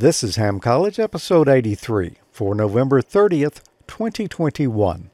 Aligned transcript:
This 0.00 0.22
is 0.22 0.36
Ham 0.36 0.60
College, 0.60 1.00
episode 1.00 1.48
83, 1.48 2.18
for 2.30 2.54
November 2.54 3.02
30th, 3.02 3.62
2021. 3.88 5.10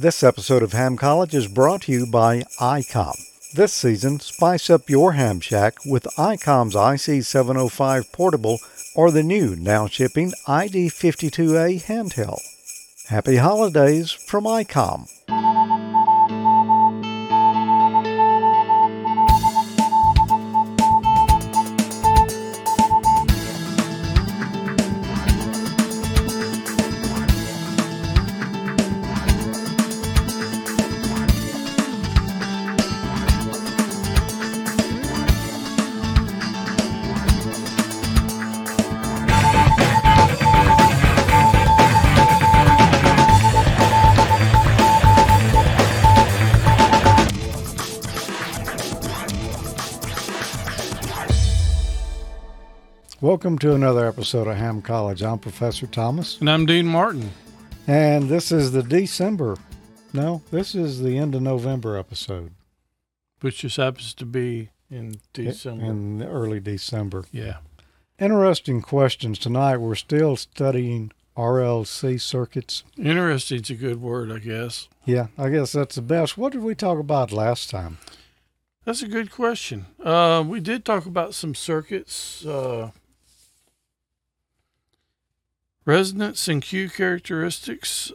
This 0.00 0.24
episode 0.24 0.64
of 0.64 0.72
Ham 0.72 0.96
College 0.96 1.36
is 1.36 1.46
brought 1.46 1.82
to 1.82 1.92
you 1.92 2.04
by 2.04 2.42
ICOM. 2.58 3.14
This 3.54 3.72
season, 3.72 4.18
spice 4.18 4.70
up 4.70 4.90
your 4.90 5.12
ham 5.12 5.38
shack 5.38 5.74
with 5.86 6.02
ICOM's 6.16 6.74
IC705 6.74 8.10
portable 8.10 8.58
or 8.96 9.12
the 9.12 9.22
new, 9.22 9.54
now 9.54 9.86
shipping 9.86 10.32
ID52A 10.48 11.84
handheld. 11.84 12.42
Happy 13.06 13.36
holidays 13.36 14.10
from 14.10 14.46
ICOM. 14.46 15.08
Welcome 53.36 53.58
to 53.58 53.74
another 53.74 54.06
episode 54.06 54.46
of 54.48 54.56
Ham 54.56 54.80
College. 54.80 55.22
I'm 55.22 55.38
Professor 55.38 55.86
Thomas, 55.86 56.40
And 56.40 56.48
I'm 56.48 56.64
Dean 56.64 56.86
Martin. 56.86 57.32
and 57.86 58.30
this 58.30 58.50
is 58.50 58.72
the 58.72 58.82
December. 58.82 59.58
No, 60.14 60.40
this 60.50 60.74
is 60.74 61.02
the 61.02 61.18
end 61.18 61.34
of 61.34 61.42
November 61.42 61.98
episode 61.98 62.52
which 63.42 63.58
just 63.58 63.76
happens 63.76 64.14
to 64.14 64.24
be 64.24 64.70
in 64.90 65.16
December. 65.34 65.84
in 65.84 66.22
early 66.22 66.60
December. 66.60 67.26
yeah. 67.30 67.58
Interesting 68.18 68.80
questions 68.80 69.38
tonight. 69.38 69.76
We're 69.76 69.96
still 69.96 70.36
studying 70.36 71.12
RLC 71.36 72.18
circuits. 72.18 72.84
Interesting's 72.96 73.68
a 73.68 73.74
good 73.74 74.00
word, 74.00 74.32
I 74.32 74.38
guess. 74.38 74.88
Yeah, 75.04 75.26
I 75.36 75.50
guess 75.50 75.72
that's 75.72 75.96
the 75.96 76.00
best. 76.02 76.38
What 76.38 76.52
did 76.54 76.62
we 76.62 76.74
talk 76.74 76.98
about 76.98 77.32
last 77.32 77.68
time? 77.68 77.98
That's 78.86 79.02
a 79.02 79.08
good 79.08 79.30
question. 79.30 79.84
Uh, 80.02 80.42
we 80.48 80.58
did 80.58 80.86
talk 80.86 81.04
about 81.04 81.34
some 81.34 81.54
circuits, 81.54 82.42
uh, 82.46 82.92
resonance 85.86 86.48
and 86.48 86.60
Q 86.60 86.90
characteristics, 86.90 88.12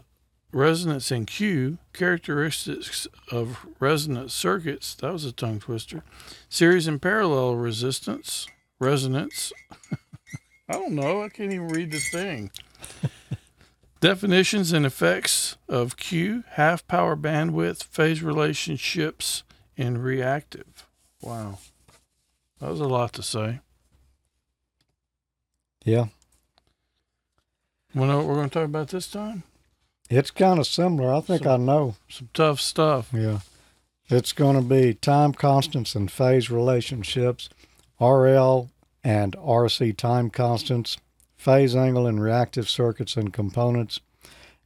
resonance 0.52 1.10
and 1.10 1.26
Q 1.26 1.80
characteristics 1.94 3.08
of 3.32 3.66
resonance 3.80 4.34
circuits. 4.34 4.94
That 4.96 5.14
was 5.14 5.26
a 5.26 5.32
tongue 5.32 5.60
twister. 5.60 6.04
Series 6.50 6.86
and 6.86 7.02
parallel 7.02 7.56
resistance, 7.56 8.46
resonance. 8.80 9.52
I 10.70 10.74
don't 10.74 10.94
know. 10.94 11.24
I 11.24 11.30
can't 11.30 11.52
even 11.52 11.70
read 11.70 11.92
this 11.92 12.10
thing. 12.10 12.52
Definitions 14.00 14.74
and 14.74 14.86
effects 14.86 15.58
of 15.70 15.98
Q, 15.98 16.44
half 16.52 16.88
power 16.88 17.16
bandwidth, 17.16 17.84
phase 17.84 18.22
relationships, 18.24 19.44
and 19.78 20.04
reactive. 20.04 20.88
Wow. 21.22 21.60
That 22.60 22.72
was 22.72 22.80
a 22.80 22.88
lot 22.88 23.14
to 23.14 23.24
say. 23.24 23.60
Yeah, 25.84 26.08
To 27.94 28.00
know 28.06 28.18
what 28.18 28.28
we're 28.28 28.36
going 28.36 28.50
to 28.50 28.54
talk 28.54 28.66
about 28.66 28.90
this 28.90 29.08
time? 29.08 29.44
it's 30.10 30.32
kind 30.32 30.60
of 30.60 30.68
similar. 30.68 31.14
I 31.14 31.22
think 31.22 31.46
I 31.46 31.56
know. 31.58 31.96
Some 32.10 32.30
tough 32.34 32.60
stuff. 32.60 33.10
Yeah. 33.14 33.40
It's 34.10 34.34
going 34.34 34.58
to 34.58 34.62
be 34.62 34.94
time 34.94 35.32
constants 35.34 35.96
and 35.96 36.12
phase 36.12 36.50
relationships, 36.50 37.48
RL 38.00 38.70
and 39.06 39.34
RC 39.38 39.96
time 39.96 40.30
constants, 40.30 40.98
phase 41.38 41.76
angle 41.78 42.06
and 42.08 42.22
reactive 42.22 42.68
circuits 42.70 43.16
and 43.16 43.32
components, 43.32 44.02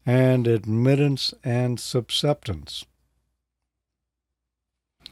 and 0.04 0.48
admittance 0.48 1.32
and 1.44 1.80
susceptance. 1.80 2.86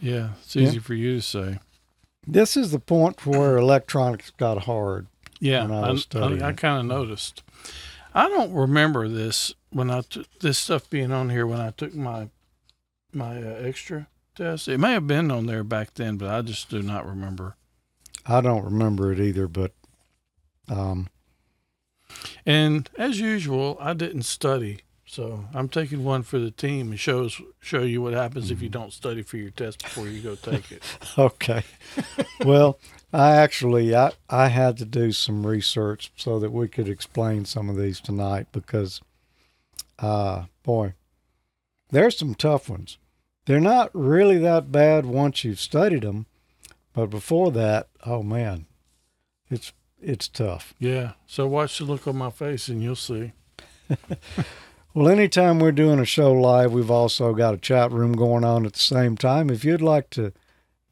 Yeah, 0.02 0.30
it's 0.42 0.56
Yeah. 0.56 0.64
easy 0.64 0.80
for 0.80 0.96
you 0.96 1.18
to 1.18 1.22
say. 1.22 1.60
This 2.26 2.58
is 2.58 2.72
the 2.72 2.80
point 2.80 3.26
where 3.26 3.58
electronics 3.58 4.32
got 4.32 4.64
hard. 4.64 5.08
Yeah, 5.40 5.68
I 5.68 5.90
I, 5.90 5.92
was 5.92 6.08
I, 6.16 6.54
kind 6.54 6.80
of 6.80 6.86
noticed. 6.86 7.44
I 8.14 8.30
don't 8.30 8.54
remember 8.54 9.08
this 9.08 9.54
when 9.72 9.90
I 9.90 10.02
took 10.02 10.28
this 10.40 10.58
stuff 10.58 10.90
being 10.90 11.12
on 11.12 11.30
here 11.30 11.48
when 11.48 11.60
I 11.62 11.72
took 11.72 11.94
my 11.96 12.30
my 13.14 13.38
uh, 13.38 13.56
extra 13.62 14.08
test. 14.36 14.68
It 14.68 14.80
may 14.80 14.94
have 14.94 15.08
been 15.08 15.32
on 15.32 15.46
there 15.46 15.64
back 15.64 15.94
then, 15.96 16.18
but 16.18 16.30
I 16.30 16.42
just 16.42 16.70
do 16.70 16.82
not 16.82 17.08
remember. 17.08 17.56
I 18.26 18.42
don't 18.42 18.64
remember 18.64 19.12
it 19.12 19.20
either, 19.20 19.48
but 19.48 19.74
um, 20.70 21.10
And 22.46 22.90
as 22.98 23.20
usual, 23.20 23.78
I 23.80 23.94
didn't 23.94 24.24
study, 24.24 24.80
so 25.06 25.46
I'm 25.54 25.70
taking 25.70 26.04
one 26.04 26.24
for 26.24 26.40
the 26.40 26.52
team 26.52 26.92
and 26.92 27.00
shows 27.00 27.42
show 27.60 27.82
you 27.84 28.02
what 28.02 28.14
happens 28.14 28.50
if 28.52 28.62
you 28.62 28.70
Mm-hmm. 28.70 28.80
don't 28.80 28.94
study 28.94 29.22
for 29.24 29.38
your 29.38 29.52
test 29.52 29.82
before 29.82 30.08
you 30.08 30.22
go 30.22 30.36
take 30.36 30.72
it. 30.72 30.84
Okay. 31.18 31.64
well, 32.42 32.80
I 33.14 33.36
actually 33.36 33.96
I, 33.96 34.12
I 34.30 34.48
had 34.48 34.78
to 34.78 34.86
do 34.86 35.12
some 35.12 35.46
research 35.46 36.12
so 36.16 36.40
that 36.40 36.52
we 36.52 36.68
could 36.68 36.90
explain 36.90 37.46
some 37.46 37.70
of 37.70 37.78
these 37.78 38.00
tonight 38.00 38.48
because 38.52 39.02
uh 40.00 40.46
boy, 40.64 40.94
there's 41.92 42.18
some 42.18 42.36
tough 42.36 42.70
ones. 42.70 42.98
They're 43.46 43.60
not 43.60 43.92
really 43.94 44.38
that 44.40 44.72
bad 44.72 45.06
once 45.06 45.44
you've 45.44 45.60
studied 45.60 46.02
them, 46.02 46.26
but 46.94 47.08
before 47.08 47.52
that, 47.52 47.90
oh 48.06 48.24
man, 48.24 48.66
it's 49.50 49.74
it's 50.02 50.28
tough. 50.28 50.74
Yeah. 50.80 51.14
So 51.28 51.48
watch 51.48 51.78
the 51.78 51.86
look 51.86 52.08
on 52.08 52.18
my 52.18 52.30
face 52.30 52.68
and 52.68 52.82
you'll 52.82 52.96
see. 52.96 53.32
Well, 54.96 55.10
anytime 55.10 55.58
we're 55.58 55.72
doing 55.72 55.98
a 55.98 56.06
show 56.06 56.32
live, 56.32 56.72
we've 56.72 56.92
also 56.92 57.34
got 57.34 57.56
a 57.56 57.58
chat 57.58 57.92
room 57.92 58.14
going 58.14 58.44
on 58.44 58.64
at 58.64 58.74
the 58.74 58.80
same 58.80 59.18
time. 59.18 59.50
If 59.50 59.66
you'd 59.66 59.82
like 59.82 60.12
to 60.12 60.34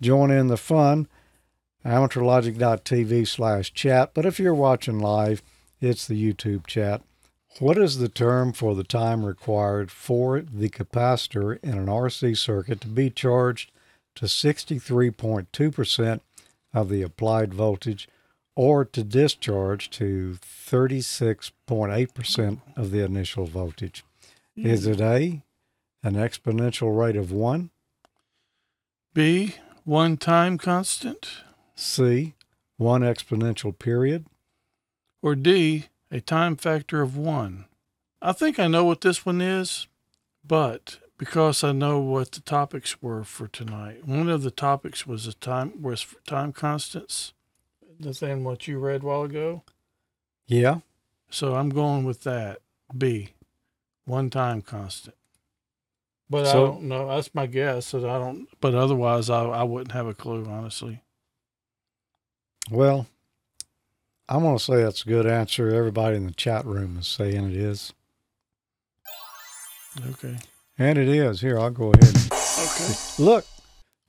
join 0.02 0.32
in 0.32 0.48
the 0.48 0.58
fun, 0.58 1.08
amateurlogic.tv 1.86 3.28
slash 3.28 3.74
chat. 3.74 4.14
But 4.14 4.26
if 4.26 4.40
you're 4.40 4.54
watching 4.54 5.00
live, 5.00 5.42
it's 5.80 6.08
the 6.08 6.34
YouTube 6.34 6.68
chat. 6.68 7.02
What 7.60 7.78
is 7.78 7.98
the 7.98 8.10
term 8.10 8.54
for 8.54 8.76
the 8.76 8.84
time 8.84 9.26
required 9.26 9.92
for 9.92 10.42
the 10.42 10.70
capacitor 10.70 11.60
in 11.62 11.78
an 11.78 11.88
RC 11.88 12.38
circuit 12.38 12.80
to 12.82 12.88
be 12.88 13.10
charged 13.10 13.72
to 14.16 14.26
63.2% 14.26 16.22
of 16.74 16.90
the 16.90 17.02
applied 17.02 17.54
voltage 17.54 18.08
or 18.56 18.86
to 18.86 19.04
discharge 19.04 19.90
to 19.90 20.38
36.8% 20.42 22.62
of 22.76 22.92
the 22.92 23.04
initial 23.04 23.46
voltage? 23.46 24.04
Is 24.56 24.86
it 24.86 25.02
A, 25.02 25.42
an 26.04 26.14
exponential 26.14 26.98
rate 26.98 27.16
of 27.16 27.32
1, 27.32 27.70
B, 29.14 29.56
one 29.84 30.18
time 30.18 30.58
constant, 30.58 31.28
C, 31.82 32.36
1 32.78 33.02
exponential 33.02 33.78
period, 33.78 34.28
or 35.24 35.34
D, 35.36 35.86
a 36.12 36.22
time 36.22 36.56
factor 36.56 37.02
of 37.02 37.18
one? 37.18 37.66
I 38.22 38.34
think 38.34 38.60
I 38.60 38.68
know 38.68 38.86
what 38.86 39.02
this 39.02 39.26
one 39.26 39.42
is, 39.42 39.88
but 40.46 41.00
because 41.18 41.64
I 41.64 41.72
know 41.72 42.00
what 42.00 42.34
the 42.34 42.42
topics 42.42 43.02
were 43.02 43.24
for 43.24 43.48
tonight, 43.48 44.06
one 44.08 44.30
of 44.30 44.44
the 44.44 44.52
topics 44.52 45.08
was 45.08 45.26
a 45.26 45.34
time 45.34 45.82
was 45.82 46.06
time 46.28 46.54
constants. 46.54 47.34
The 48.00 48.14
thing 48.14 48.44
what 48.44 48.68
you 48.68 48.78
read 48.78 49.02
a 49.02 49.06
while 49.08 49.24
ago. 49.24 49.64
Yeah. 50.48 50.82
So 51.32 51.56
I'm 51.56 51.70
going 51.70 52.04
with 52.04 52.22
that. 52.24 52.60
B, 52.96 53.30
one 54.06 54.30
time 54.30 54.62
constant. 54.62 55.16
But 56.30 56.48
I 56.48 56.54
don't 56.54 56.84
know. 56.84 57.08
That's 57.08 57.34
my 57.34 57.48
guess. 57.48 57.88
So 57.88 58.00
I 58.00 58.20
don't. 58.20 58.48
But 58.60 58.76
otherwise, 58.76 59.32
I 59.32 59.46
I 59.46 59.64
wouldn't 59.64 59.94
have 59.94 60.08
a 60.08 60.14
clue, 60.14 60.46
honestly. 60.48 61.02
Well, 62.70 63.08
I'm 64.30 64.42
going 64.42 64.58
to 64.58 64.64
say 64.64 64.84
that's 64.84 65.04
a 65.04 65.08
good 65.08 65.26
answer. 65.26 65.70
Everybody 65.74 66.18
in 66.18 66.26
the 66.26 66.34
chat 66.34 66.66
room 66.66 66.98
is 67.00 67.08
saying 67.08 67.52
it 67.52 67.58
is. 67.58 67.94
Okay. 70.10 70.38
And 70.78 70.98
it 70.98 71.10
is. 71.10 71.42
Here, 71.42 71.60
I'll 71.60 71.70
go 71.70 71.92
ahead. 71.92 72.16
Okay. 72.32 72.94
Look, 73.20 73.46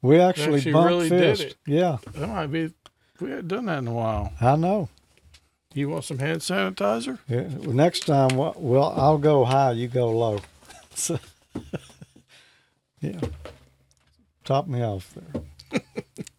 we 0.01 0.21
actually, 0.21 0.57
Actually 0.59 0.73
bumped 0.73 0.89
really 0.89 1.09
did 1.09 1.41
it. 1.41 1.57
Yeah, 1.67 1.99
That 2.15 2.29
might 2.29 2.47
be. 2.49 2.73
We 3.21 3.31
haven't 3.31 3.49
done 3.49 3.67
that 3.67 3.79
in 3.79 3.89
a 3.89 3.93
while. 3.93 4.33
I 4.41 4.57
know. 4.57 4.89
You 5.75 5.89
want 5.89 6.05
some 6.05 6.19
hand 6.19 6.41
sanitizer? 6.41 7.19
Yeah, 7.29 7.49
Next 7.73 8.01
time, 8.07 8.37
well, 8.37 8.55
well, 8.57 8.93
I'll 8.97 9.19
go 9.19 9.45
high, 9.45 9.73
you 9.73 9.89
go 9.89 10.11
low. 10.11 10.41
So- 10.95 11.19
yeah. 13.01 13.21
Top 14.45 14.67
me 14.67 14.83
off 14.83 15.15
there. 15.15 15.81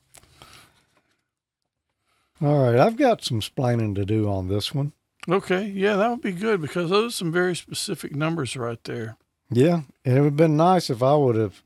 All 2.42 2.64
right, 2.64 2.80
I've 2.80 2.98
got 2.98 3.24
some 3.24 3.42
splaining 3.42 3.96
to 3.96 4.06
do 4.06 4.28
on 4.30 4.48
this 4.48 4.74
one. 4.74 4.92
Okay, 5.30 5.66
yeah, 5.66 5.96
that 5.96 6.10
would 6.10 6.22
be 6.22 6.34
good 6.34 6.62
because 6.62 6.90
those 6.90 7.14
are 7.14 7.16
some 7.16 7.32
very 7.32 7.56
specific 7.56 8.16
numbers 8.16 8.58
right 8.58 8.84
there. 8.84 9.16
Yeah, 9.50 9.82
and 10.04 10.18
it 10.18 10.20
would 10.22 10.26
have 10.26 10.36
been 10.38 10.58
nice 10.58 10.90
if 10.90 11.02
I 11.02 11.16
would 11.16 11.36
have 11.36 11.62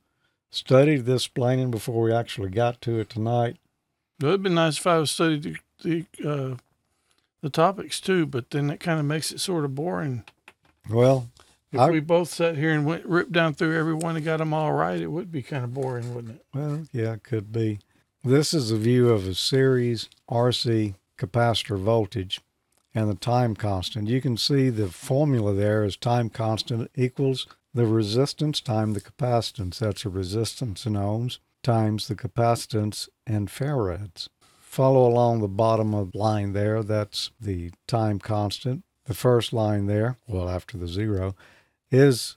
studied 0.51 1.05
this 1.05 1.27
splaining 1.27 1.71
before 1.71 2.03
we 2.03 2.13
actually 2.13 2.49
got 2.49 2.81
to 2.81 2.99
it 2.99 3.09
tonight. 3.09 3.57
It 4.19 4.25
would 4.25 4.31
have 4.33 4.43
been 4.43 4.55
nice 4.55 4.77
if 4.77 4.85
I 4.87 4.97
was 4.99 5.11
studied 5.11 5.43
the 5.43 5.55
the, 5.83 6.05
uh, 6.27 6.55
the 7.41 7.49
topics 7.51 7.99
too, 8.01 8.25
but 8.25 8.49
then 8.51 8.69
it 8.71 8.79
kind 8.79 8.99
of 8.99 9.05
makes 9.05 9.31
it 9.31 9.39
sort 9.39 9.63
of 9.63 9.75
boring. 9.75 10.23
Well, 10.89 11.29
If 11.71 11.79
I- 11.79 11.91
we 11.91 11.99
both 11.99 12.29
sat 12.29 12.57
here 12.57 12.71
and 12.71 12.83
went 12.85 13.05
ripped 13.05 13.31
down 13.31 13.53
through 13.53 13.77
every 13.77 13.93
one 13.93 14.15
and 14.15 14.25
got 14.25 14.37
them 14.37 14.53
all 14.53 14.73
right, 14.73 14.99
it 14.99 15.07
would 15.11 15.31
be 15.31 15.43
kind 15.43 15.63
of 15.63 15.73
boring, 15.73 16.13
wouldn't 16.15 16.35
it? 16.35 16.45
well, 16.53 16.83
yeah, 16.91 17.13
it 17.13 17.23
could 17.23 17.51
be. 17.51 17.79
This 18.27 18.53
is 18.53 18.71
a 18.71 18.77
view 18.77 19.07
of 19.07 19.25
a 19.25 19.33
series 19.33 20.09
RC 20.29 20.95
capacitor 21.17 21.79
voltage 21.79 22.41
and 22.93 23.09
the 23.09 23.15
time 23.15 23.55
constant. 23.55 24.09
You 24.09 24.19
can 24.19 24.35
see 24.35 24.69
the 24.69 24.89
formula 24.89 25.53
there 25.53 25.85
is 25.85 25.95
time 25.95 26.29
constant 26.29 26.91
equals 26.93 27.47
the 27.73 27.85
resistance 27.85 28.59
times 28.59 28.95
the 28.95 29.01
capacitance. 29.09 29.79
That's 29.79 30.03
a 30.03 30.09
resistance 30.09 30.85
in 30.85 30.95
ohms 30.95 31.39
times 31.63 32.09
the 32.09 32.17
capacitance 32.17 33.07
in 33.25 33.47
farads. 33.47 34.27
Follow 34.59 35.07
along 35.07 35.39
the 35.39 35.47
bottom 35.47 35.93
of 35.93 36.11
the 36.11 36.17
line 36.17 36.51
there. 36.51 36.83
That's 36.83 37.31
the 37.39 37.71
time 37.87 38.19
constant. 38.19 38.83
The 39.05 39.13
first 39.13 39.53
line 39.53 39.85
there, 39.85 40.17
well, 40.27 40.49
after 40.49 40.77
the 40.77 40.89
zero, 40.89 41.33
is 41.91 42.35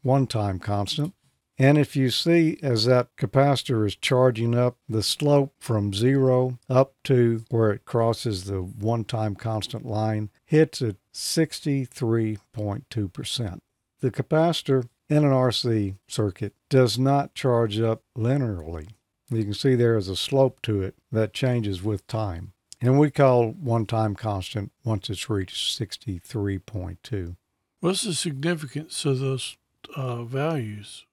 one 0.00 0.26
time 0.28 0.58
constant. 0.58 1.12
And 1.58 1.78
if 1.78 1.96
you 1.96 2.10
see 2.10 2.58
as 2.62 2.84
that 2.84 3.16
capacitor 3.16 3.86
is 3.86 3.96
charging 3.96 4.54
up, 4.54 4.76
the 4.88 5.02
slope 5.02 5.54
from 5.58 5.92
zero 5.94 6.58
up 6.68 6.92
to 7.04 7.44
where 7.48 7.70
it 7.70 7.86
crosses 7.86 8.44
the 8.44 8.60
one 8.60 9.04
time 9.04 9.34
constant 9.34 9.86
line 9.86 10.28
hits 10.44 10.82
at 10.82 10.96
63.2%. 11.14 13.60
The 14.00 14.10
capacitor 14.10 14.86
in 15.08 15.24
an 15.24 15.30
RC 15.30 15.94
circuit 16.08 16.52
does 16.68 16.98
not 16.98 17.32
charge 17.34 17.80
up 17.80 18.02
linearly. 18.16 18.88
You 19.30 19.44
can 19.44 19.54
see 19.54 19.74
there 19.74 19.96
is 19.96 20.08
a 20.08 20.16
slope 20.16 20.60
to 20.62 20.82
it 20.82 20.96
that 21.10 21.32
changes 21.32 21.82
with 21.82 22.06
time. 22.06 22.52
And 22.82 22.98
we 22.98 23.10
call 23.10 23.52
one 23.52 23.86
time 23.86 24.14
constant 24.14 24.72
once 24.84 25.08
it's 25.08 25.30
reached 25.30 25.80
63.2. 25.80 27.36
What's 27.80 28.02
the 28.02 28.12
significance 28.12 29.06
of 29.06 29.20
those 29.20 29.56
uh, 29.96 30.24
values? 30.24 31.06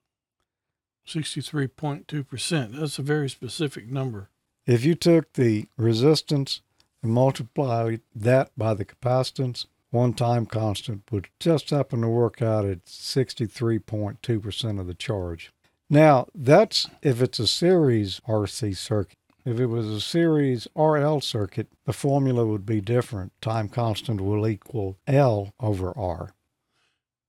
63.2%. 1.06 2.78
That's 2.78 2.98
a 2.98 3.02
very 3.02 3.28
specific 3.28 3.90
number. 3.90 4.30
If 4.66 4.84
you 4.84 4.94
took 4.94 5.32
the 5.34 5.66
resistance 5.76 6.62
and 7.02 7.12
multiplied 7.12 8.00
that 8.14 8.50
by 8.56 8.74
the 8.74 8.84
capacitance, 8.84 9.66
one 9.90 10.14
time 10.14 10.46
constant 10.46 11.02
would 11.12 11.28
just 11.38 11.70
happen 11.70 12.00
to 12.00 12.08
work 12.08 12.42
out 12.42 12.64
at 12.64 12.86
63.2% 12.86 14.80
of 14.80 14.86
the 14.86 14.94
charge. 14.94 15.52
Now, 15.88 16.26
that's 16.34 16.88
if 17.02 17.20
it's 17.22 17.38
a 17.38 17.46
series 17.46 18.20
RC 18.26 18.76
circuit. 18.76 19.18
If 19.44 19.60
it 19.60 19.66
was 19.66 19.86
a 19.86 20.00
series 20.00 20.66
RL 20.74 21.20
circuit, 21.20 21.68
the 21.84 21.92
formula 21.92 22.46
would 22.46 22.64
be 22.64 22.80
different. 22.80 23.32
Time 23.42 23.68
constant 23.68 24.22
will 24.22 24.48
equal 24.48 24.96
L 25.06 25.52
over 25.60 25.92
R. 25.96 26.34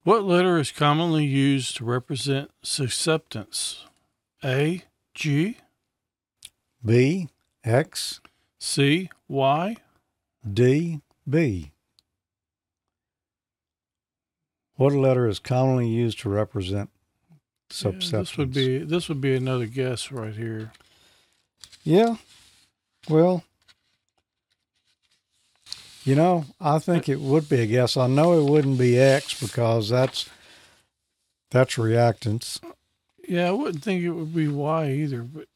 What 0.05 0.23
letter 0.23 0.59
is 0.59 0.71
commonly 0.71 1.25
used 1.25 1.77
to 1.77 1.83
represent 1.83 2.51
susceptance? 2.61 3.85
A, 4.43 4.83
G, 5.15 5.57
B, 6.85 7.29
X, 7.63 8.21
C, 8.59 9.09
Y? 9.27 9.77
D, 10.47 11.01
B. 11.27 11.71
What 14.75 14.93
letter 14.93 15.27
is 15.27 15.39
commonly 15.39 15.87
used 15.87 16.19
to 16.19 16.29
represent 16.29 16.91
Yeah, 17.71 18.19
this 18.19 18.37
would 18.37 18.53
be 18.53 18.77
this 18.83 19.09
would 19.09 19.21
be 19.21 19.35
another 19.35 19.65
guess 19.65 20.11
right 20.11 20.35
here. 20.35 20.71
Yeah. 21.83 22.17
Well, 23.09 23.43
you 26.05 26.15
know, 26.15 26.45
I 26.61 26.79
think 26.79 27.09
it 27.09 27.19
would 27.19 27.49
be 27.49 27.59
a 27.61 27.65
guess. 27.65 27.97
I 27.97 28.07
know 28.07 28.39
it 28.39 28.49
wouldn't 28.49 28.77
be 28.77 28.97
X 28.97 29.39
because 29.41 29.89
that's 29.89 30.29
that's 31.51 31.75
reactance. 31.75 32.59
Yeah, 33.27 33.47
I 33.49 33.51
wouldn't 33.51 33.83
think 33.83 34.03
it 34.03 34.11
would 34.11 34.33
be 34.33 34.47
Y 34.47 34.91
either, 34.91 35.23
but 35.23 35.47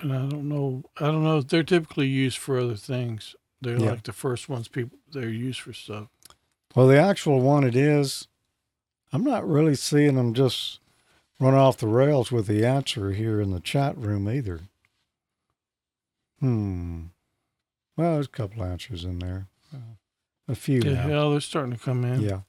and 0.00 0.12
I 0.12 0.26
don't 0.28 0.48
know. 0.48 0.84
I 0.98 1.06
don't 1.06 1.24
know. 1.24 1.40
They're 1.40 1.62
typically 1.62 2.06
used 2.08 2.38
for 2.38 2.58
other 2.58 2.76
things. 2.76 3.34
They're 3.60 3.78
Yeah. 3.78 3.90
like 3.90 4.02
the 4.04 4.12
first 4.12 4.48
ones 4.48 4.68
people 4.68 4.98
they're 5.10 5.28
used 5.28 5.60
for 5.60 5.72
stuff. 5.72 6.08
Well, 6.74 6.86
the 6.88 7.00
actual 7.00 7.40
one 7.40 7.64
it 7.64 7.74
is. 7.74 8.28
I'm 9.12 9.24
not 9.24 9.48
really 9.48 9.74
seeing 9.74 10.16
them 10.16 10.34
just 10.34 10.80
run 11.40 11.54
off 11.54 11.78
the 11.78 11.86
rails 11.88 12.30
with 12.30 12.46
the 12.46 12.64
answer 12.66 13.12
here 13.12 13.40
in 13.40 13.50
the 13.52 13.60
chat 13.60 13.96
room 13.96 14.28
either. 14.28 14.60
Hmm. 16.40 17.06
Well, 17.96 18.14
there's 18.14 18.26
a 18.26 18.30
couple 18.30 18.62
answers 18.62 19.04
in 19.04 19.18
there. 19.18 19.46
A 20.48 20.54
few 20.54 20.80
Yeah, 20.80 21.06
now. 21.06 21.30
they're 21.30 21.40
starting 21.40 21.72
to 21.72 21.78
come 21.78 22.04
in. 22.04 22.22
Yeah. 22.22 22.40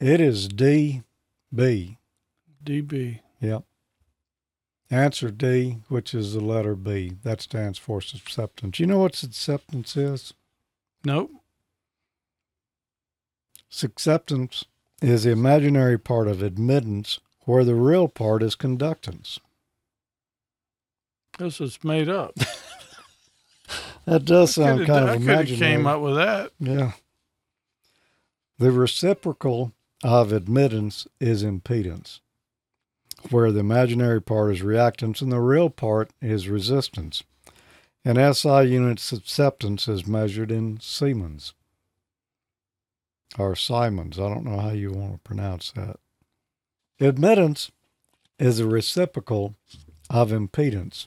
It 0.00 0.20
is 0.20 0.46
D 0.48 1.02
B. 1.54 1.98
DB. 2.64 3.20
Yep. 3.40 3.64
Answer 4.90 5.30
D, 5.30 5.78
which 5.88 6.14
is 6.14 6.34
the 6.34 6.40
letter 6.40 6.74
B. 6.76 7.12
That 7.24 7.40
stands 7.40 7.78
for 7.78 8.00
susceptance. 8.00 8.78
You 8.78 8.86
know 8.86 8.98
what 9.00 9.14
susceptance 9.16 9.96
is? 9.96 10.34
Nope. 11.04 11.30
Susceptance 13.68 14.64
is 15.02 15.24
the 15.24 15.30
imaginary 15.30 15.98
part 15.98 16.28
of 16.28 16.42
admittance 16.42 17.18
where 17.40 17.64
the 17.64 17.74
real 17.74 18.08
part 18.08 18.42
is 18.42 18.54
conductance. 18.54 19.38
This 21.38 21.60
is 21.60 21.82
made 21.82 22.08
up. 22.08 22.34
That 24.06 24.24
does 24.24 24.54
sound 24.54 24.86
kind 24.86 25.04
I 25.08 25.14
of 25.14 25.18
coulda 25.18 25.32
imaginary. 25.32 25.72
came 25.76 25.86
up 25.86 26.00
with 26.00 26.14
that. 26.16 26.52
Yeah. 26.58 26.92
The 28.58 28.70
reciprocal 28.70 29.72
of 30.02 30.32
admittance 30.32 31.06
is 31.20 31.42
impedance, 31.42 32.20
where 33.30 33.50
the 33.50 33.60
imaginary 33.60 34.20
part 34.20 34.52
is 34.54 34.60
reactance 34.60 35.22
and 35.22 35.32
the 35.32 35.40
real 35.40 35.70
part 35.70 36.10
is 36.20 36.48
resistance. 36.48 37.22
An 38.04 38.16
SI 38.34 38.64
unit 38.64 39.00
susceptance 39.00 39.88
is 39.88 40.06
measured 40.06 40.50
in 40.50 40.78
Siemens 40.80 41.54
or 43.38 43.56
Simons. 43.56 44.18
I 44.18 44.28
don't 44.28 44.44
know 44.44 44.60
how 44.60 44.70
you 44.72 44.92
want 44.92 45.12
to 45.14 45.18
pronounce 45.20 45.72
that. 45.72 45.96
Admittance 47.00 47.72
is 48.38 48.60
a 48.60 48.66
reciprocal 48.66 49.54
of 50.10 50.30
impedance. 50.30 51.06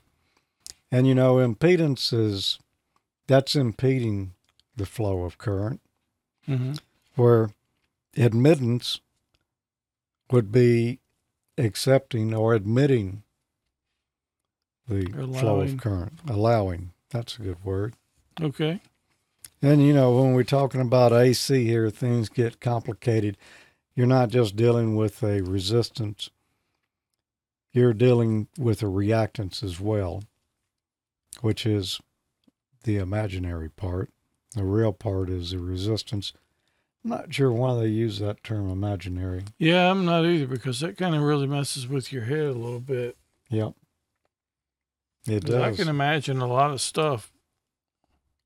And 0.91 1.05
you 1.05 1.13
know, 1.13 1.35
impedance 1.35 2.11
is 2.11 2.57
that's 3.27 3.55
impeding 3.55 4.33
the 4.75 4.85
flow 4.85 5.23
of 5.23 5.37
current 5.37 5.81
hmm 6.45 6.73
where 7.15 7.49
admittance 8.15 9.01
would 10.31 10.51
be 10.51 10.99
accepting 11.57 12.33
or 12.33 12.53
admitting 12.53 13.23
the 14.87 15.07
flow 15.39 15.61
of 15.61 15.77
current, 15.77 16.13
allowing. 16.29 16.91
That's 17.09 17.37
a 17.37 17.41
good 17.41 17.63
word. 17.63 17.95
Okay. 18.39 18.81
And 19.61 19.85
you 19.85 19.93
know, 19.93 20.11
when 20.15 20.33
we're 20.33 20.43
talking 20.43 20.81
about 20.81 21.11
AC 21.11 21.65
here, 21.65 21.89
things 21.89 22.29
get 22.29 22.59
complicated. 22.59 23.37
You're 23.95 24.07
not 24.07 24.29
just 24.29 24.55
dealing 24.55 24.95
with 24.95 25.23
a 25.23 25.41
resistance, 25.41 26.29
you're 27.73 27.93
dealing 27.93 28.47
with 28.57 28.83
a 28.83 28.85
reactance 28.85 29.63
as 29.63 29.79
well, 29.79 30.23
which 31.41 31.65
is 31.65 31.99
the 32.87 32.97
imaginary 32.97 33.69
part. 33.69 34.09
The 34.55 34.63
real 34.63 34.93
part 34.93 35.29
is 35.29 35.51
the 35.51 35.59
resistance. 35.59 36.31
I'm 37.03 37.11
not 37.11 37.33
sure 37.33 37.51
why 37.51 37.75
they 37.75 37.87
use 37.89 38.19
that 38.19 38.43
term 38.43 38.69
imaginary. 38.71 39.43
Yeah, 39.59 39.91
I'm 39.91 40.05
not 40.05 40.25
either 40.25 40.47
because 40.47 40.79
that 40.79 40.97
kind 40.97 41.13
of 41.13 41.21
really 41.21 41.47
messes 41.47 41.85
with 41.87 42.11
your 42.13 42.23
head 42.23 42.45
a 42.45 42.53
little 42.53 42.79
bit. 42.79 43.17
Yep. 43.49 43.73
It 45.27 45.45
'Cause 45.45 45.55
I 45.55 45.75
can 45.75 45.89
imagine 45.89 46.39
a 46.39 46.47
lot 46.47 46.71
of 46.71 46.79
stuff. 46.79 47.31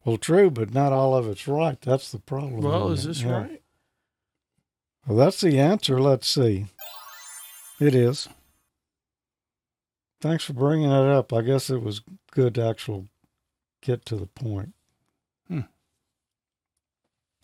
Well, 0.03 0.17
true, 0.17 0.49
but 0.49 0.73
not 0.73 0.91
all 0.91 1.15
of 1.15 1.27
it's 1.27 1.47
right. 1.47 1.79
That's 1.79 2.11
the 2.11 2.17
problem. 2.19 2.61
Well, 2.61 2.91
is 2.91 3.05
it? 3.05 3.09
this 3.09 3.21
Yeah. 3.21 3.31
right? 3.41 3.61
Well, 5.05 5.17
that's 5.17 5.41
the 5.41 5.59
answer. 5.59 5.99
Let's 6.01 6.27
see. 6.27 6.65
It 7.79 7.93
is. 7.93 8.27
Thanks 10.19 10.43
for 10.43 10.53
bringing 10.53 10.89
that 10.89 11.05
up. 11.05 11.31
I 11.31 11.41
guess 11.41 11.69
it 11.69 11.81
was 11.83 12.01
good 12.31 12.55
to 12.55 12.63
actually 12.67 13.07
get 13.81 14.05
to 14.05 14.15
the 14.15 14.27
point. 14.27 14.73
Hmm. 15.47 15.61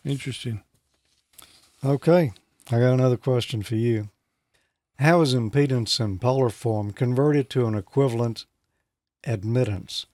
Interesting. 0.04 0.62
Okay, 1.84 2.32
I 2.70 2.78
got 2.78 2.94
another 2.94 3.16
question 3.16 3.62
for 3.62 3.76
you. 3.76 4.10
How 4.98 5.20
is 5.20 5.34
impedance 5.34 6.00
in 6.00 6.18
polar 6.18 6.50
form 6.50 6.92
converted 6.92 7.48
to 7.50 7.66
an 7.66 7.74
equivalent 7.74 8.46
admittance? 9.24 10.06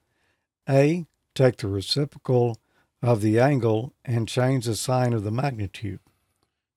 A. 0.69 1.07
take 1.35 1.59
the 1.59 1.69
reciprocal 1.69 2.59
of 3.03 3.21
the 3.21 3.39
angle 3.39 3.93
and 4.05 4.29
change 4.29 4.67
the 4.67 4.75
sign 4.75 5.13
of 5.13 5.25
the 5.25 5.31
magnitude. 5.31 6.01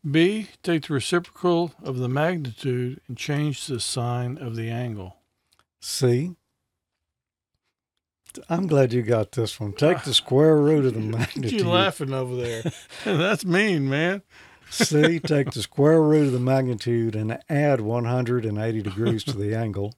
B. 0.10 0.48
Take 0.63 0.88
the 0.88 0.94
reciprocal 0.94 1.74
of 1.84 1.98
the 1.98 2.08
magnitude 2.08 3.01
and 3.08 3.18
change 3.18 3.68
the 3.68 3.80
sign 3.80 4.38
of 4.38 4.56
the 4.56 4.70
angle. 4.70 5.18
C. 5.82 6.36
I'm 8.50 8.67
glad 8.67 8.94
you 8.94 9.01
got 9.01 9.32
this 9.34 9.60
one. 9.60 9.74
Take 9.74 10.03
the 10.03 10.13
square 10.13 10.58
root 10.58 10.86
of 10.86 10.94
the 10.94 11.00
magnitude. 11.17 11.51
You 11.51 11.70
laughing 11.70 12.13
over 12.13 12.36
there? 12.36 12.63
That's 13.03 13.46
mean, 13.46 13.89
man. 13.89 14.22
C. 14.70 15.20
Take 15.20 15.51
the 15.51 15.62
square 15.62 16.01
root 16.01 16.27
of 16.27 16.34
the 16.34 16.39
magnitude 16.39 17.15
and 17.15 17.39
add 17.50 17.82
180 17.82 18.82
degrees 18.82 19.24
to 19.25 19.38
the 19.38 19.56
angle. 19.56 19.96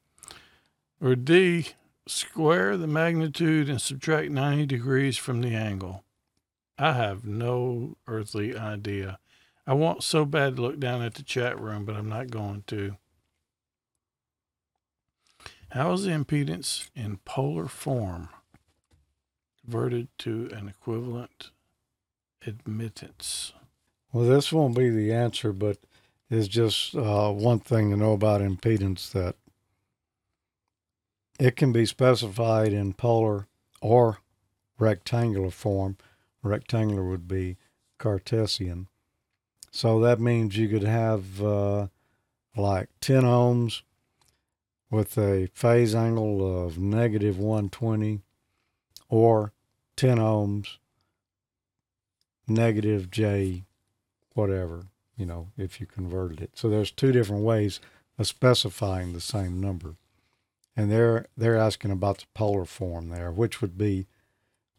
Or 1.02 1.16
D. 1.16 1.70
Square 2.08 2.78
the 2.78 2.88
magnitude 2.88 3.70
and 3.70 3.80
subtract 3.80 4.32
90 4.32 4.66
degrees 4.66 5.18
from 5.18 5.42
the 5.42 5.56
angle. 5.56 6.04
I 6.78 6.94
have 6.94 7.26
no 7.26 7.98
earthly 8.08 8.58
idea. 8.58 9.20
I 9.68 9.74
want 9.74 10.04
so 10.04 10.26
bad 10.26 10.56
to 10.56 10.62
look 10.64 10.80
down 10.80 11.04
at 11.04 11.14
the 11.14 11.24
chat 11.24 11.60
room, 11.60 11.86
but 11.86 11.96
I'm 11.96 12.10
not 12.10 12.32
going 12.32 12.64
to. 12.68 12.98
How 15.72 15.94
is 15.94 16.04
the 16.04 16.12
impedance 16.12 16.90
in 16.96 17.18
polar 17.26 17.68
form 17.68 18.30
converted 19.62 20.08
to 20.20 20.50
an 20.52 20.68
equivalent 20.68 21.52
admittance? 22.46 23.54
Well, 24.12 24.26
this 24.26 24.52
won't 24.52 24.76
be 24.76 24.90
the 24.90 25.14
answer, 25.14 25.54
but 25.54 25.78
it's 26.28 26.48
just 26.48 26.96
uh, 26.96 27.32
one 27.32 27.60
thing 27.60 27.92
to 27.92 27.98
know 27.98 28.14
about 28.14 28.42
impedance 28.42 29.12
that 29.12 29.36
it 31.40 31.56
can 31.56 31.72
be 31.72 31.86
specified 31.86 32.74
in 32.74 32.94
polar 32.94 33.46
or 33.80 34.18
rectangular 34.80 35.52
form. 35.52 35.98
Rectangular 36.42 37.04
would 37.04 37.28
be 37.28 37.58
Cartesian. 38.00 38.88
So 39.70 40.00
that 40.00 40.20
means 40.20 40.58
you 40.58 40.68
could 40.68 40.84
have 40.84 41.44
uh, 41.44 41.88
like 42.56 42.90
10 43.02 43.22
ohms 43.22 43.84
with 44.92 45.18
a 45.18 45.48
phase 45.54 45.94
angle 45.94 46.66
of 46.66 46.78
negative 46.78 47.38
120 47.38 48.22
or 49.10 49.54
10 49.96 50.18
ohms 50.18 50.78
negative 52.48 53.12
J 53.12 53.64
whatever, 54.34 54.86
you 55.18 55.26
know, 55.26 55.50
if 55.58 55.80
you 55.80 55.86
converted 55.86 56.42
it. 56.42 56.52
So 56.56 56.70
there's 56.70 56.92
two 56.92 57.12
different 57.12 57.44
ways 57.44 57.80
of 58.18 58.28
specifying 58.28 59.14
the 59.14 59.22
same 59.22 59.60
number. 59.60 59.96
And 60.76 60.92
they're 60.92 61.28
they're 61.36 61.58
asking 61.58 61.92
about 61.92 62.20
the 62.20 62.26
polar 62.34 62.66
form 62.66 63.10
there, 63.10 63.32
which 63.32 63.62
would 63.62 63.78
be 63.78 64.08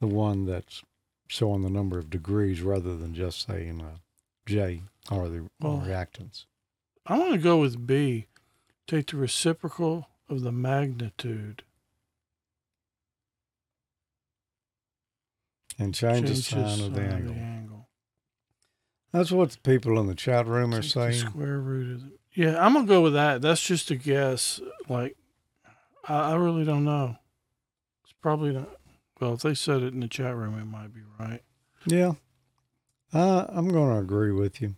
the 0.01 0.07
one 0.07 0.47
that's 0.47 0.83
showing 1.27 1.63
the 1.63 1.71
number 1.71 1.99
of 1.99 2.11
degrees 2.11 2.63
rather 2.63 2.97
than 2.97 3.15
just 3.15 3.47
saying 3.47 3.83
uh, 3.83 3.99
J 4.47 4.83
or 5.11 5.29
the 5.29 5.49
Well, 5.61 5.83
reactance. 5.87 6.47
I 7.07 7.19
want 7.19 7.33
to 7.33 7.39
go 7.39 7.59
with 7.59 7.87
B. 7.87 8.27
Take 8.91 9.07
the 9.07 9.19
reciprocal 9.19 10.09
of 10.29 10.41
the 10.41 10.51
magnitude. 10.51 11.63
And 15.79 15.95
change, 15.95 16.29
the 16.29 16.35
sign 16.35 16.81
of 16.81 16.95
the 16.95 17.01
sign 17.01 17.13
angle. 17.13 17.35
angle. 17.35 17.89
That's 19.13 19.31
what 19.31 19.53
the 19.53 19.59
people 19.59 20.01
in 20.01 20.09
the 20.09 20.17
chat 20.17 20.49
room 20.49 20.75
are 20.75 20.83
Take 20.83 20.93
the 20.93 21.13
saying. 21.13 21.25
square 21.25 21.61
root 21.61 21.95
of 21.95 22.01
the. 22.01 22.19
Yeah, 22.35 22.61
I'm 22.61 22.73
gonna 22.75 22.89
go 22.89 23.01
with 23.01 23.13
that. 23.13 23.41
That's 23.43 23.63
just 23.65 23.93
a 23.93 23.95
guess. 23.95 24.61
Like, 24.89 25.17
I, 26.09 26.33
I 26.33 26.35
really 26.35 26.65
don't 26.65 26.85
know. 26.85 27.15
It's 28.03 28.15
probably 28.21 28.55
not. 28.55 28.71
Well, 29.21 29.35
if 29.35 29.43
they 29.43 29.55
said 29.55 29.83
it 29.83 29.95
in 29.95 30.01
the 30.01 30.09
chat 30.09 30.35
room, 30.35 30.59
it 30.59 30.65
might 30.65 30.93
be 30.93 31.03
right. 31.17 31.45
Yeah. 31.87 32.15
Uh, 33.15 33.47
I'm 33.51 33.69
going 33.69 33.93
to 33.93 34.01
agree 34.01 34.33
with 34.33 34.61
you. 34.61 34.75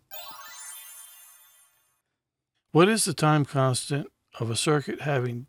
What 2.72 2.88
is 2.88 3.04
the 3.04 3.12
time 3.12 3.44
constant 3.44 4.10
of 4.40 4.48
a 4.48 4.56
circuit 4.56 5.02
having 5.02 5.46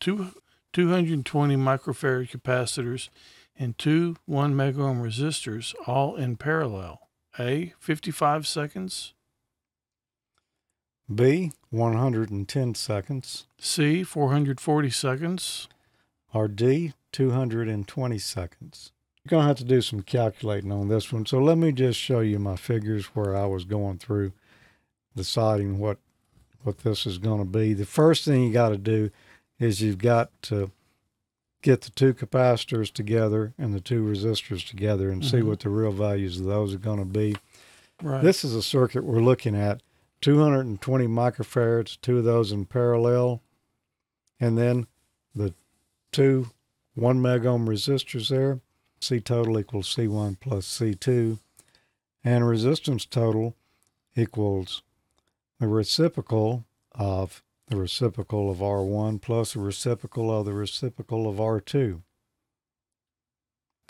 two 0.00 0.32
220 0.72 1.54
microfarad 1.54 2.30
capacitors 2.30 3.10
and 3.56 3.78
two 3.78 4.16
1 4.26 4.54
megohm 4.54 5.00
resistors 5.00 5.72
all 5.86 6.16
in 6.16 6.34
parallel? 6.34 7.08
A. 7.38 7.74
55 7.78 8.44
seconds. 8.48 9.14
B, 11.12 11.52
110 11.70 12.74
seconds. 12.74 13.46
C. 13.56 14.02
440 14.02 14.90
seconds. 14.90 15.68
or 16.32 16.48
D, 16.48 16.94
220 17.12 18.18
seconds. 18.18 18.90
You're 19.22 19.30
going 19.30 19.44
to 19.44 19.46
have 19.46 19.58
to 19.58 19.64
do 19.64 19.80
some 19.80 20.02
calculating 20.02 20.72
on 20.72 20.88
this 20.88 21.12
one. 21.12 21.24
So 21.24 21.38
let 21.38 21.56
me 21.56 21.70
just 21.70 22.00
show 22.00 22.18
you 22.18 22.40
my 22.40 22.56
figures 22.56 23.06
where 23.14 23.36
I 23.36 23.46
was 23.46 23.64
going 23.64 23.98
through 23.98 24.32
deciding 25.14 25.78
what 25.78 25.98
what 26.64 26.78
this 26.78 27.06
is 27.06 27.18
going 27.18 27.38
to 27.38 27.44
be. 27.44 27.72
The 27.74 27.86
first 27.86 28.24
thing 28.24 28.42
you 28.42 28.52
got 28.52 28.70
to 28.70 28.78
do 28.78 29.10
is 29.60 29.80
you've 29.80 29.98
got 29.98 30.30
to 30.42 30.70
get 31.62 31.82
the 31.82 31.90
two 31.90 32.12
capacitors 32.12 32.92
together 32.92 33.54
and 33.58 33.72
the 33.72 33.80
two 33.80 34.02
resistors 34.02 34.66
together 34.68 35.10
and 35.10 35.24
see 35.24 35.38
Mhm. 35.38 35.46
what 35.46 35.60
the 35.60 35.68
real 35.70 35.92
values 35.92 36.40
of 36.40 36.46
those 36.46 36.74
are 36.74 36.78
going 36.78 36.98
to 36.98 37.04
be. 37.04 37.36
Right. 38.02 38.22
This 38.22 38.44
is 38.44 38.54
a 38.54 38.62
circuit 38.62 39.04
we're 39.04 39.22
looking 39.22 39.54
at 39.54 39.82
220 40.20 41.06
microfarads, 41.06 41.98
two 42.02 42.18
of 42.18 42.24
those 42.24 42.50
in 42.52 42.64
parallel, 42.66 43.40
and 44.40 44.58
then 44.58 44.86
the 45.34 45.54
two 46.12 46.50
one 46.94 47.20
megohm 47.20 47.66
resistors 47.66 48.28
there. 48.28 48.60
C 49.00 49.20
total 49.20 49.58
equals 49.58 49.88
C1 49.94 50.36
plus 50.40 50.66
C2, 50.66 51.38
and 52.22 52.46
resistance 52.48 53.04
total 53.04 53.54
equals 54.16 54.82
the 55.60 55.68
reciprocal 55.68 56.64
of 56.92 57.42
the 57.68 57.76
reciprocal 57.76 58.50
of 58.50 58.58
R1 58.58 59.20
plus 59.20 59.54
the 59.54 59.60
reciprocal 59.60 60.36
of 60.36 60.44
the 60.44 60.52
reciprocal 60.52 61.28
of 61.28 61.36
R2, 61.36 62.02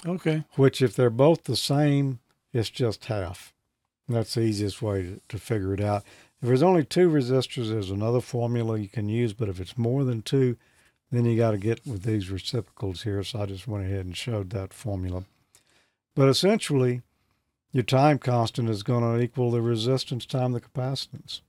okay. 0.07 0.45
which, 0.55 0.81
if 0.81 0.95
they're 0.95 1.11
both 1.11 1.45
the 1.45 1.57
same, 1.57 2.21
it's 2.53 2.71
just 2.71 3.07
half. 3.07 3.53
That's 4.09 4.35
the 4.35 4.43
easiest 4.43 4.83
way 4.83 5.03
to, 5.03 5.21
to 5.29 5.39
figure 5.39 5.75
it 5.75 5.81
out. 5.81 6.05
If 6.41 6.49
there's 6.49 6.63
only 6.63 6.85
two 6.85 7.09
resistors, 7.09 7.71
there's 7.71 7.91
another 7.91 8.21
formula 8.21 8.79
you 8.79 8.89
can 8.89 9.09
use, 9.09 9.33
but 9.33 9.49
if 9.49 9.61
it's 9.61 9.79
more 9.79 10.05
than 10.05 10.23
two, 10.23 10.57
then 11.11 11.25
you 11.25 11.37
got 11.37 11.53
to 11.53 11.59
get 11.59 11.87
with 11.87 12.03
these 12.03 12.31
reciprocals 12.31 13.03
here. 13.03 13.23
So 13.23 13.41
I 13.41 13.47
just 13.47 13.67
went 13.67 13.87
ahead 13.87 14.05
and 14.05 14.17
showed 14.17 14.51
that 14.51 14.73
formula. 14.73 15.25
But 16.15 16.29
essentially, 16.29 17.03
your 17.73 17.83
time 17.83 18.19
constant 18.19 18.69
is 18.69 18.83
going 18.83 19.03
to 19.03 19.23
equal 19.23 19.51
the 19.51 19.63
resistance 19.63 20.27
times 20.27 20.55
the 20.55 20.61
capacitance. 20.61 21.41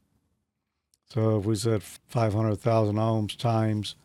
So 1.08 1.40
if 1.40 1.46
we 1.46 1.56
said 1.56 1.84
500,000 1.84 2.96
ohms 2.96 3.38
times 3.38 3.96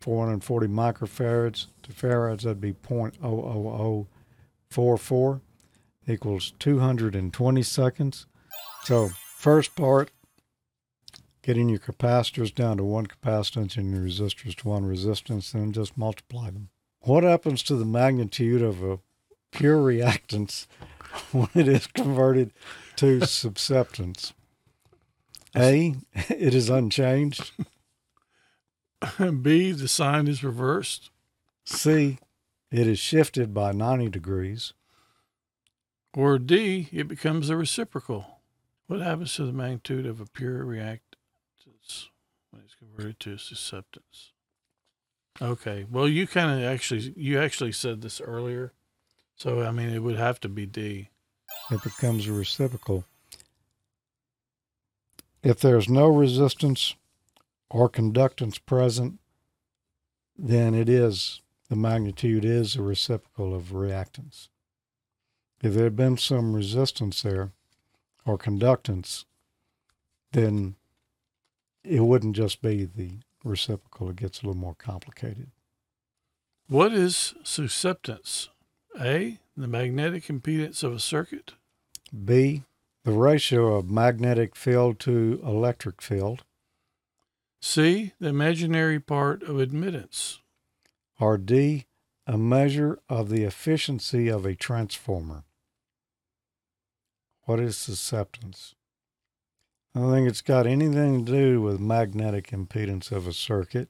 440 0.00 0.66
microfarads 0.66 1.66
to 1.82 1.92
farads, 1.92 2.42
that'd 2.42 2.60
be 2.60 2.72
0.00044 2.72 5.40
equals 6.06 6.52
220 6.58 7.62
seconds. 7.62 8.26
So 8.84 9.08
first 9.08 9.74
part, 9.76 10.10
getting 11.42 11.68
your 11.68 11.78
capacitors 11.78 12.54
down 12.54 12.76
to 12.76 12.84
one 12.84 13.06
capacitance 13.06 13.76
and 13.76 13.90
your 13.90 14.02
resistors 14.02 14.54
to 14.56 14.68
one 14.68 14.84
resistance, 14.84 15.52
then 15.52 15.72
just 15.72 15.96
multiply 15.96 16.50
them. 16.50 16.68
What 17.00 17.24
happens 17.24 17.62
to 17.64 17.76
the 17.76 17.84
magnitude 17.84 18.62
of 18.62 18.82
a 18.82 19.00
pure 19.52 19.78
reactance 19.78 20.66
when 21.32 21.48
it 21.54 21.68
is 21.68 21.86
converted 21.86 22.52
to 22.96 23.26
susceptance? 23.26 24.32
A, 25.56 25.96
it 26.14 26.54
is 26.54 26.68
unchanged. 26.68 27.52
B. 29.42 29.72
The 29.72 29.88
sign 29.88 30.26
is 30.26 30.42
reversed. 30.42 31.10
C, 31.64 32.18
it 32.70 32.86
is 32.86 32.98
shifted 32.98 33.54
by 33.54 33.72
90 33.72 34.08
degrees. 34.08 34.72
Or 36.14 36.38
D. 36.38 36.88
It 36.92 37.08
becomes 37.08 37.48
a 37.48 37.56
reciprocal. 37.56 38.40
What 38.86 39.00
happens 39.00 39.34
to 39.34 39.44
the 39.44 39.52
magnitude 39.52 40.06
of 40.06 40.20
a 40.20 40.26
pure 40.26 40.64
reactance 40.64 42.08
when 42.50 42.62
it's 42.64 42.74
converted 42.74 43.20
to 43.20 43.36
susceptance? 43.36 44.32
Okay. 45.40 45.86
Well, 45.90 46.08
you 46.08 46.26
kind 46.26 46.58
of 46.58 46.66
actually 46.66 47.12
you 47.16 47.38
actually 47.38 47.72
said 47.72 48.00
this 48.00 48.20
earlier, 48.20 48.72
so 49.36 49.62
I 49.62 49.70
mean 49.70 49.90
it 49.90 50.02
would 50.02 50.16
have 50.16 50.40
to 50.40 50.48
be 50.48 50.66
D. 50.66 51.10
It 51.70 51.82
becomes 51.82 52.26
a 52.26 52.32
reciprocal. 52.32 53.04
If 55.42 55.60
there's 55.60 55.88
no 55.88 56.06
resistance 56.08 56.94
or 57.70 57.88
conductance 57.88 58.58
present, 58.64 59.18
then 60.36 60.74
it 60.74 60.88
is, 60.88 61.42
the 61.68 61.76
magnitude 61.76 62.44
is 62.44 62.76
a 62.76 62.82
reciprocal 62.82 63.54
of 63.54 63.72
reactance. 63.72 64.48
If 65.62 65.74
there 65.74 65.84
had 65.84 65.96
been 65.96 66.16
some 66.16 66.54
resistance 66.54 67.22
there 67.22 67.52
or 68.24 68.38
conductance, 68.38 69.24
then 70.32 70.76
it 71.84 72.00
wouldn't 72.00 72.36
just 72.36 72.62
be 72.62 72.84
the 72.84 73.18
reciprocal. 73.44 74.10
It 74.10 74.16
gets 74.16 74.42
a 74.42 74.46
little 74.46 74.60
more 74.60 74.74
complicated. 74.74 75.50
What 76.68 76.92
is 76.92 77.34
susceptance? 77.42 78.50
A. 79.00 79.38
The 79.56 79.68
magnetic 79.68 80.24
impedance 80.26 80.82
of 80.82 80.92
a 80.92 81.00
circuit. 81.00 81.54
B. 82.24 82.64
The 83.04 83.12
ratio 83.12 83.74
of 83.76 83.90
magnetic 83.90 84.54
field 84.54 84.98
to 85.00 85.40
electric 85.44 86.02
field. 86.02 86.44
C. 87.60 88.12
The 88.20 88.28
imaginary 88.28 89.00
part 89.00 89.42
of 89.42 89.58
admittance. 89.58 90.40
Or 91.18 91.38
D. 91.38 91.86
A 92.26 92.36
measure 92.36 92.98
of 93.08 93.30
the 93.30 93.44
efficiency 93.44 94.28
of 94.28 94.44
a 94.44 94.54
transformer. 94.54 95.44
What 97.44 97.58
is 97.58 97.76
susceptance? 97.78 98.74
I 99.94 100.00
don't 100.00 100.12
think 100.12 100.28
it's 100.28 100.42
got 100.42 100.66
anything 100.66 101.24
to 101.24 101.32
do 101.32 101.62
with 101.62 101.80
magnetic 101.80 102.48
impedance 102.50 103.10
of 103.10 103.26
a 103.26 103.32
circuit. 103.32 103.88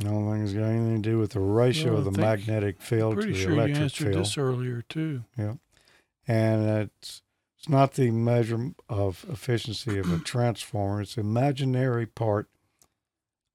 I 0.00 0.04
don't 0.04 0.28
think 0.28 0.44
it's 0.44 0.52
got 0.52 0.64
anything 0.64 1.00
to 1.02 1.08
do 1.10 1.18
with 1.18 1.30
the 1.32 1.40
ratio 1.40 1.92
Well, 1.92 2.04
of 2.06 2.12
the 2.12 2.20
magnetic 2.20 2.80
field 2.82 3.12
to 3.12 3.16
Pretty 3.20 3.32
the 3.34 3.38
sure 3.38 3.52
you 3.52 3.58
electric 3.58 3.78
answered 3.80 4.04
field. 4.08 4.18
this 4.24 4.36
earlier 4.36 4.82
too. 4.82 5.22
And 6.26 6.68
it's 6.68 7.22
it's 7.58 7.68
not 7.68 7.94
the 7.94 8.10
measure 8.10 8.72
of 8.88 9.24
efficiency 9.28 9.98
of 9.98 10.12
a 10.12 10.18
transformer. 10.18 11.00
It's 11.00 11.16
imaginary 11.16 12.04
part 12.06 12.48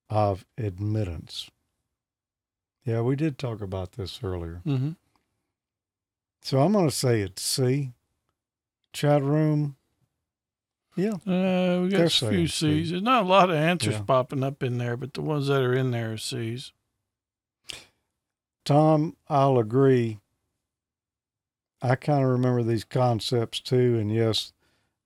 of 0.09 0.45
admittance. 0.57 1.49
Yeah, 2.83 3.01
we 3.01 3.15
did 3.15 3.37
talk 3.37 3.61
about 3.61 3.91
this 3.91 4.19
earlier. 4.23 4.61
Mm-hmm. 4.65 4.91
So 6.41 6.59
I'm 6.61 6.71
going 6.71 6.89
to 6.89 6.95
say 6.95 7.21
it's 7.21 7.43
C. 7.43 7.91
Chat 8.93 9.21
room. 9.21 9.75
Yeah, 10.95 11.11
Uh, 11.27 11.81
we 11.83 11.89
got 11.89 12.01
a 12.01 12.09
few 12.09 12.09
saying 12.09 12.47
C. 12.47 12.47
C's. 12.47 12.89
There's 12.89 13.03
not 13.03 13.23
a 13.25 13.27
lot 13.27 13.49
of 13.51 13.55
answers 13.55 13.93
Yeah. 13.93 14.01
popping 14.01 14.43
up 14.43 14.63
in 14.63 14.79
there, 14.79 14.97
but 14.97 15.13
the 15.13 15.21
ones 15.21 15.47
that 15.47 15.61
are 15.61 15.73
in 15.75 15.91
there 15.91 16.13
are 16.13 16.17
C's. 16.17 16.73
Tom, 18.65 19.15
I'll 19.27 19.57
agree. 19.59 20.19
I 21.81 21.95
kind 21.95 22.23
of 22.23 22.29
remember 22.29 22.63
these 22.63 22.83
concepts 22.83 23.59
too, 23.59 23.97
and 23.99 24.13
yes, 24.13 24.51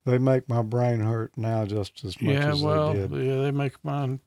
they 0.05 0.17
make 0.17 0.49
my 0.49 0.61
brain 0.61 0.99
hurt 1.01 1.31
now 1.37 1.65
just 1.65 2.03
as 2.03 2.19
much 2.21 2.33
yeah, 2.35 2.51
as 2.51 2.61
well, 2.61 2.93
they 2.93 3.07
did. 3.07 3.11
yeah, 3.25 3.41
they 3.41 3.51
make 3.51 3.83
mine 3.83 4.19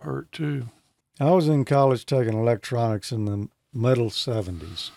hurt 0.00 0.30
too. 0.32 0.66
I 1.18 1.30
was 1.30 1.48
in 1.48 1.64
college 1.64 2.04
taking 2.06 2.34
electronics 2.34 3.10
in 3.12 3.24
the 3.24 3.48
middle 3.72 4.10
70s. 4.10 4.90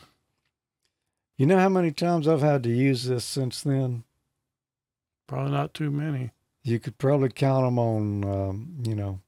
You 1.37 1.45
know 1.45 1.59
how 1.59 1.69
many 1.69 1.91
times 1.91 2.27
I've 2.27 2.41
had 2.41 2.63
to 2.63 2.69
use 2.69 3.05
this 3.05 3.23
since 3.23 3.61
then? 3.61 4.03
Probably 5.27 5.51
not 5.51 5.73
too 5.73 5.91
many. 5.91 6.31
You 6.63 6.79
could 6.79 6.97
probably 6.97 7.29
count 7.29 7.65
them 7.65 7.77
on, 7.79 8.23
um, 8.25 8.73
you 8.83 8.95
know, 8.95 9.19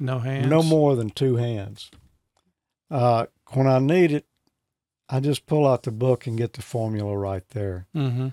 No 0.00 0.20
hands. 0.20 0.46
no 0.46 0.62
more 0.62 0.94
than 0.94 1.10
two 1.10 1.36
hands. 1.36 1.90
Uh, 2.90 3.26
when 3.52 3.66
I 3.66 3.78
need 3.80 4.12
it, 4.12 4.26
I 5.08 5.20
just 5.20 5.46
pull 5.46 5.66
out 5.66 5.84
the 5.84 5.90
book 5.92 6.26
and 6.26 6.36
get 6.36 6.54
the 6.54 6.62
formula 6.62 7.16
right 7.16 7.48
there. 7.50 7.86
Mm-hmm. 7.94 8.28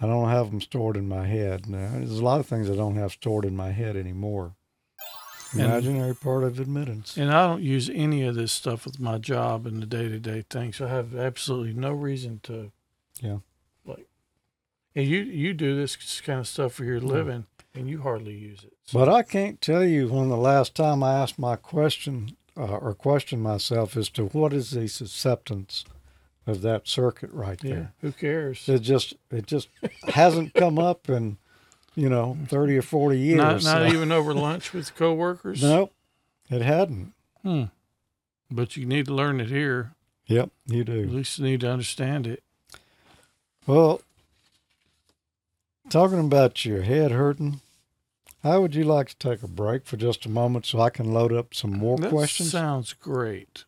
I 0.00 0.06
don't 0.06 0.28
have 0.28 0.50
them 0.50 0.60
stored 0.60 0.96
in 0.96 1.08
my 1.08 1.26
head. 1.26 1.68
Now, 1.68 1.90
there's 1.94 2.18
a 2.18 2.24
lot 2.24 2.40
of 2.40 2.46
things 2.46 2.68
I 2.68 2.74
don't 2.74 2.96
have 2.96 3.12
stored 3.12 3.44
in 3.44 3.56
my 3.56 3.70
head 3.70 3.96
anymore. 3.96 4.54
And- 5.52 5.60
Imaginary 5.60 6.14
part 6.14 6.44
of 6.44 6.58
admittance. 6.58 7.16
And 7.16 7.30
I 7.30 7.46
don't 7.46 7.62
use 7.62 7.90
any 7.92 8.22
of 8.26 8.34
this 8.34 8.52
stuff 8.52 8.84
with 8.84 8.98
my 8.98 9.18
job 9.18 9.66
and 9.66 9.82
the 9.82 9.86
day 9.86 10.08
to 10.08 10.18
day 10.18 10.44
things. 10.48 10.78
So 10.78 10.86
I 10.86 10.88
have 10.88 11.14
absolutely 11.14 11.74
no 11.74 11.92
reason 11.92 12.40
to. 12.44 12.72
Yeah. 13.20 13.38
Like, 13.84 14.06
and 14.94 15.06
you 15.06 15.18
you 15.20 15.52
do 15.52 15.76
this 15.76 16.20
kind 16.22 16.40
of 16.40 16.48
stuff 16.48 16.72
for 16.72 16.84
your 16.84 17.00
living, 17.00 17.44
and 17.74 17.88
you 17.88 18.00
hardly 18.00 18.32
use 18.34 18.64
it. 18.64 18.72
So, 18.84 18.98
But 18.98 19.08
I 19.10 19.22
can't 19.22 19.60
tell 19.60 19.84
you 19.84 20.08
when 20.08 20.30
the 20.30 20.36
last 20.38 20.74
time 20.74 21.02
I 21.02 21.14
asked 21.20 21.38
my 21.38 21.56
question 21.56 22.36
uh, 22.56 22.62
or 22.78 22.94
questioned 22.94 23.42
myself 23.42 23.94
as 23.96 24.08
to 24.10 24.26
what 24.28 24.52
is 24.54 24.70
the 24.70 24.88
susceptance 24.88 25.84
of 26.46 26.62
that 26.62 26.88
circuit 26.88 27.30
right 27.32 27.62
yeah, 27.62 27.70
there. 27.70 27.92
who 28.00 28.12
cares? 28.12 28.68
It 28.68 28.80
just 28.80 29.14
it 29.30 29.46
just 29.46 29.68
hasn't 30.08 30.54
come 30.54 30.78
up 30.78 31.08
in 31.08 31.38
you 31.94 32.08
know 32.08 32.36
thirty 32.48 32.76
or 32.76 32.82
forty 32.82 33.18
years. 33.18 33.38
not 33.38 33.62
not 33.62 33.62
so- 33.62 33.86
even 33.86 34.12
over 34.12 34.34
lunch 34.34 34.72
with 34.72 34.94
coworkers. 34.94 35.62
Nope, 35.62 35.92
it 36.50 36.62
hadn't. 36.62 37.12
Hmm. 37.42 37.64
But 38.50 38.76
you 38.76 38.84
need 38.86 39.06
to 39.06 39.14
learn 39.14 39.40
it 39.40 39.48
here. 39.48 39.92
Yep, 40.26 40.50
you 40.66 40.84
do. 40.84 41.02
At 41.02 41.10
least 41.10 41.38
you 41.38 41.44
need 41.44 41.60
to 41.60 41.70
understand 41.70 42.26
it. 42.26 42.42
Well, 43.66 44.00
talking 45.88 46.20
about 46.20 46.64
your 46.64 46.82
head 46.82 47.12
hurting, 47.12 47.60
how 48.42 48.60
would 48.60 48.74
you 48.74 48.84
like 48.84 49.08
to 49.08 49.16
take 49.16 49.42
a 49.42 49.48
break 49.48 49.86
for 49.86 49.96
just 49.96 50.26
a 50.26 50.28
moment 50.28 50.66
so 50.66 50.80
I 50.80 50.90
can 50.90 51.12
load 51.12 51.32
up 51.32 51.54
some 51.54 51.72
more 51.72 51.96
that 51.98 52.10
questions? 52.10 52.50
sounds 52.50 52.92
great. 52.92 53.64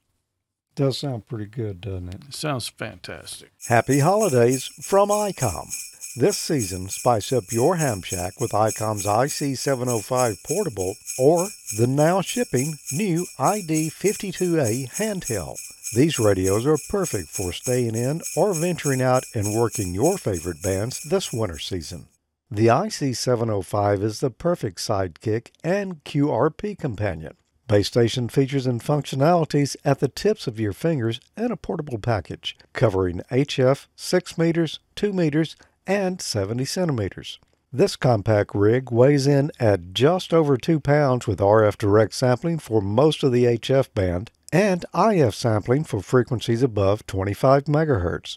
Does 0.75 0.99
sound 0.99 1.29
pretty 1.29 1.47
good, 1.47 1.81
doesn't 1.81 2.09
it? 2.09 2.21
It 2.29 2.35
sounds 2.35 2.69
fantastic. 2.69 3.53
Happy 3.69 4.01
holidays 4.01 4.67
from 4.67 5.09
ICOM. 5.09 5.73
This 6.17 6.37
season, 6.37 6.89
spice 6.89 7.33
up 7.33 7.45
your 7.51 7.77
ham 7.77 8.03
shack 8.03 8.41
with 8.41 8.53
ICOM's 8.53 9.05
IC705 9.05 10.45
portable 10.45 10.95
or 11.19 11.49
the 11.77 11.87
now 11.87 12.21
shipping 12.21 12.75
new 12.93 13.27
ID52A 13.39 14.91
handheld. 14.97 15.59
These 15.95 16.19
radios 16.19 16.67
are 16.67 16.79
perfect 16.89 17.29
for 17.29 17.53
staying 17.53 17.95
in 17.95 18.23
or 18.37 18.53
venturing 18.53 19.03
out 19.03 19.25
and 19.35 19.55
working 19.55 19.95
your 19.95 20.19
favorite 20.19 20.63
bands 20.63 21.01
this 21.03 21.33
winter 21.33 21.59
season. 21.59 22.07
The 22.51 22.67
IC705 22.67 24.03
is 24.03 24.21
the 24.21 24.31
perfect 24.31 24.79
sidekick 24.79 25.51
and 25.65 26.05
QRP 26.05 26.79
companion. 26.79 27.37
Base 27.67 27.87
station 27.87 28.29
features 28.29 28.67
and 28.67 28.83
functionalities 28.83 29.75
at 29.87 30.01
the 30.01 30.09
tips 30.09 30.47
of 30.47 30.61
your 30.61 30.75
fingers 30.75 31.19
and 31.35 31.51
a 31.51 31.57
portable 31.57 31.99
package 31.99 32.59
covering 32.75 33.23
HF 33.31 33.87
6 33.97 34.39
meters, 34.39 34.81
2 34.97 35.15
meters, 35.15 35.57
and 35.87 36.21
70 36.21 36.67
centimeters. 36.67 37.39
This 37.73 37.97
compact 37.97 38.55
rig 38.55 38.93
weighs 38.93 39.27
in 39.27 39.51
at 39.59 39.95
just 39.95 40.35
over 40.35 40.59
2 40.59 40.79
pounds 40.79 41.27
with 41.27 41.39
RF 41.39 41.79
direct 41.79 42.15
sampling 42.15 42.59
for 42.59 42.83
most 42.83 43.23
of 43.23 43.33
the 43.33 43.45
HF 43.45 43.95
band 43.95 44.31
and 44.53 44.85
IF 44.95 45.35
sampling 45.35 45.85
for 45.85 46.01
frequencies 46.01 46.63
above 46.63 47.07
25 47.07 47.65
megahertz. 47.65 48.37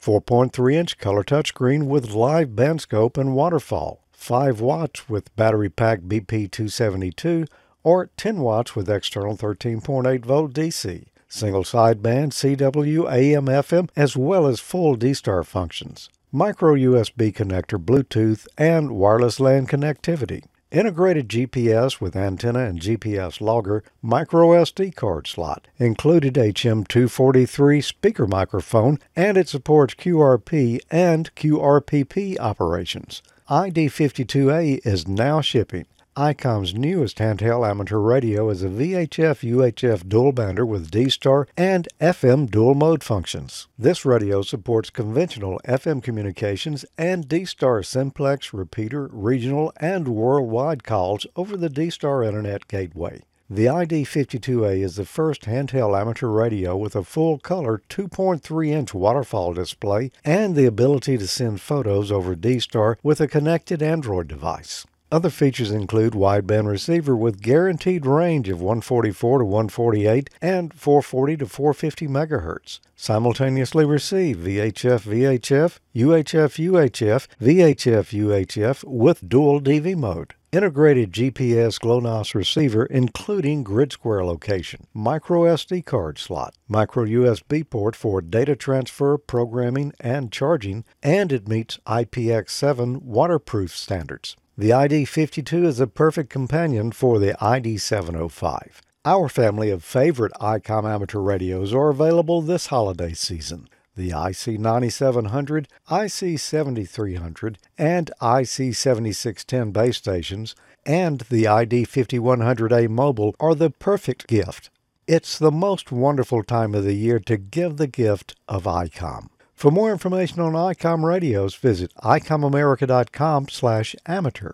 4.3 0.00 0.74
inch 0.74 0.98
color 0.98 1.24
touchscreen 1.24 1.88
with 1.88 2.12
live 2.12 2.54
band 2.54 2.80
scope 2.80 3.18
and 3.18 3.34
waterfall, 3.34 4.04
5 4.12 4.60
watts 4.60 5.08
with 5.08 5.34
battery 5.34 5.68
pack 5.68 6.02
BP272, 6.02 7.48
or 7.88 8.10
10 8.18 8.40
watts 8.40 8.76
with 8.76 8.90
external 8.90 9.34
13.8 9.34 10.22
volt 10.22 10.52
DC, 10.52 11.06
single 11.26 11.64
sideband 11.64 12.32
CW 12.34 13.10
AM 13.10 13.46
FM, 13.46 13.88
as 13.96 14.14
well 14.14 14.46
as 14.46 14.60
full 14.60 14.94
D 14.94 15.14
Star 15.14 15.42
functions, 15.42 16.10
micro 16.30 16.74
USB 16.74 17.32
connector, 17.32 17.82
Bluetooth, 17.82 18.46
and 18.58 18.90
wireless 18.92 19.40
LAN 19.40 19.66
connectivity. 19.66 20.44
Integrated 20.70 21.30
GPS 21.30 21.98
with 21.98 22.14
antenna 22.14 22.58
and 22.58 22.78
GPS 22.78 23.40
logger, 23.40 23.82
micro 24.02 24.48
SD 24.48 24.94
card 24.94 25.26
slot, 25.26 25.66
included 25.78 26.34
HM243 26.34 27.82
speaker 27.82 28.26
microphone, 28.26 28.98
and 29.16 29.38
it 29.38 29.48
supports 29.48 29.94
QRP 29.94 30.80
and 30.90 31.34
QRPP 31.34 32.38
operations. 32.38 33.22
ID52A 33.48 34.86
is 34.86 35.08
now 35.08 35.40
shipping. 35.40 35.86
ICOM's 36.18 36.74
newest 36.74 37.18
handheld 37.18 37.64
amateur 37.64 38.00
radio 38.00 38.50
is 38.50 38.64
a 38.64 38.68
VHF 38.68 39.48
UHF 39.48 40.08
dual 40.08 40.32
bander 40.32 40.66
with 40.66 40.90
D 40.90 41.08
Star 41.08 41.46
and 41.56 41.86
FM 42.00 42.50
dual 42.50 42.74
mode 42.74 43.04
functions. 43.04 43.68
This 43.78 44.04
radio 44.04 44.42
supports 44.42 44.90
conventional 44.90 45.60
FM 45.64 46.02
communications 46.02 46.84
and 46.98 47.28
D 47.28 47.44
Star 47.44 47.84
simplex, 47.84 48.52
repeater, 48.52 49.08
regional, 49.12 49.72
and 49.76 50.08
worldwide 50.08 50.82
calls 50.82 51.24
over 51.36 51.56
the 51.56 51.68
D 51.68 51.88
Star 51.88 52.24
Internet 52.24 52.66
Gateway. 52.66 53.22
The 53.48 53.66
ID52A 53.66 54.82
is 54.82 54.96
the 54.96 55.04
first 55.04 55.42
handheld 55.42 55.96
amateur 55.96 56.26
radio 56.26 56.76
with 56.76 56.96
a 56.96 57.04
full 57.04 57.38
color 57.38 57.80
2.3 57.88 58.68
inch 58.70 58.92
waterfall 58.92 59.52
display 59.52 60.10
and 60.24 60.56
the 60.56 60.66
ability 60.66 61.16
to 61.16 61.28
send 61.28 61.60
photos 61.60 62.10
over 62.10 62.34
D 62.34 62.58
Star 62.58 62.98
with 63.04 63.20
a 63.20 63.28
connected 63.28 63.80
Android 63.84 64.26
device. 64.26 64.84
Other 65.10 65.30
features 65.30 65.70
include 65.70 66.12
wideband 66.12 66.66
receiver 66.66 67.16
with 67.16 67.40
guaranteed 67.40 68.04
range 68.04 68.50
of 68.50 68.60
144 68.60 69.38
to 69.38 69.44
148 69.46 70.28
and 70.42 70.74
440 70.74 71.38
to 71.38 71.46
450 71.46 72.06
megahertz. 72.06 72.80
Simultaneously 72.94 73.86
receive 73.86 74.36
VHF 74.36 75.08
VHF, 75.08 75.78
UHF 75.96 76.58
UHF, 76.58 77.26
VHF 77.40 78.06
UHF 78.12 78.84
with 78.84 79.26
dual 79.26 79.62
DV 79.62 79.96
mode. 79.96 80.34
Integrated 80.52 81.12
GPS 81.12 81.80
GLONASS 81.80 82.34
receiver 82.34 82.84
including 82.84 83.62
grid 83.62 83.92
square 83.92 84.26
location, 84.26 84.86
micro 84.92 85.44
SD 85.44 85.86
card 85.86 86.18
slot, 86.18 86.54
micro 86.68 87.06
USB 87.06 87.68
port 87.68 87.96
for 87.96 88.20
data 88.20 88.54
transfer, 88.54 89.16
programming, 89.16 89.94
and 90.00 90.30
charging, 90.30 90.84
and 91.02 91.32
it 91.32 91.48
meets 91.48 91.78
IPX7 91.86 93.00
waterproof 93.00 93.74
standards. 93.74 94.36
The 94.58 94.70
ID52 94.70 95.64
is 95.66 95.78
a 95.78 95.86
perfect 95.86 96.30
companion 96.30 96.90
for 96.90 97.20
the 97.20 97.34
ID705. 97.34 98.80
Our 99.04 99.28
family 99.28 99.70
of 99.70 99.84
favorite 99.84 100.32
ICOM 100.40 100.84
amateur 100.84 101.20
radios 101.20 101.72
are 101.72 101.90
available 101.90 102.42
this 102.42 102.66
holiday 102.66 103.12
season. 103.12 103.68
The 103.94 104.10
IC9700, 104.10 105.66
IC7300, 105.88 107.56
and 107.78 108.10
IC7610 108.20 109.72
base 109.72 109.96
stations 109.96 110.56
and 110.84 111.20
the 111.30 111.44
ID5100A 111.44 112.88
mobile 112.88 113.36
are 113.38 113.54
the 113.54 113.70
perfect 113.70 114.26
gift. 114.26 114.70
It's 115.06 115.38
the 115.38 115.52
most 115.52 115.92
wonderful 115.92 116.42
time 116.42 116.74
of 116.74 116.82
the 116.82 116.94
year 116.94 117.20
to 117.20 117.36
give 117.36 117.76
the 117.76 117.86
gift 117.86 118.34
of 118.48 118.64
ICOM. 118.64 119.28
For 119.58 119.72
more 119.72 119.90
information 119.90 120.38
on 120.40 120.52
ICOM 120.52 121.02
radios, 121.02 121.56
visit 121.56 121.92
icomamerica.com 121.96 123.48
slash 123.48 123.96
amateur. 124.06 124.52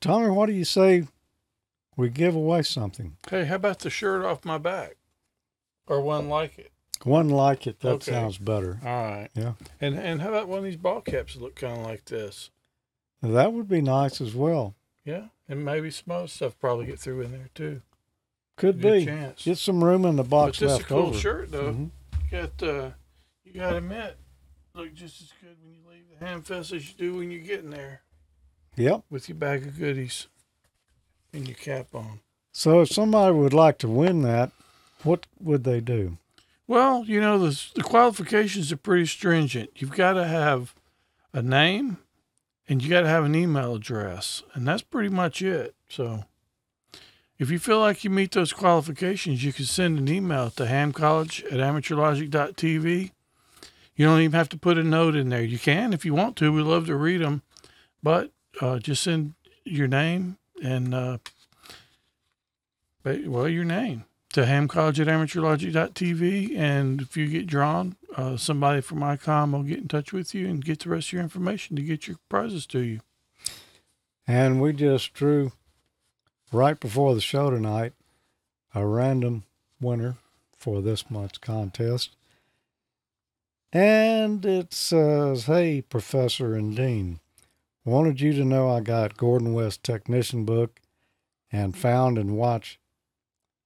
Tommy, 0.00 0.28
what 0.28 0.46
do 0.46 0.52
you 0.52 0.66
say 0.66 1.04
we 1.96 2.10
give 2.10 2.34
away 2.34 2.60
something? 2.60 3.16
Hey, 3.30 3.46
how 3.46 3.54
about 3.54 3.78
the 3.78 3.88
shirt 3.88 4.22
off 4.22 4.44
my 4.44 4.58
back? 4.58 4.96
Or 5.86 6.02
one 6.02 6.28
like 6.28 6.58
it? 6.58 6.72
One 7.04 7.30
like 7.30 7.66
it, 7.66 7.80
that 7.80 7.88
Okay. 7.88 8.10
sounds 8.12 8.36
better. 8.36 8.80
All 8.84 9.02
right. 9.02 9.28
Yeah. 9.34 9.52
And 9.80 9.98
and 9.98 10.20
how 10.20 10.28
about 10.28 10.48
one 10.48 10.58
of 10.58 10.64
these 10.64 10.76
ball 10.76 11.00
caps 11.00 11.32
that 11.34 11.42
look 11.42 11.54
kind 11.56 11.78
of 11.80 11.86
like 11.86 12.04
this? 12.04 12.50
That 13.22 13.54
would 13.54 13.66
be 13.68 13.80
nice 13.80 14.20
as 14.20 14.34
well. 14.34 14.74
Yeah. 15.06 15.28
And 15.48 15.64
maybe 15.64 15.90
some 15.90 16.14
other 16.14 16.28
stuff 16.28 16.58
probably 16.58 16.84
get 16.84 16.98
through 16.98 17.22
in 17.22 17.32
there 17.32 17.48
too. 17.54 17.80
Could 18.56 18.82
Good 18.82 18.92
be. 19.00 19.04
chance. 19.06 19.42
Get 19.44 19.56
some 19.56 19.82
room 19.82 20.04
in 20.04 20.16
the 20.16 20.22
But 20.22 20.28
box 20.30 20.58
this 20.58 20.70
is 20.70 20.74
a 20.74 20.76
left 20.78 20.88
cool 20.88 20.98
over. 21.06 21.18
shirt 21.18 21.50
though. 21.50 21.72
Mhm. 21.72 21.90
Got 22.30 22.62
uh 22.62 22.72
you 22.74 22.92
gotta 23.56 23.76
admit, 23.76 24.16
look 24.74 24.92
just 24.94 25.20
as 25.22 25.32
good 25.40 25.56
when 25.62 25.72
you 25.72 25.80
leave 25.88 26.04
the 26.18 26.24
hamfest 26.24 26.74
as 26.76 26.88
you 26.88 26.94
do 26.96 27.16
when 27.16 27.30
you're 27.30 27.40
getting 27.40 27.70
there 27.70 28.02
Yep. 28.76 29.04
with 29.10 29.28
your 29.28 29.36
bag 29.36 29.66
of 29.66 29.78
goodies 29.78 30.28
and 31.32 31.46
your 31.48 31.56
cap 31.56 31.94
on. 31.94 32.20
So 32.52 32.80
if 32.82 32.88
somebody 32.88 33.34
would 33.34 33.52
like 33.54 33.78
to 33.78 33.88
win 33.88 34.22
that, 34.22 34.50
what 35.02 35.26
would 35.40 35.64
they 35.64 35.80
do? 35.80 36.18
Well, 36.66 37.04
you 37.06 37.20
know, 37.20 37.38
the, 37.38 37.62
the 37.74 37.82
qualifications 37.82 38.72
are 38.72 38.76
pretty 38.76 39.06
stringent. 39.06 39.70
You've 39.76 39.92
got 39.92 40.14
to 40.14 40.24
have 40.26 40.74
a 41.32 41.42
name 41.42 41.98
and 42.68 42.82
you 42.82 42.90
got 42.90 43.02
to 43.02 43.08
have 43.08 43.24
an 43.24 43.34
email 43.36 43.76
address, 43.76 44.42
and 44.54 44.66
that's 44.66 44.82
pretty 44.82 45.08
much 45.10 45.40
it. 45.40 45.74
So 45.88 46.24
if 47.38 47.50
you 47.50 47.58
feel 47.60 47.78
like 47.78 48.02
you 48.02 48.10
meet 48.10 48.32
those 48.32 48.52
qualifications, 48.52 49.44
you 49.44 49.52
can 49.52 49.66
send 49.66 49.98
an 49.98 50.08
email 50.08 50.50
to 50.50 50.64
hamcollege 50.64 51.44
at 51.46 51.60
amateurlogic.tv. 51.60 53.12
You 53.96 54.06
don't 54.06 54.20
even 54.20 54.36
have 54.36 54.50
to 54.50 54.58
put 54.58 54.78
a 54.78 54.84
note 54.84 55.16
in 55.16 55.30
there. 55.30 55.42
You 55.42 55.58
can 55.58 55.92
if 55.92 56.04
you 56.04 56.14
want 56.14 56.36
to. 56.36 56.52
We 56.52 56.62
love 56.62 56.86
to 56.86 56.96
read 56.96 57.22
them, 57.22 57.42
but 58.02 58.30
uh, 58.60 58.78
just 58.78 59.02
send 59.02 59.34
your 59.64 59.88
name 59.88 60.38
and, 60.62 60.94
uh, 60.94 61.18
well, 63.04 63.48
your 63.48 63.64
name 63.64 64.04
to 64.32 64.42
hamcollege 64.42 65.00
at 65.00 65.06
amateurlogic.tv. 65.06 66.58
And 66.58 67.00
if 67.00 67.16
you 67.16 67.26
get 67.26 67.46
drawn, 67.46 67.96
uh, 68.16 68.36
somebody 68.36 68.80
from 68.80 69.00
ICOM 69.00 69.52
will 69.52 69.62
get 69.62 69.78
in 69.78 69.88
touch 69.88 70.12
with 70.12 70.34
you 70.34 70.46
and 70.46 70.64
get 70.64 70.80
the 70.80 70.90
rest 70.90 71.08
of 71.08 71.12
your 71.14 71.22
information 71.22 71.76
to 71.76 71.82
get 71.82 72.06
your 72.06 72.18
prizes 72.28 72.66
to 72.66 72.80
you. 72.80 73.00
And 74.26 74.60
we 74.60 74.72
just 74.72 75.14
drew 75.14 75.52
right 76.52 76.78
before 76.78 77.14
the 77.14 77.20
show 77.20 77.50
tonight 77.50 77.92
a 78.74 78.84
random 78.84 79.44
winner 79.80 80.16
for 80.58 80.82
this 80.82 81.10
month's 81.10 81.38
contest. 81.38 82.15
And 83.76 84.44
it 84.46 84.72
says, 84.72 85.44
Hey, 85.44 85.82
Professor 85.82 86.54
and 86.54 86.74
Dean, 86.74 87.20
wanted 87.84 88.22
you 88.22 88.32
to 88.32 88.42
know 88.42 88.70
I 88.70 88.80
got 88.80 89.18
Gordon 89.18 89.52
West 89.52 89.82
Technician 89.82 90.46
Book 90.46 90.80
and 91.52 91.76
found 91.76 92.16
and 92.16 92.38
watched 92.38 92.78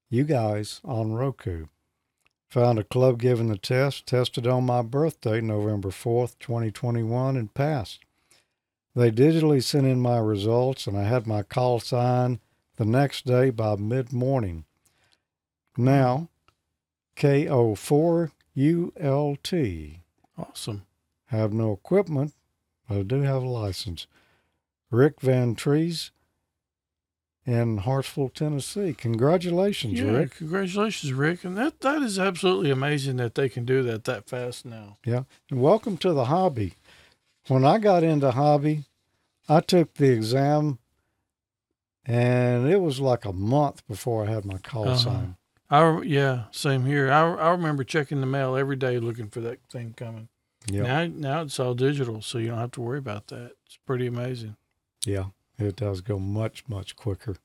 you 0.08 0.24
guys 0.24 0.80
on 0.84 1.12
Roku. 1.12 1.66
Found 2.48 2.80
a 2.80 2.82
club 2.82 3.20
giving 3.20 3.50
the 3.50 3.56
test, 3.56 4.04
tested 4.04 4.48
on 4.48 4.66
my 4.66 4.82
birthday, 4.82 5.40
November 5.40 5.90
4th, 5.90 6.34
2021, 6.40 7.36
and 7.36 7.54
passed. 7.54 8.00
They 8.96 9.12
digitally 9.12 9.62
sent 9.62 9.86
in 9.86 10.00
my 10.00 10.18
results, 10.18 10.88
and 10.88 10.98
I 10.98 11.04
had 11.04 11.28
my 11.28 11.44
call 11.44 11.78
sign 11.78 12.40
the 12.74 12.84
next 12.84 13.26
day 13.26 13.50
by 13.50 13.76
mid 13.76 14.12
morning. 14.12 14.64
Now, 15.76 16.30
KO4ULT. 17.16 19.99
Awesome. 20.48 20.86
Have 21.26 21.52
no 21.52 21.72
equipment, 21.72 22.32
but 22.88 22.98
I 22.98 23.02
do 23.02 23.22
have 23.22 23.42
a 23.42 23.48
license. 23.48 24.06
Rick 24.90 25.20
Van 25.20 25.54
Trees 25.54 26.10
in 27.46 27.78
Hartsville, 27.78 28.28
Tennessee. 28.28 28.92
Congratulations, 28.92 29.98
Yeah, 30.00 30.10
Rick. 30.10 30.36
congratulations, 30.36 31.12
Rick. 31.12 31.44
And 31.44 31.56
that, 31.56 31.80
that 31.80 32.02
is 32.02 32.18
absolutely 32.18 32.70
amazing 32.70 33.16
that 33.16 33.34
they 33.34 33.48
can 33.48 33.64
do 33.64 33.82
that 33.84 34.04
that 34.04 34.28
fast 34.28 34.64
now. 34.66 34.98
Yeah. 35.04 35.22
And 35.50 35.60
welcome 35.62 35.96
to 35.98 36.12
the 36.12 36.26
hobby. 36.26 36.74
When 37.48 37.64
I 37.64 37.78
got 37.78 38.02
into 38.02 38.30
hobby, 38.32 38.84
I 39.48 39.60
took 39.60 39.94
the 39.94 40.10
exam 40.12 40.78
and 42.04 42.68
it 42.68 42.80
was 42.80 43.00
like 43.00 43.24
a 43.24 43.32
month 43.32 43.86
before 43.86 44.26
I 44.26 44.30
had 44.30 44.44
my 44.44 44.58
call 44.58 44.88
Uh-huh. 44.88 44.96
sign. 44.96 45.36
I, 45.70 46.02
yeah, 46.02 46.44
same 46.50 46.84
here. 46.84 47.10
I, 47.10 47.34
I 47.34 47.50
remember 47.50 47.84
checking 47.84 48.20
the 48.20 48.26
mail 48.26 48.56
every 48.56 48.76
day 48.76 48.98
looking 48.98 49.28
for 49.28 49.40
that 49.40 49.60
thing 49.70 49.94
coming. 49.96 50.28
Yeah. 50.66 50.82
Now, 50.82 51.06
now 51.06 51.42
it's 51.42 51.60
all 51.60 51.74
digital, 51.74 52.22
so 52.22 52.38
you 52.38 52.48
don't 52.48 52.58
have 52.58 52.72
to 52.72 52.80
worry 52.80 52.98
about 52.98 53.28
that. 53.28 53.52
It's 53.66 53.78
pretty 53.86 54.06
amazing. 54.06 54.56
Yeah. 55.06 55.26
It 55.58 55.76
does 55.76 56.00
go 56.00 56.18
much, 56.18 56.64
much 56.68 56.96
quicker. 56.96 57.36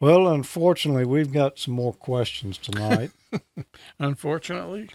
Well, 0.00 0.26
unfortunately, 0.28 1.04
we've 1.04 1.32
got 1.32 1.58
some 1.58 1.74
more 1.74 1.92
questions 1.92 2.58
tonight. 2.58 3.10
Unfortunately, 3.98 4.88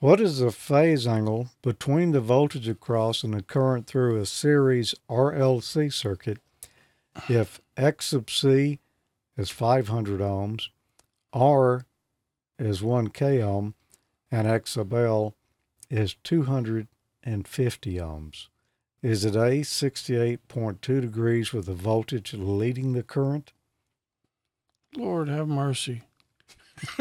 what 0.00 0.20
is 0.20 0.38
the 0.38 0.50
phase 0.50 1.06
angle 1.06 1.48
between 1.62 2.12
the 2.12 2.20
voltage 2.20 2.68
across 2.68 3.22
and 3.22 3.34
the 3.34 3.42
current 3.42 3.86
through 3.86 4.20
a 4.20 4.26
series 4.26 4.94
RLC 5.08 5.92
circuit 5.92 6.38
if 7.28 7.60
X 7.76 8.06
sub 8.06 8.30
C 8.30 8.80
is 9.36 9.50
500 9.50 10.20
ohms, 10.20 10.68
R 11.32 11.86
is 12.58 12.82
1 12.82 13.08
k 13.08 13.42
ohm, 13.42 13.74
and 14.30 14.46
X 14.46 14.70
sub 14.72 14.92
L 14.92 15.34
is 15.90 16.14
250 16.22 17.94
ohms? 17.94 18.48
Is 19.02 19.24
it 19.24 19.34
A, 19.34 19.60
68.2 19.60 21.00
degrees 21.00 21.52
with 21.52 21.66
the 21.66 21.74
voltage 21.74 22.32
leading 22.32 22.92
the 22.92 23.02
current? 23.02 23.52
Lord 24.96 25.28
have 25.28 25.48
mercy. 25.48 26.02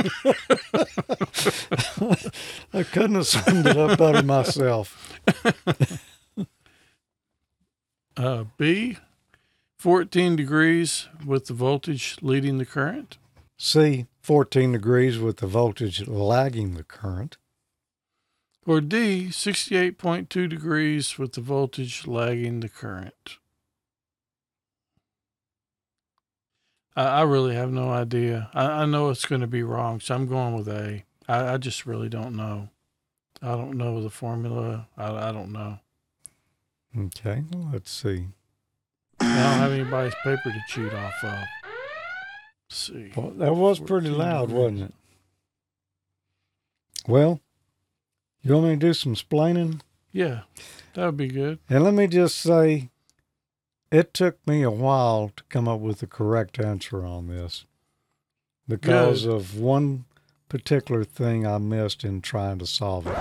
I 2.73 2.83
couldn't 2.83 3.15
have 3.15 3.27
summed 3.27 3.67
it 3.67 3.77
up 3.77 3.97
better 3.97 4.23
myself. 4.23 5.19
Uh, 8.15 8.43
B, 8.57 8.97
14 9.83 10.37
degrees 10.37 11.09
with 11.25 11.47
the 11.47 11.53
voltage 11.53 12.15
leading 12.21 12.57
the 12.57 12.65
current. 12.65 13.17
C, 13.57 14.05
14 14.21 14.71
degrees 14.71 15.19
with 15.19 15.39
the 15.39 15.45
voltage 15.45 16.07
lagging 16.07 16.75
the 16.75 16.85
current. 16.85 17.35
Or 18.65 18.79
D, 18.79 19.25
68.2 19.25 20.47
degrees 20.47 21.17
with 21.17 21.33
the 21.33 21.41
voltage 21.41 22.07
lagging 22.07 22.61
the 22.61 22.69
current. 22.69 23.39
I, 26.95 27.03
I 27.03 27.21
really 27.23 27.55
have 27.55 27.73
no 27.73 27.89
idea. 27.89 28.51
I, 28.53 28.83
I 28.83 28.85
know 28.85 29.09
it's 29.09 29.25
going 29.25 29.41
to 29.41 29.47
be 29.47 29.63
wrong, 29.63 29.99
so 29.99 30.15
I'm 30.15 30.27
going 30.27 30.55
with 30.55 30.69
A. 30.69 31.03
I, 31.27 31.55
I 31.55 31.57
just 31.57 31.85
really 31.85 32.07
don't 32.07 32.37
know. 32.37 32.69
I 33.41 33.49
don't 33.57 33.77
know 33.77 34.01
the 34.01 34.09
formula. 34.09 34.87
I, 34.95 35.27
I 35.27 35.31
don't 35.33 35.51
know. 35.51 35.79
Okay, 36.97 37.43
let's 37.73 37.91
see. 37.91 38.29
I 39.25 39.43
don't 39.43 39.59
have 39.59 39.71
anybody's 39.71 40.15
paper 40.23 40.51
to 40.51 40.63
cheat 40.67 40.93
off 40.93 41.23
of. 41.23 41.39
Let's 41.39 41.47
see. 42.69 43.11
Well, 43.15 43.31
that 43.31 43.55
was 43.55 43.79
pretty 43.79 44.09
loud, 44.09 44.51
wasn't 44.51 44.81
it? 44.81 44.93
Well, 47.07 47.41
you 48.41 48.53
want 48.53 48.65
me 48.65 48.71
to 48.71 48.75
do 48.77 48.93
some 48.93 49.15
splaining? 49.15 49.81
Yeah, 50.11 50.41
that 50.93 51.05
would 51.05 51.17
be 51.17 51.27
good. 51.27 51.59
And 51.69 51.83
let 51.83 51.93
me 51.93 52.07
just 52.07 52.37
say, 52.37 52.89
it 53.91 54.13
took 54.13 54.45
me 54.47 54.61
a 54.61 54.71
while 54.71 55.31
to 55.35 55.43
come 55.49 55.67
up 55.67 55.79
with 55.79 55.99
the 55.99 56.07
correct 56.07 56.59
answer 56.59 57.05
on 57.05 57.27
this 57.27 57.65
because 58.67 59.23
Good. 59.25 59.33
of 59.33 59.59
one 59.59 60.05
particular 60.49 61.03
thing 61.03 61.45
I 61.45 61.57
missed 61.57 62.03
in 62.03 62.21
trying 62.21 62.59
to 62.59 62.65
solve 62.65 63.07
it. 63.07 63.17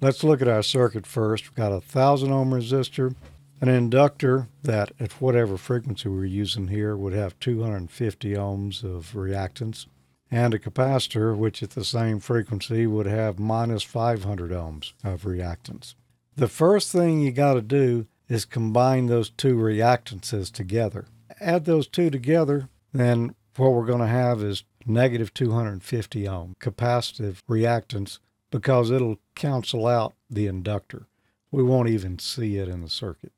Let's 0.00 0.24
look 0.24 0.42
at 0.42 0.48
our 0.48 0.62
circuit 0.62 1.06
first. 1.06 1.44
We've 1.44 1.56
got 1.56 1.72
a 1.72 1.80
thousand 1.80 2.32
ohm 2.32 2.50
resistor, 2.50 3.14
an 3.60 3.68
inductor 3.68 4.48
that 4.62 4.92
at 5.00 5.20
whatever 5.20 5.56
frequency 5.56 6.08
we're 6.08 6.24
using 6.24 6.68
here 6.68 6.96
would 6.96 7.12
have 7.12 7.38
250 7.40 8.32
ohms 8.32 8.82
of 8.82 9.12
reactance, 9.12 9.86
and 10.30 10.52
a 10.52 10.58
capacitor 10.58 11.36
which 11.36 11.62
at 11.62 11.70
the 11.70 11.84
same 11.84 12.18
frequency 12.18 12.86
would 12.86 13.06
have 13.06 13.38
minus 13.38 13.82
500 13.82 14.50
ohms 14.50 14.92
of 15.02 15.22
reactance. 15.22 15.94
The 16.36 16.48
first 16.48 16.90
thing 16.90 17.20
you 17.20 17.30
got 17.30 17.54
to 17.54 17.62
do 17.62 18.06
is 18.28 18.44
combine 18.44 19.06
those 19.06 19.30
two 19.30 19.56
reactances 19.56 20.50
together. 20.50 21.06
Add 21.40 21.64
those 21.64 21.86
two 21.86 22.10
together, 22.10 22.68
then 22.92 23.34
what 23.56 23.72
we're 23.72 23.86
going 23.86 24.00
to 24.00 24.06
have 24.06 24.42
is 24.42 24.64
negative 24.86 25.32
250 25.32 26.28
ohm 26.28 26.54
capacitive 26.60 27.38
reactance 27.48 28.18
because 28.50 28.90
it'll 28.90 29.18
cancel 29.34 29.86
out 29.86 30.14
the 30.28 30.46
inductor. 30.46 31.06
We 31.50 31.62
won't 31.62 31.88
even 31.88 32.18
see 32.18 32.56
it 32.56 32.68
in 32.68 32.82
the 32.82 32.88
circuit. 32.88 33.32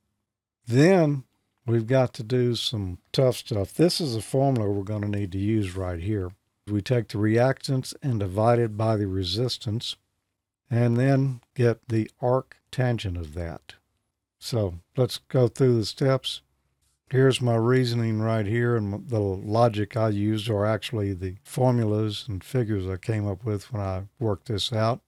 Then 0.66 1.24
we've 1.66 1.86
got 1.86 2.12
to 2.14 2.22
do 2.22 2.54
some 2.54 2.98
tough 3.12 3.36
stuff. 3.36 3.74
This 3.74 4.00
is 4.00 4.16
a 4.16 4.22
formula 4.22 4.70
we're 4.70 4.82
going 4.82 5.02
to 5.02 5.08
need 5.08 5.32
to 5.32 5.38
use 5.38 5.76
right 5.76 6.00
here. 6.00 6.32
We 6.66 6.82
take 6.82 7.08
the 7.08 7.18
reactance 7.18 7.94
and 8.02 8.18
divide 8.18 8.58
it 8.58 8.76
by 8.76 8.96
the 8.96 9.06
resistance 9.06 9.96
and 10.68 10.96
then 10.96 11.40
get 11.54 11.88
the 11.88 12.10
arc 12.20 12.56
tangent 12.72 13.16
of 13.16 13.34
that. 13.34 13.74
So 14.38 14.74
let's 14.96 15.18
go 15.28 15.48
through 15.48 15.78
the 15.78 15.86
steps. 15.86 16.42
Here's 17.10 17.40
my 17.40 17.54
reasoning 17.54 18.20
right 18.20 18.46
here, 18.46 18.74
and 18.74 19.08
the 19.08 19.20
logic 19.20 19.96
I 19.96 20.08
used 20.08 20.50
are 20.50 20.66
actually 20.66 21.12
the 21.12 21.36
formulas 21.44 22.24
and 22.28 22.42
figures 22.42 22.88
I 22.88 22.96
came 22.96 23.28
up 23.28 23.44
with 23.44 23.72
when 23.72 23.80
I 23.80 24.04
worked 24.18 24.48
this 24.48 24.72
out. 24.72 25.02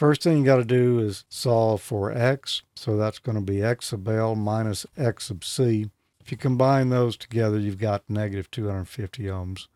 First 0.00 0.22
thing 0.22 0.38
you 0.38 0.44
got 0.46 0.56
to 0.56 0.64
do 0.64 0.98
is 0.98 1.26
solve 1.28 1.82
for 1.82 2.10
x, 2.10 2.62
so 2.74 2.96
that's 2.96 3.18
going 3.18 3.34
to 3.34 3.42
be 3.42 3.62
x 3.62 3.88
sub 3.88 4.08
L 4.08 4.34
minus 4.34 4.86
x 4.96 5.26
sub 5.26 5.44
C. 5.44 5.90
If 6.18 6.32
you 6.32 6.38
combine 6.38 6.88
those 6.88 7.18
together, 7.18 7.58
you've 7.58 7.76
got 7.76 8.08
negative 8.08 8.50
250 8.50 9.24
ohms. 9.24 9.66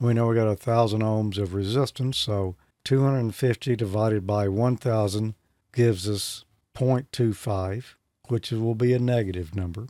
We 0.00 0.14
know 0.14 0.28
we 0.28 0.36
got 0.36 0.48
a 0.48 0.56
thousand 0.56 1.02
ohms 1.02 1.36
of 1.36 1.52
resistance, 1.52 2.16
so 2.16 2.56
250 2.84 3.76
divided 3.76 4.26
by 4.26 4.48
1000 4.48 5.34
gives 5.74 6.08
us 6.08 6.46
0.25, 6.74 7.96
which 8.28 8.52
will 8.52 8.74
be 8.74 8.94
a 8.94 8.98
negative 8.98 9.54
number. 9.54 9.88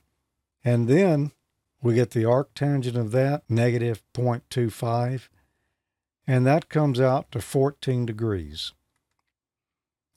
And 0.65 0.89
then 0.89 1.31
we 1.81 1.95
get 1.95 2.11
the 2.11 2.25
arc 2.25 2.55
tangent 2.55 2.97
of 2.97 3.13
that, 3.13 3.45
negative 3.49 4.03
0.25, 4.15 5.29
and 6.27 6.45
that 6.45 6.69
comes 6.69 7.01
out 7.01 7.31
to 7.31 7.41
14 7.41 8.05
degrees. 8.05 8.73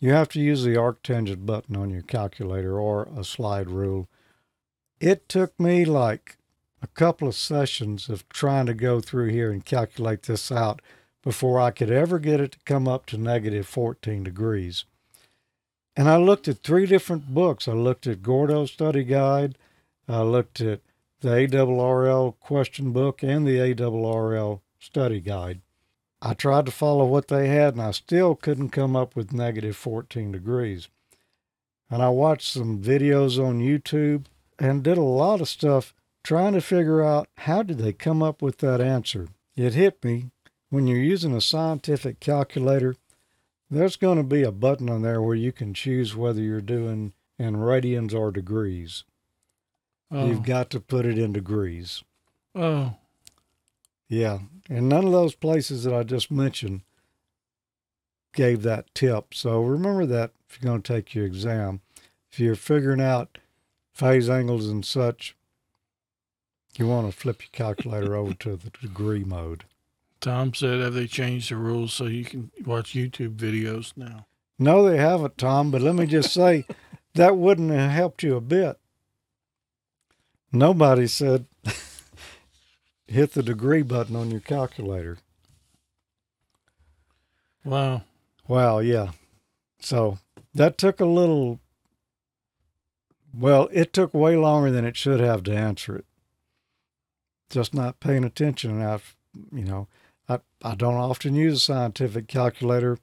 You 0.03 0.11
have 0.11 0.27
to 0.31 0.41
use 0.41 0.65
the 0.65 0.75
arctangent 0.75 1.45
button 1.45 1.77
on 1.77 1.89
your 1.89 2.01
calculator 2.01 2.77
or 2.77 3.07
a 3.15 3.23
slide 3.23 3.69
rule. 3.69 4.09
It 4.99 5.29
took 5.29 5.57
me 5.57 5.85
like 5.85 6.35
a 6.81 6.87
couple 6.87 7.29
of 7.29 7.35
sessions 7.35 8.09
of 8.09 8.27
trying 8.27 8.65
to 8.65 8.73
go 8.73 8.99
through 8.99 9.29
here 9.29 9.49
and 9.49 9.63
calculate 9.63 10.23
this 10.23 10.51
out 10.51 10.81
before 11.21 11.57
I 11.57 11.71
could 11.71 11.89
ever 11.89 12.19
get 12.19 12.41
it 12.41 12.51
to 12.51 12.59
come 12.65 12.85
up 12.85 13.05
to 13.05 13.17
negative 13.17 13.65
14 13.65 14.25
degrees. 14.25 14.83
And 15.95 16.09
I 16.09 16.17
looked 16.17 16.49
at 16.49 16.63
three 16.63 16.85
different 16.85 17.33
books. 17.33 17.65
I 17.69 17.71
looked 17.71 18.05
at 18.05 18.21
Gordo's 18.21 18.73
study 18.73 19.05
guide, 19.05 19.57
I 20.09 20.23
looked 20.23 20.59
at 20.59 20.81
the 21.21 21.29
ARRL 21.29 22.37
question 22.41 22.91
book 22.91 23.23
and 23.23 23.47
the 23.47 23.59
ARRL 23.59 24.59
study 24.79 25.21
guide. 25.21 25.61
I 26.25 26.33
tried 26.33 26.65
to 26.67 26.71
follow 26.71 27.05
what 27.05 27.27
they 27.27 27.49
had 27.49 27.73
and 27.73 27.81
I 27.81 27.91
still 27.91 28.33
couldn't 28.33 28.69
come 28.69 28.95
up 28.95 29.13
with 29.13 29.33
negative 29.33 29.75
14 29.75 30.31
degrees. 30.31 30.87
And 31.89 32.01
I 32.01 32.09
watched 32.09 32.53
some 32.53 32.81
videos 32.81 33.37
on 33.37 33.59
YouTube 33.59 34.23
and 34.57 34.83
did 34.83 34.97
a 34.97 35.01
lot 35.01 35.41
of 35.41 35.49
stuff 35.49 35.93
trying 36.23 36.53
to 36.53 36.61
figure 36.61 37.03
out 37.03 37.27
how 37.39 37.61
did 37.61 37.79
they 37.79 37.91
come 37.91 38.23
up 38.23 38.41
with 38.41 38.59
that 38.59 38.79
answer. 38.79 39.27
It 39.57 39.73
hit 39.73 40.01
me 40.01 40.31
when 40.69 40.87
you're 40.87 40.97
using 40.97 41.35
a 41.35 41.41
scientific 41.41 42.21
calculator, 42.21 42.95
there's 43.69 43.97
going 43.97 44.17
to 44.17 44.23
be 44.23 44.43
a 44.43 44.51
button 44.51 44.89
on 44.89 45.01
there 45.01 45.21
where 45.21 45.35
you 45.35 45.51
can 45.51 45.73
choose 45.73 46.15
whether 46.15 46.41
you're 46.41 46.61
doing 46.61 47.11
in 47.37 47.57
radians 47.57 48.15
or 48.15 48.31
degrees. 48.31 49.03
Oh. 50.09 50.25
You've 50.25 50.43
got 50.43 50.69
to 50.69 50.79
put 50.79 51.05
it 51.05 51.17
in 51.17 51.33
degrees. 51.33 52.03
Oh. 52.55 52.95
Yeah. 54.07 54.39
And 54.69 54.89
none 54.89 55.05
of 55.05 55.11
those 55.11 55.35
places 55.35 55.83
that 55.83 55.93
I 55.93 56.03
just 56.03 56.31
mentioned 56.31 56.81
gave 58.33 58.63
that 58.63 58.93
tip. 58.93 59.33
So 59.33 59.61
remember 59.61 60.05
that 60.05 60.31
if 60.49 60.61
you're 60.61 60.69
going 60.69 60.81
to 60.81 60.93
take 60.93 61.13
your 61.13 61.25
exam. 61.25 61.81
If 62.31 62.39
you're 62.39 62.55
figuring 62.55 63.01
out 63.01 63.37
phase 63.93 64.29
angles 64.29 64.67
and 64.67 64.85
such, 64.85 65.35
you 66.77 66.87
want 66.87 67.11
to 67.11 67.17
flip 67.17 67.41
your 67.41 67.49
calculator 67.51 68.15
over 68.15 68.33
to 68.33 68.55
the 68.55 68.71
degree 68.71 69.23
mode. 69.23 69.65
Tom 70.19 70.53
said, 70.53 70.79
have 70.79 70.93
they 70.93 71.05
changed 71.05 71.51
the 71.51 71.57
rules 71.57 71.93
so 71.93 72.05
you 72.05 72.25
can 72.25 72.49
watch 72.65 72.93
YouTube 72.93 73.35
videos 73.35 73.93
now? 73.95 74.25
No, 74.57 74.87
they 74.87 74.97
haven't, 74.97 75.37
Tom, 75.37 75.69
but 75.69 75.81
let 75.81 75.95
me 75.95 76.05
just 76.05 76.33
say 76.33 76.65
that 77.15 77.37
wouldn't 77.37 77.71
have 77.71 77.91
helped 77.91 78.23
you 78.23 78.35
a 78.35 78.41
bit. 78.41 78.79
Nobody 80.51 81.07
said 81.07 81.45
hit 83.13 83.33
the 83.33 83.43
degree 83.43 83.81
button 83.81 84.15
on 84.15 84.31
your 84.31 84.39
calculator. 84.39 85.17
Wow. 87.63 88.03
Wow, 88.47 88.79
yeah. 88.79 89.11
So 89.79 90.19
that 90.53 90.77
took 90.77 90.99
a 90.99 91.05
little, 91.05 91.59
well, 93.33 93.69
it 93.71 93.93
took 93.93 94.13
way 94.13 94.35
longer 94.35 94.71
than 94.71 94.85
it 94.85 94.97
should 94.97 95.19
have 95.19 95.43
to 95.43 95.55
answer 95.55 95.95
it. 95.95 96.05
Just 97.49 97.73
not 97.73 97.99
paying 97.99 98.23
attention. 98.23 98.71
enough, 98.71 99.15
you 99.51 99.63
know, 99.63 99.87
I, 100.27 100.39
I 100.63 100.75
don't 100.75 100.95
often 100.95 101.35
use 101.35 101.57
a 101.57 101.59
scientific 101.59 102.27
calculator 102.27 102.97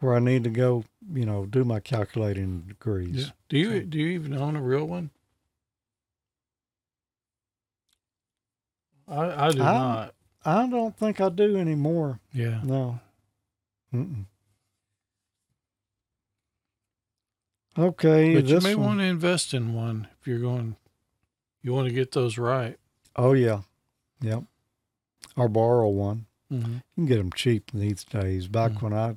where 0.00 0.14
I 0.14 0.18
need 0.18 0.44
to 0.44 0.50
go, 0.50 0.84
you 1.12 1.24
know, 1.24 1.46
do 1.46 1.64
my 1.64 1.80
calculating 1.80 2.62
degrees. 2.62 3.26
Yeah. 3.26 3.30
Do 3.48 3.58
you 3.58 3.80
do 3.82 3.98
you 3.98 4.08
even 4.08 4.34
own 4.34 4.56
a 4.56 4.62
real 4.62 4.84
one? 4.84 5.10
I 9.08 9.46
I 9.46 9.50
do 9.50 9.62
I, 9.62 9.72
not. 9.72 10.14
I 10.44 10.66
don't 10.68 10.96
think 10.96 11.20
I 11.20 11.28
do 11.28 11.56
anymore. 11.56 12.20
Yeah. 12.32 12.60
No. 12.62 13.00
Mm-mm. 13.94 14.26
Okay. 17.78 18.34
But 18.34 18.46
you 18.46 18.60
may 18.60 18.74
one. 18.74 18.86
want 18.86 18.98
to 19.00 19.04
invest 19.04 19.54
in 19.54 19.74
one 19.74 20.08
if 20.20 20.26
you're 20.26 20.38
going. 20.38 20.76
You 21.62 21.72
want 21.72 21.88
to 21.88 21.94
get 21.94 22.12
those 22.12 22.38
right. 22.38 22.78
Oh 23.16 23.32
yeah. 23.32 23.62
Yep. 24.20 24.44
Or 25.36 25.48
borrow 25.48 25.88
one. 25.88 26.26
Mm-hmm. 26.52 26.74
You 26.74 26.80
can 26.94 27.06
get 27.06 27.16
them 27.16 27.32
cheap 27.32 27.70
these 27.72 28.04
days. 28.04 28.48
Back 28.48 28.72
mm-hmm. 28.72 28.84
when 28.84 28.94
I 28.94 29.16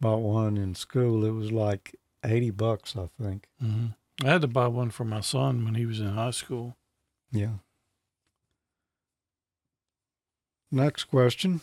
bought 0.00 0.20
one 0.20 0.56
in 0.56 0.74
school, 0.74 1.24
it 1.24 1.32
was 1.32 1.50
like 1.50 1.96
80 2.24 2.50
bucks, 2.50 2.96
I 2.96 3.08
think. 3.20 3.46
Mm-hmm. 3.62 4.26
I 4.26 4.30
had 4.30 4.42
to 4.42 4.48
buy 4.48 4.68
one 4.68 4.90
for 4.90 5.04
my 5.04 5.20
son 5.20 5.64
when 5.64 5.74
he 5.74 5.86
was 5.86 6.00
in 6.00 6.08
high 6.08 6.30
school. 6.30 6.76
Yeah. 7.32 7.54
Next 10.72 11.04
question. 11.04 11.62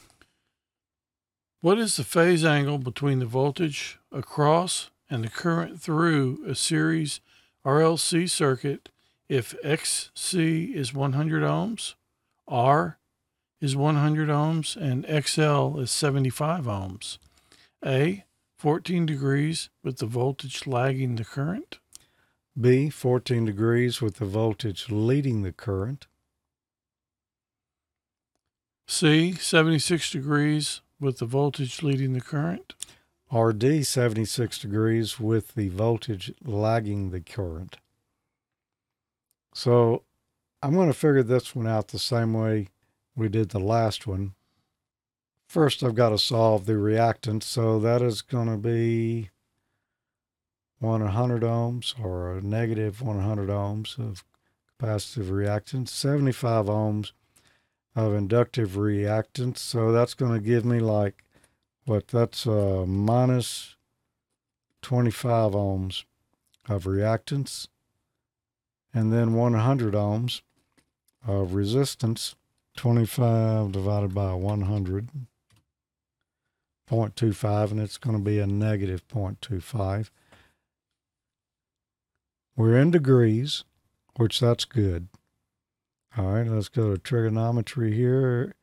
What 1.62 1.80
is 1.80 1.96
the 1.96 2.04
phase 2.04 2.44
angle 2.44 2.78
between 2.78 3.20
the 3.20 3.26
voltage 3.26 4.00
across 4.12 4.90
and 5.10 5.24
the 5.24 5.30
current 5.30 5.82
through 5.82 6.44
a 6.46 6.56
series 6.56 7.22
RLC 7.66 8.30
circuit 8.30 8.90
if 9.30 9.56
XC 9.64 10.74
is 10.74 10.94
100 10.94 11.44
ohms, 11.44 11.96
R 12.48 12.98
is 13.60 13.76
100 13.76 14.30
ohms 14.30 14.76
and 14.76 15.06
XL 15.06 15.80
is 15.80 15.92
75 15.92 16.66
ohms. 16.66 17.18
A, 17.86 18.26
14 18.58 19.06
degrees 19.06 19.70
with 19.84 19.98
the 19.98 20.06
voltage 20.06 20.68
lagging 20.68 21.16
the 21.16 21.26
current. 21.26 21.80
B, 22.60 22.90
14 22.90 23.46
degrees 23.46 24.02
with 24.02 24.16
the 24.16 24.26
voltage 24.26 24.90
leading 24.90 25.44
the 25.44 25.52
current. 25.52 26.08
C, 28.90 29.34
76 29.34 30.12
degrees 30.12 30.82
with 31.00 31.18
the 31.18 31.26
voltage 31.26 31.84
leading 31.84 32.14
the 32.14 32.22
current. 32.22 32.74
Or 33.30 33.52
D, 33.52 33.84
76 33.84 34.60
degrees 34.60 35.20
with 35.20 35.56
the 35.56 35.68
voltage 35.68 36.34
lagging 36.44 37.12
the 37.12 37.20
current. 37.20 37.78
So 39.54 40.04
I'm 40.64 40.74
going 40.74 40.88
to 40.88 40.94
figure 40.94 41.24
this 41.24 41.54
one 41.54 41.68
out 41.68 41.90
the 41.90 42.00
same 42.00 42.34
way 42.34 42.70
we 43.16 43.28
did 43.28 43.50
the 43.50 43.60
last 43.60 44.08
one. 44.08 44.36
First, 45.48 45.84
I've 45.84 45.96
got 45.96 46.10
to 46.10 46.18
solve 46.18 46.66
the 46.66 46.74
reactance, 46.74 47.44
so 47.44 47.80
that 47.80 48.02
is 48.02 48.22
going 48.22 48.50
to 48.50 48.58
be 48.58 49.30
100 50.80 51.42
ohms 51.42 51.94
or 52.02 52.38
a 52.38 52.42
negative 52.42 53.02
100 53.02 53.50
ohms 53.50 53.98
of 53.98 54.24
capacitive 54.80 55.30
reactance, 55.30 55.90
75 55.90 56.68
ohms 56.68 57.12
of 57.98 58.14
inductive 58.14 58.74
reactance. 58.74 59.58
So 59.58 59.92
that's 59.92 60.14
going 60.14 60.32
to 60.32 60.40
give 60.40 60.64
me 60.64 60.80
like, 60.80 61.24
what, 61.86 62.08
that's 62.08 62.46
uh, 62.46 62.86
minus 62.88 63.76
25 64.84 65.54
ohms 65.54 66.04
of 66.70 66.84
reactance, 66.84 67.68
and 68.94 69.12
then 69.12 69.34
100 69.34 69.96
ohms 69.96 70.42
of 71.26 71.56
resistance. 71.56 72.36
25 72.76 73.72
divided 73.72 74.14
by 74.14 74.32
100, 74.34 75.10
0.25, 76.92 77.72
and 77.72 77.80
it's 77.80 77.98
going 77.98 78.16
to 78.16 78.24
be 78.24 78.38
a 78.38 78.46
negative 78.46 79.08
0.25. 79.08 80.12
We're 82.56 82.78
in 82.78 82.92
degrees, 82.92 83.64
which 84.18 84.40
that's 84.40 84.66
good. 84.66 85.08
All 86.16 86.26
right, 86.34 86.48
let's 86.48 86.70
go 86.70 86.92
to 86.92 86.98
trigonometry 86.98 87.94
here. 87.94 88.54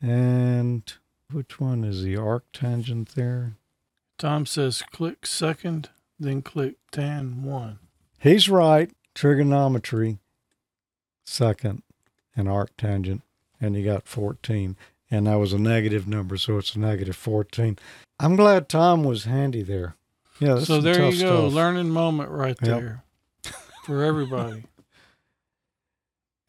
And 0.00 0.90
which 1.32 1.60
one 1.60 1.84
is 1.84 2.02
the 2.02 2.14
arctangent 2.14 3.10
there? 3.14 3.54
Tom 4.18 4.46
says 4.46 4.82
click 4.90 5.26
second, 5.26 5.90
then 6.18 6.42
click 6.42 6.76
tan 6.90 7.42
one. 7.42 7.78
He's 8.18 8.48
right. 8.48 8.90
Trigonometry, 9.14 10.18
second, 11.24 11.82
and 12.36 12.48
arctangent. 12.48 13.22
And 13.60 13.76
you 13.76 13.84
got 13.84 14.06
14. 14.08 14.76
And 15.10 15.26
that 15.26 15.36
was 15.38 15.52
a 15.52 15.58
negative 15.58 16.06
number, 16.06 16.36
so 16.36 16.56
it's 16.58 16.74
a 16.74 16.78
negative 16.78 17.16
14. 17.16 17.78
I'm 18.20 18.36
glad 18.36 18.68
Tom 18.68 19.02
was 19.04 19.24
handy 19.24 19.62
there. 19.62 19.96
Yeah, 20.38 20.60
So 20.60 20.80
there 20.80 21.10
you 21.10 21.20
go, 21.20 21.48
stuff. 21.48 21.52
learning 21.52 21.90
moment 21.90 22.30
right 22.30 22.56
Yep. 22.62 22.80
there 22.80 23.04
for 23.84 24.02
everybody. 24.04 24.64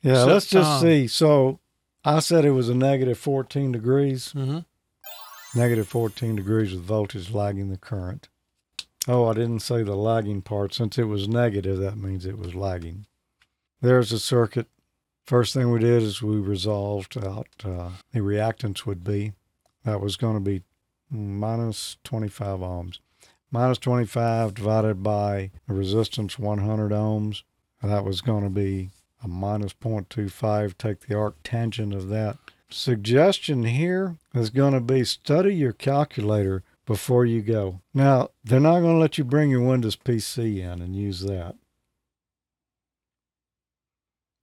Yeah, 0.01 0.13
Except 0.13 0.31
let's 0.31 0.45
just 0.47 0.67
Tom. 0.69 0.81
see. 0.81 1.07
So 1.07 1.59
I 2.03 2.19
said 2.19 2.45
it 2.45 2.51
was 2.51 2.69
a 2.69 2.75
negative 2.75 3.17
14 3.17 3.71
degrees. 3.71 4.31
hmm 4.31 4.59
Negative 5.53 5.87
14 5.87 6.37
degrees 6.37 6.71
with 6.73 6.83
voltage 6.83 7.29
lagging 7.31 7.69
the 7.69 7.77
current. 7.77 8.29
Oh, 9.07 9.27
I 9.27 9.33
didn't 9.33 9.59
say 9.59 9.83
the 9.83 9.95
lagging 9.97 10.41
part. 10.41 10.73
Since 10.73 10.97
it 10.97 11.03
was 11.05 11.27
negative, 11.27 11.77
that 11.79 11.97
means 11.97 12.25
it 12.25 12.37
was 12.37 12.55
lagging. 12.55 13.05
There's 13.81 14.11
the 14.11 14.19
circuit. 14.19 14.67
First 15.25 15.53
thing 15.53 15.69
we 15.71 15.79
did 15.79 16.03
is 16.03 16.21
we 16.21 16.37
resolved 16.37 17.17
out 17.17 17.47
uh, 17.65 17.89
the 18.13 18.19
reactance 18.19 18.85
would 18.85 19.03
be. 19.03 19.33
That 19.83 19.99
was 19.99 20.15
going 20.15 20.35
to 20.35 20.39
be 20.39 20.61
minus 21.09 21.97
25 22.05 22.59
ohms. 22.59 22.99
Minus 23.51 23.77
25 23.79 24.53
divided 24.53 25.03
by 25.03 25.51
the 25.67 25.73
resistance 25.73 26.39
100 26.39 26.91
ohms. 26.91 27.43
That 27.83 28.05
was 28.05 28.21
going 28.21 28.43
to 28.43 28.49
be 28.49 28.91
a 29.23 29.27
minus 29.27 29.73
0.25. 29.73 30.77
Take 30.77 31.01
the 31.01 31.15
arctangent 31.15 31.95
of 31.95 32.09
that 32.09 32.37
suggestion 32.73 33.63
here 33.63 34.17
is 34.33 34.49
going 34.49 34.73
to 34.73 34.79
be 34.79 35.03
study 35.03 35.55
your 35.55 35.73
calculator 35.73 36.63
before 36.85 37.25
you 37.25 37.41
go. 37.41 37.81
Now, 37.93 38.29
they're 38.43 38.59
not 38.59 38.79
going 38.79 38.95
to 38.95 38.99
let 38.99 39.17
you 39.17 39.23
bring 39.23 39.49
your 39.49 39.61
Windows 39.61 39.95
PC 39.95 40.57
in 40.57 40.81
and 40.81 40.95
use 40.95 41.21
that. 41.21 41.55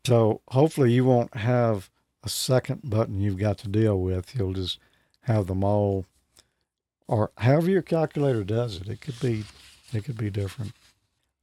So, 0.07 0.41
hopefully, 0.49 0.93
you 0.93 1.05
won't 1.05 1.35
have 1.35 1.91
a 2.23 2.29
second 2.29 2.89
button 2.89 3.21
you've 3.21 3.39
got 3.39 3.59
to 3.59 3.69
deal 3.69 4.01
with. 4.01 4.35
You'll 4.35 4.55
just 4.55 4.79
have 5.23 5.47
them 5.47 5.63
all, 5.63 6.07
or 7.07 7.31
however 7.39 7.71
your 7.71 7.83
calculator 7.83 8.45
does 8.45 8.77
it. 8.77 8.89
It 8.89 9.01
could 9.01 9.21
be, 9.21 9.45
it 9.93 10.05
could 10.05 10.17
be 10.17 10.31
different. 10.31 10.73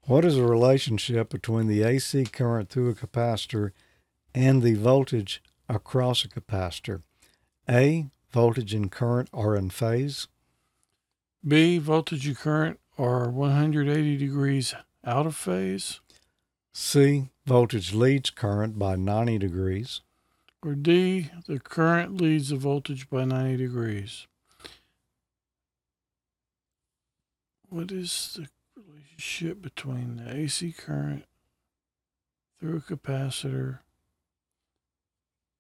What 0.08 0.24
is 0.24 0.36
the 0.36 0.46
relationship 0.46 1.30
between 1.30 1.68
the 1.68 1.82
AC 1.82 2.26
current 2.26 2.70
through 2.70 2.90
a 2.90 2.94
capacitor 2.94 3.72
and 4.36 4.62
the 4.62 4.76
voltage 4.76 5.42
across 5.68 6.24
a 6.24 6.28
capacitor. 6.28 7.02
A. 7.70 8.08
Voltage 8.32 8.74
and 8.74 8.92
current 8.92 9.30
are 9.34 9.56
in 9.56 9.70
phase. 9.70 10.28
B, 11.48 11.78
voltage 11.78 12.28
and 12.28 12.38
current 12.38 12.80
are 12.98 13.30
180 13.30 14.18
degrees 14.18 14.76
out 15.06 15.26
of 15.26 15.36
phase. 15.36 16.02
C. 16.74 17.30
Voltage 17.46 17.94
leads 17.94 18.30
current 18.30 18.78
by 18.78 18.96
90 18.96 19.38
degrees. 19.40 20.02
Or 20.62 20.76
D, 20.76 21.30
the 21.48 21.60
current 21.60 22.20
leads 22.20 22.50
the 22.50 22.58
voltage 22.58 23.10
by 23.10 23.24
90 23.24 23.58
degrees. 23.58 24.28
What 27.70 27.92
is 27.92 28.38
the 28.38 28.48
relationship 29.20 29.62
between 29.62 30.18
the 30.18 30.36
AC 30.36 30.74
current 30.74 31.24
through 32.60 32.78
a 32.78 32.82
capacitor 32.82 33.80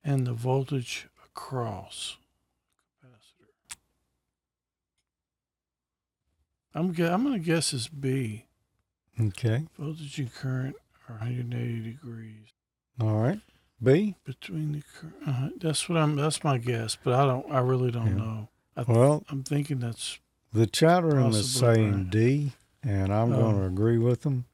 and 0.03 0.25
the 0.27 0.33
voltage 0.33 1.07
across 1.25 2.17
capacitor? 3.03 3.77
I'm 6.73 6.87
I'm 6.89 7.23
gonna 7.23 7.39
guess 7.39 7.73
it's 7.73 7.87
B. 7.87 8.45
Okay. 9.19 9.63
Voltage 9.79 10.19
and 10.19 10.33
current 10.33 10.75
are 11.07 11.15
180 11.17 11.81
degrees 11.91 12.47
All 12.99 13.15
right. 13.21 13.39
B. 13.81 14.15
between 14.25 14.71
the. 14.73 14.81
cur- 14.81 15.13
Uh, 15.25 15.49
that's 15.59 15.87
what 15.87 15.97
I'm. 15.97 16.15
That's 16.15 16.43
my 16.43 16.57
guess, 16.57 16.97
but 17.01 17.13
I 17.13 17.25
don't. 17.25 17.49
I 17.51 17.59
really 17.59 17.91
don't 17.91 18.07
Yeah. 18.07 18.13
know. 18.23 18.49
I, 18.77 18.83
Well, 18.83 19.23
I'm 19.29 19.43
thinking 19.43 19.79
that's 19.79 20.19
the 20.51 20.65
chat 20.67 21.03
room 21.03 21.31
is 21.31 21.49
saying 21.53 21.93
right. 21.93 22.09
D, 22.09 22.51
and 22.85 23.11
I'm 23.13 23.33
Oh. 23.33 23.37
going 23.37 23.55
to 23.57 23.65
agree 23.65 23.97
with 23.97 24.21
them. 24.21 24.45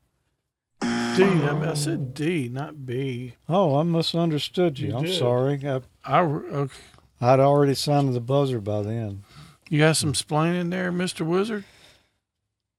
D. 0.82 1.24
I, 1.24 1.72
I 1.72 1.74
said 1.74 2.14
D, 2.14 2.48
not 2.52 2.86
B. 2.86 3.34
Oh, 3.50 3.76
I 3.78 3.84
misunderstood 3.84 4.80
you. 4.80 4.90
You 4.90 4.98
I'm 4.98 5.04
did. 5.04 5.18
sorry. 5.18 5.60
I, 5.68 5.82
I 6.06 6.22
okay. 6.22 6.74
I'd 7.20 7.40
already 7.40 7.76
sounded 7.76 8.14
the 8.14 8.22
buzzer 8.22 8.60
by 8.62 8.82
then. 8.82 9.24
You 9.70 9.80
got 9.80 9.98
some 9.98 10.14
splaining 10.14 10.72
there, 10.72 10.92
Mister 10.92 11.24
Wizard. 11.26 11.66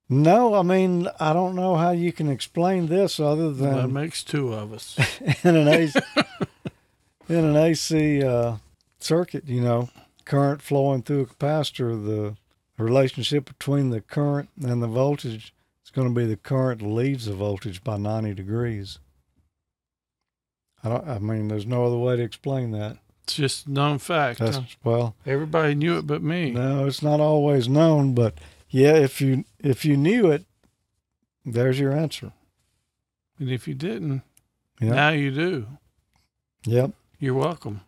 No, 0.09 0.55
I 0.55 0.63
mean, 0.63 1.09
I 1.21 1.33
don't 1.33 1.55
know 1.55 1.77
how 1.77 1.91
you 1.93 2.13
can 2.13 2.29
explain 2.29 2.89
this 2.89 3.21
other 3.21 3.51
than 3.53 3.69
well, 3.75 3.83
that 3.83 3.89
makes 3.89 4.23
two 4.25 4.53
of 4.53 4.73
us. 4.73 4.99
in 5.45 5.57
an 5.57 5.69
AC, 5.69 5.99
in 7.29 7.45
an 7.45 7.57
AC 7.57 8.23
uh, 8.23 8.57
circuit, 8.99 9.47
you 9.49 9.61
know, 9.63 9.89
current 10.25 10.61
flowing 10.61 11.03
through 11.03 11.23
a 11.23 11.27
capacitor, 11.27 12.05
the 12.05 12.37
relationship 12.83 13.47
between 13.47 13.91
the 13.91 14.01
current 14.01 14.49
and 14.63 14.83
the 14.83 14.87
voltage 14.89 15.55
is 15.85 15.91
going 15.91 16.09
to 16.09 16.15
be 16.15 16.27
the 16.27 16.37
current 16.37 16.83
leads 16.83 17.27
the 17.27 17.35
voltage 17.35 17.83
by 17.85 17.97
90 17.97 18.35
degrees. 18.35 18.99
I 20.85 20.89
don't. 20.89 21.09
I 21.09 21.19
mean, 21.19 21.49
there's 21.49 21.67
no 21.67 21.85
other 21.85 21.97
way 21.97 22.17
to 22.17 22.23
explain 22.23 22.73
that. 22.73 22.99
It's 23.25 23.35
just 23.35 23.69
known 23.69 23.99
fact. 23.99 24.41
That's 24.41 24.57
huh? 24.57 24.63
well, 24.83 25.15
Everybody 25.25 25.75
knew 25.77 25.99
it 25.99 26.07
but 26.09 26.23
me. 26.23 26.51
no, 26.51 26.87
it's 26.87 27.03
not 27.03 27.21
always 27.21 27.69
known, 27.69 28.15
but 28.15 28.35
yeah, 28.69 28.95
if 28.97 29.21
you 29.21 29.45
if 29.61 29.85
you 29.85 29.97
knew 29.97 30.29
it, 30.31 30.45
there's 31.45 31.79
your 31.79 31.93
answer. 31.93 32.33
And 33.39 33.49
if 33.51 33.69
you 33.69 33.75
didn't, 33.75 34.23
Yep. 34.81 34.95
now 34.95 35.11
you 35.11 35.31
do. 35.31 35.67
Yep. 36.67 36.91
You're 37.21 37.35
welcome. 37.35 37.83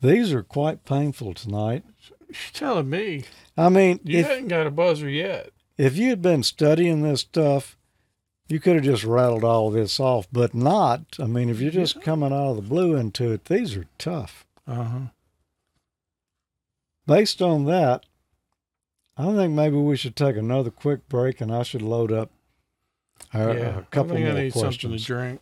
These 0.00 0.32
are 0.32 0.42
quite 0.42 0.84
painful 0.86 1.34
tonight. 1.34 1.84
You're 2.28 2.36
telling 2.52 2.90
me 2.90 3.24
I 3.56 3.68
mean, 3.68 4.00
you 4.04 4.20
if 4.20 4.26
hadn't 4.26 4.48
got 4.48 4.66
a 4.66 4.70
buzzer 4.70 5.08
yet. 5.08 5.50
if 5.76 5.96
you 5.96 6.10
had 6.10 6.22
been 6.22 6.42
studying 6.42 7.02
this 7.02 7.20
stuff, 7.22 7.76
you 8.48 8.60
could 8.60 8.76
have 8.76 8.84
just 8.84 9.04
rattled 9.04 9.44
all 9.44 9.70
this 9.70 9.98
off, 9.98 10.26
but 10.32 10.54
not. 10.54 11.16
I 11.18 11.24
mean, 11.26 11.48
if 11.48 11.60
you're 11.60 11.70
just 11.70 12.00
coming 12.00 12.32
out 12.32 12.50
of 12.50 12.56
the 12.56 12.62
blue 12.62 12.96
into 12.96 13.32
it, 13.32 13.46
these 13.46 13.76
are 13.76 13.86
tough. 13.98 14.46
Uh 14.66 14.84
huh. 14.84 15.00
Based 17.06 17.40
on 17.40 17.64
that, 17.64 18.04
I 19.16 19.34
think 19.34 19.52
maybe 19.54 19.76
we 19.76 19.96
should 19.96 20.14
take 20.14 20.36
another 20.36 20.70
quick 20.70 21.08
break 21.08 21.40
and 21.40 21.52
I 21.52 21.62
should 21.62 21.82
load 21.82 22.12
up 22.12 22.30
a, 23.32 23.38
yeah. 23.54 23.78
a 23.78 23.82
couple 23.82 24.12
I 24.12 24.16
think 24.16 24.28
more 24.28 24.36
I 24.36 24.42
need 24.42 24.52
something 24.52 24.70
to 24.70 24.88
questions. 24.88 25.04
drink. 25.06 25.40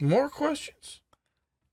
More 0.00 0.28
questions? 0.28 1.00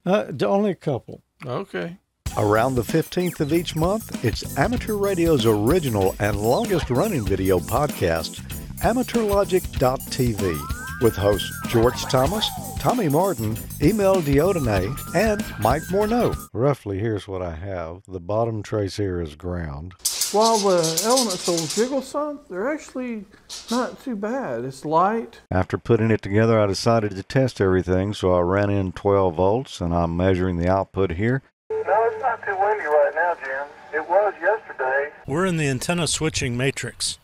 Uh, 0.05 0.32
only 0.43 0.71
a 0.71 0.75
couple. 0.75 1.21
Okay. 1.45 1.97
Around 2.38 2.76
the 2.76 2.84
15th 2.84 3.39
of 3.42 3.52
each 3.52 3.76
month, 3.76 4.24
it's 4.24 4.58
Amateur 4.58 4.94
Radio's 4.94 5.46
original 5.46 6.15
and 6.20 6.39
longest 6.39 6.89
running 6.89 7.26
video 7.26 7.60
podcast, 7.60 8.39
AmateurLogic.tv, 8.82 11.02
with 11.02 11.15
hosts 11.15 11.52
George 11.68 12.02
Thomas, 12.04 12.50
Tommy 12.80 13.10
Martin, 13.10 13.58
Emil 13.82 14.22
Diodene, 14.22 14.96
and 15.15 15.44
Mike 15.60 15.82
Morneau. 15.92 16.34
Roughly, 16.54 17.00
here's 17.00 17.28
what 17.28 17.42
I 17.42 17.56
have. 17.56 18.04
The 18.08 18.22
bottom 18.22 18.63
trace 18.63 18.98
here 18.98 19.22
is 19.22 19.36
ground. 19.36 19.96
While 20.32 20.60
the 20.60 21.02
elements 21.06 21.48
will 21.48 21.65
jiggle 21.65 22.04
some, 22.04 22.39
they're 22.50 22.72
actually 22.72 23.26
not 23.70 24.02
too 24.02 24.15
bad. 24.15 24.63
It's 24.63 24.86
light. 24.86 25.42
After 25.52 25.78
putting 25.78 26.12
it 26.12 26.22
together, 26.22 26.58
I 26.60 26.68
decided 26.68 27.15
to 27.15 27.24
test 27.24 27.60
everything, 27.60 28.13
so 28.13 28.34
I 28.34 28.39
ran 28.42 28.70
in 28.70 28.94
12 28.94 29.36
volts, 29.36 29.82
and 29.82 29.94
I'm 29.94 30.15
measuring 30.15 30.58
the 30.58 30.69
output 30.69 31.12
here. 31.12 31.42
No, 31.86 32.10
it's 32.12 32.21
not 32.21 32.44
too 32.46 32.58
windy 32.60 32.86
right 32.86 33.12
now, 33.15 33.36
Jim. 33.44 33.67
It 33.94 34.10
was 34.10 34.34
yesterday. 34.42 35.12
We're 35.25 35.46
in 35.46 35.58
the 35.58 35.67
antenna 35.67 36.08
switching 36.08 36.58
matrix. 36.58 37.17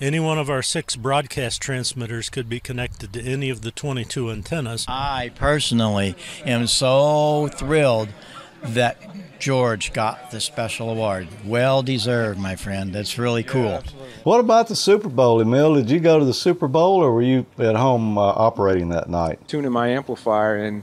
Any 0.00 0.20
one 0.20 0.38
of 0.38 0.48
our 0.48 0.62
six 0.62 0.96
broadcast 0.96 1.60
transmitters 1.60 2.30
could 2.30 2.48
be 2.48 2.60
connected 2.60 3.12
to 3.12 3.22
any 3.22 3.50
of 3.50 3.62
the 3.62 3.70
22 3.70 4.30
antennas. 4.30 4.84
I 4.88 5.32
personally 5.34 6.14
am 6.46 6.68
so 6.68 7.48
thrilled 7.48 8.08
that 8.62 8.96
George 9.38 9.92
got 9.92 10.30
the 10.30 10.40
special 10.40 10.90
award. 10.90 11.28
Well 11.44 11.82
deserved, 11.82 12.38
my 12.38 12.56
friend. 12.56 12.92
That's 12.92 13.18
really 13.18 13.42
cool. 13.42 13.82
What 14.24 14.40
about 14.40 14.68
the 14.68 14.76
Super 14.76 15.08
Bowl, 15.08 15.40
Emil? 15.40 15.74
Did 15.74 15.90
you 15.90 16.00
go 16.00 16.18
to 16.18 16.24
the 16.24 16.34
Super 16.34 16.66
Bowl, 16.68 17.02
or 17.02 17.12
were 17.12 17.22
you 17.22 17.46
at 17.58 17.76
home 17.76 18.18
uh, 18.18 18.22
operating 18.22 18.88
that 18.90 19.08
night? 19.08 19.46
tuning 19.48 19.72
my 19.72 19.88
amplifier 19.88 20.56
and 20.56 20.82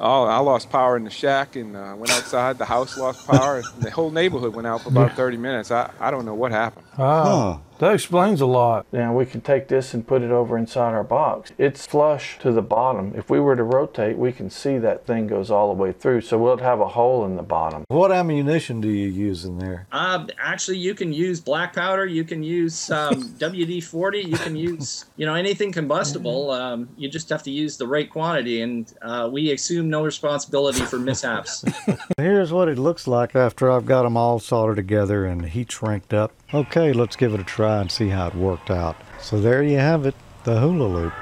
oh, 0.00 0.24
I 0.24 0.38
lost 0.38 0.70
power 0.70 0.96
in 0.96 1.04
the 1.04 1.10
shack 1.10 1.56
and 1.56 1.76
uh, 1.76 1.94
went 1.96 2.12
outside. 2.12 2.58
The 2.58 2.64
house 2.64 2.96
lost 2.96 3.26
power. 3.26 3.62
the 3.80 3.90
whole 3.90 4.10
neighborhood 4.10 4.54
went 4.54 4.66
out 4.66 4.82
for 4.82 4.88
about 4.90 5.12
30 5.16 5.36
minutes. 5.36 5.70
I, 5.70 5.90
I 6.00 6.10
don't 6.10 6.24
know 6.24 6.34
what 6.34 6.52
happened. 6.52 6.86
Huh. 6.96 7.58
That 7.84 7.92
explains 7.92 8.40
a 8.40 8.46
lot. 8.46 8.86
Now 8.92 9.12
we 9.12 9.26
can 9.26 9.42
take 9.42 9.68
this 9.68 9.92
and 9.92 10.06
put 10.06 10.22
it 10.22 10.30
over 10.30 10.56
inside 10.56 10.94
our 10.94 11.04
box. 11.04 11.52
It's 11.58 11.84
flush 11.84 12.38
to 12.38 12.50
the 12.50 12.62
bottom. 12.62 13.12
If 13.14 13.28
we 13.28 13.38
were 13.38 13.56
to 13.56 13.62
rotate, 13.62 14.16
we 14.16 14.32
can 14.32 14.48
see 14.48 14.78
that 14.78 15.06
thing 15.06 15.26
goes 15.26 15.50
all 15.50 15.68
the 15.68 15.78
way 15.78 15.92
through. 15.92 16.22
So 16.22 16.38
we'll 16.38 16.56
have 16.56 16.80
a 16.80 16.88
hole 16.88 17.26
in 17.26 17.36
the 17.36 17.42
bottom. 17.42 17.84
What 17.88 18.10
ammunition 18.10 18.80
do 18.80 18.88
you 18.88 19.08
use 19.08 19.44
in 19.44 19.58
there? 19.58 19.86
Uh, 19.92 20.26
actually, 20.38 20.78
you 20.78 20.94
can 20.94 21.12
use 21.12 21.40
black 21.40 21.74
powder. 21.74 22.06
You 22.06 22.24
can 22.24 22.42
use 22.42 22.90
um, 22.90 23.22
WD-40. 23.38 24.28
You 24.28 24.38
can 24.38 24.56
use, 24.56 25.04
you 25.18 25.26
know, 25.26 25.34
anything 25.34 25.70
combustible. 25.70 26.52
Um, 26.52 26.88
you 26.96 27.10
just 27.10 27.28
have 27.28 27.42
to 27.42 27.50
use 27.50 27.76
the 27.76 27.86
right 27.86 28.08
quantity, 28.08 28.62
and 28.62 28.90
uh, 29.02 29.28
we 29.30 29.52
assume 29.52 29.90
no 29.90 30.02
responsibility 30.02 30.80
for 30.86 30.98
mishaps. 30.98 31.62
Here's 32.16 32.50
what 32.50 32.68
it 32.68 32.78
looks 32.78 33.06
like 33.06 33.36
after 33.36 33.70
I've 33.70 33.84
got 33.84 34.04
them 34.04 34.16
all 34.16 34.38
soldered 34.38 34.76
together 34.76 35.26
and 35.26 35.44
heat 35.44 35.70
shrinked 35.70 36.14
up. 36.14 36.32
Okay, 36.54 36.92
let's 36.92 37.16
give 37.16 37.34
it 37.34 37.40
a 37.40 37.44
try 37.44 37.80
and 37.80 37.90
see 37.90 38.10
how 38.10 38.28
it 38.28 38.34
worked 38.36 38.70
out. 38.70 38.94
So 39.20 39.40
there 39.40 39.64
you 39.64 39.78
have 39.78 40.06
it, 40.06 40.14
the 40.44 40.60
hula 40.60 40.84
loop. 40.84 41.12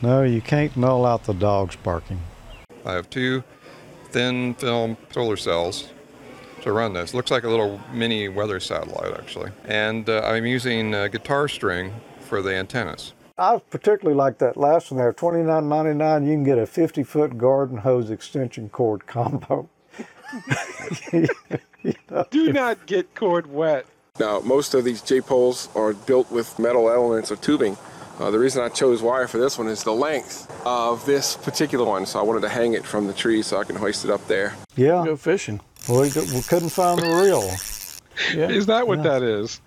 No, 0.00 0.22
you 0.22 0.40
can't 0.40 0.74
null 0.78 1.04
out 1.04 1.24
the 1.24 1.34
dogs 1.34 1.76
barking. 1.76 2.20
I 2.86 2.94
have 2.94 3.10
two 3.10 3.44
thin 4.06 4.54
film 4.54 4.96
solar 5.10 5.36
cells 5.36 5.92
to 6.62 6.72
run 6.72 6.94
this. 6.94 7.12
Looks 7.12 7.30
like 7.30 7.44
a 7.44 7.50
little 7.50 7.78
mini 7.92 8.28
weather 8.28 8.60
satellite, 8.60 9.12
actually. 9.12 9.50
And 9.66 10.08
uh, 10.08 10.22
I'm 10.24 10.46
using 10.46 10.94
uh, 10.94 11.08
guitar 11.08 11.46
string 11.46 11.92
for 12.20 12.40
the 12.40 12.54
antennas. 12.54 13.12
I 13.36 13.58
particularly 13.58 14.16
like 14.16 14.38
that 14.38 14.56
last 14.56 14.90
one 14.90 14.96
there. 14.96 15.12
Twenty 15.12 15.42
nine 15.42 15.68
ninety 15.68 15.92
nine. 15.92 16.24
You 16.24 16.32
can 16.32 16.44
get 16.44 16.56
a 16.56 16.64
fifty 16.64 17.02
foot 17.02 17.36
garden 17.36 17.78
hose 17.78 18.08
extension 18.08 18.70
cord 18.70 19.06
combo. 19.06 19.68
Do 22.30 22.52
not 22.52 22.86
get 22.86 23.14
cord 23.14 23.46
wet. 23.52 23.86
Now, 24.20 24.40
most 24.40 24.74
of 24.74 24.84
these 24.84 25.02
J 25.02 25.20
poles 25.20 25.68
are 25.74 25.92
built 25.92 26.30
with 26.30 26.58
metal 26.58 26.88
elements 26.88 27.30
or 27.32 27.36
tubing. 27.36 27.76
Uh, 28.20 28.30
the 28.30 28.38
reason 28.38 28.62
I 28.62 28.68
chose 28.68 29.02
wire 29.02 29.26
for 29.26 29.38
this 29.38 29.58
one 29.58 29.66
is 29.66 29.82
the 29.82 29.92
length 29.92 30.48
of 30.64 31.04
this 31.04 31.36
particular 31.36 31.84
one. 31.84 32.06
So 32.06 32.20
I 32.20 32.22
wanted 32.22 32.42
to 32.42 32.48
hang 32.48 32.74
it 32.74 32.84
from 32.84 33.08
the 33.08 33.12
tree 33.12 33.42
so 33.42 33.58
I 33.58 33.64
can 33.64 33.74
hoist 33.74 34.04
it 34.04 34.10
up 34.10 34.24
there. 34.28 34.54
Yeah, 34.76 35.04
Go 35.04 35.16
fishing. 35.16 35.60
we, 35.88 35.96
we 36.12 36.42
couldn't 36.42 36.68
find 36.68 37.00
the 37.00 37.08
reel. 37.08 37.42
Yeah. 38.32 38.48
Is 38.54 38.66
that 38.66 38.86
what 38.86 39.02
that 39.02 39.22
is? 39.24 39.60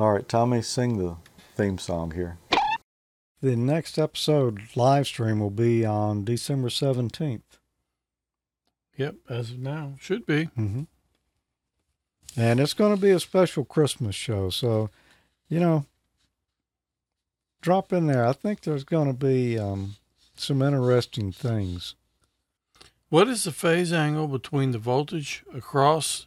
All 0.00 0.12
right, 0.12 0.28
Tommy, 0.28 0.62
sing 0.62 0.98
the 0.98 1.16
theme 1.54 1.78
song 1.78 2.10
here. 2.12 2.38
The 3.42 3.56
next 3.56 3.98
episode 3.98 4.62
live 4.76 5.08
stream 5.08 5.40
will 5.40 5.50
be 5.50 5.84
on 5.84 6.24
December 6.24 6.68
17th. 6.68 7.40
Yep, 8.96 9.16
as 9.28 9.50
of 9.50 9.58
now. 9.58 9.94
Should 9.98 10.26
be. 10.26 10.44
Mm-hmm. 10.56 10.82
And 12.36 12.60
it's 12.60 12.72
going 12.72 12.94
to 12.94 13.00
be 13.00 13.10
a 13.10 13.18
special 13.18 13.64
Christmas 13.64 14.14
show. 14.14 14.50
So, 14.50 14.90
you 15.48 15.58
know, 15.58 15.86
drop 17.60 17.92
in 17.92 18.06
there. 18.06 18.24
I 18.24 18.32
think 18.32 18.60
there's 18.60 18.84
going 18.84 19.08
to 19.08 19.26
be 19.26 19.58
um, 19.58 19.96
some 20.36 20.62
interesting 20.62 21.32
things. 21.32 21.96
What 23.08 23.26
is 23.26 23.42
the 23.42 23.50
phase 23.50 23.92
angle 23.92 24.28
between 24.28 24.70
the 24.70 24.78
voltage 24.78 25.42
across 25.52 26.26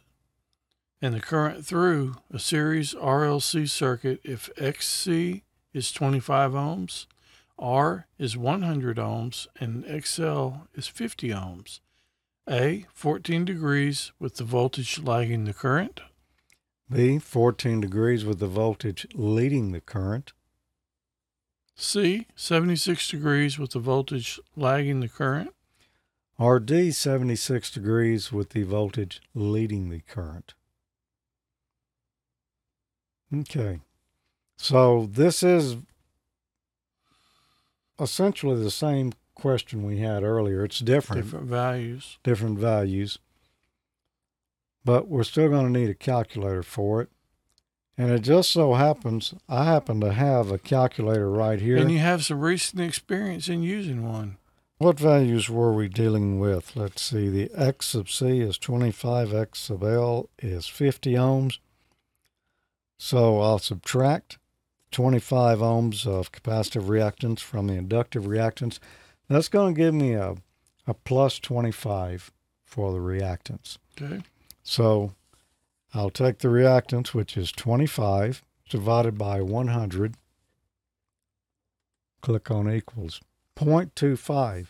and 1.00 1.14
the 1.14 1.20
current 1.20 1.64
through 1.64 2.16
a 2.30 2.38
series 2.38 2.92
RLC 2.92 3.70
circuit 3.70 4.20
if 4.22 4.50
XC 4.58 5.44
is 5.76 5.92
25 5.92 6.52
ohms, 6.52 7.06
R 7.58 8.06
is 8.18 8.36
100 8.36 8.96
ohms, 8.96 9.46
and 9.60 9.84
XL 9.84 10.66
is 10.74 10.88
50 10.88 11.28
ohms? 11.28 11.80
A, 12.48 12.86
14 12.94 13.44
degrees 13.44 14.12
with 14.18 14.36
the 14.36 14.44
voltage 14.44 14.98
lagging 14.98 15.44
the 15.44 15.52
current. 15.52 16.00
B, 16.90 17.18
14 17.18 17.80
degrees 17.80 18.24
with 18.24 18.38
the 18.38 18.46
voltage 18.46 19.06
leading 19.14 19.72
the 19.72 19.80
current. 19.80 20.32
C, 21.74 22.26
76 22.34 23.08
degrees 23.08 23.58
with 23.58 23.72
the 23.72 23.78
voltage 23.78 24.40
lagging 24.56 25.00
the 25.00 25.08
current. 25.08 25.50
Or 26.38 26.58
D, 26.58 26.90
76 26.90 27.70
degrees 27.70 28.32
with 28.32 28.50
the 28.50 28.62
voltage 28.62 29.20
leading 29.34 29.90
the 29.90 30.00
current. 30.00 30.54
Okay. 33.34 33.80
So 34.56 35.08
this 35.10 35.42
is 35.42 35.76
essentially 38.00 38.62
the 38.62 38.70
same 38.70 39.12
question 39.34 39.84
we 39.84 39.98
had 39.98 40.22
earlier. 40.22 40.64
It's 40.64 40.78
different, 40.78 41.24
Different 41.24 41.46
values. 41.46 42.18
different 42.22 42.58
values. 42.58 43.18
But 44.84 45.08
we're 45.08 45.24
still 45.24 45.48
going 45.48 45.72
to 45.72 45.78
need 45.78 45.90
a 45.90 45.94
calculator 45.94 46.62
for 46.62 47.02
it. 47.02 47.10
And 47.98 48.10
it 48.10 48.20
just 48.20 48.50
so 48.50 48.74
happens 48.74 49.34
I 49.48 49.64
happen 49.64 50.00
to 50.00 50.12
have 50.12 50.50
a 50.50 50.58
calculator 50.58 51.30
right 51.30 51.60
here. 51.60 51.76
And 51.78 51.90
you 51.90 51.98
have 51.98 52.24
some 52.24 52.40
recent 52.40 52.80
experience 52.82 53.48
in 53.48 53.62
using 53.62 54.06
one. 54.06 54.36
What 54.78 55.00
values 55.00 55.48
were 55.48 55.72
we 55.72 55.88
dealing 55.88 56.38
with? 56.38 56.76
Let's 56.76 57.00
see. 57.00 57.30
The 57.30 57.50
X 57.54 57.86
sub 57.88 58.10
C 58.10 58.40
is 58.40 58.58
25, 58.58 59.32
X 59.32 59.60
sub 59.60 59.82
L 59.82 60.28
is 60.38 60.66
50 60.66 61.12
ohms. 61.14 61.58
So 62.98 63.40
I'll 63.40 63.58
subtract 63.58 64.36
25 64.92 65.58
ohms 65.58 66.06
of 66.06 66.32
capacitive 66.32 66.84
reactance 66.84 67.40
from 67.40 67.66
the 67.66 67.74
inductive 67.74 68.24
reactance. 68.24 68.78
That's 69.28 69.48
going 69.48 69.74
to 69.74 69.78
give 69.78 69.94
me 69.94 70.12
a, 70.12 70.36
a 70.86 70.94
plus 70.94 71.38
25 71.38 72.32
for 72.64 72.92
the 72.92 72.98
reactance. 72.98 73.78
Okay. 74.00 74.22
So 74.62 75.12
I'll 75.94 76.10
take 76.10 76.38
the 76.38 76.48
reactance, 76.48 77.08
which 77.08 77.36
is 77.36 77.52
25, 77.52 78.42
divided 78.68 79.16
by 79.16 79.40
100. 79.40 80.14
Click 82.20 82.50
on 82.50 82.70
equals 82.70 83.20
0.25. 83.56 84.58
It's 84.60 84.68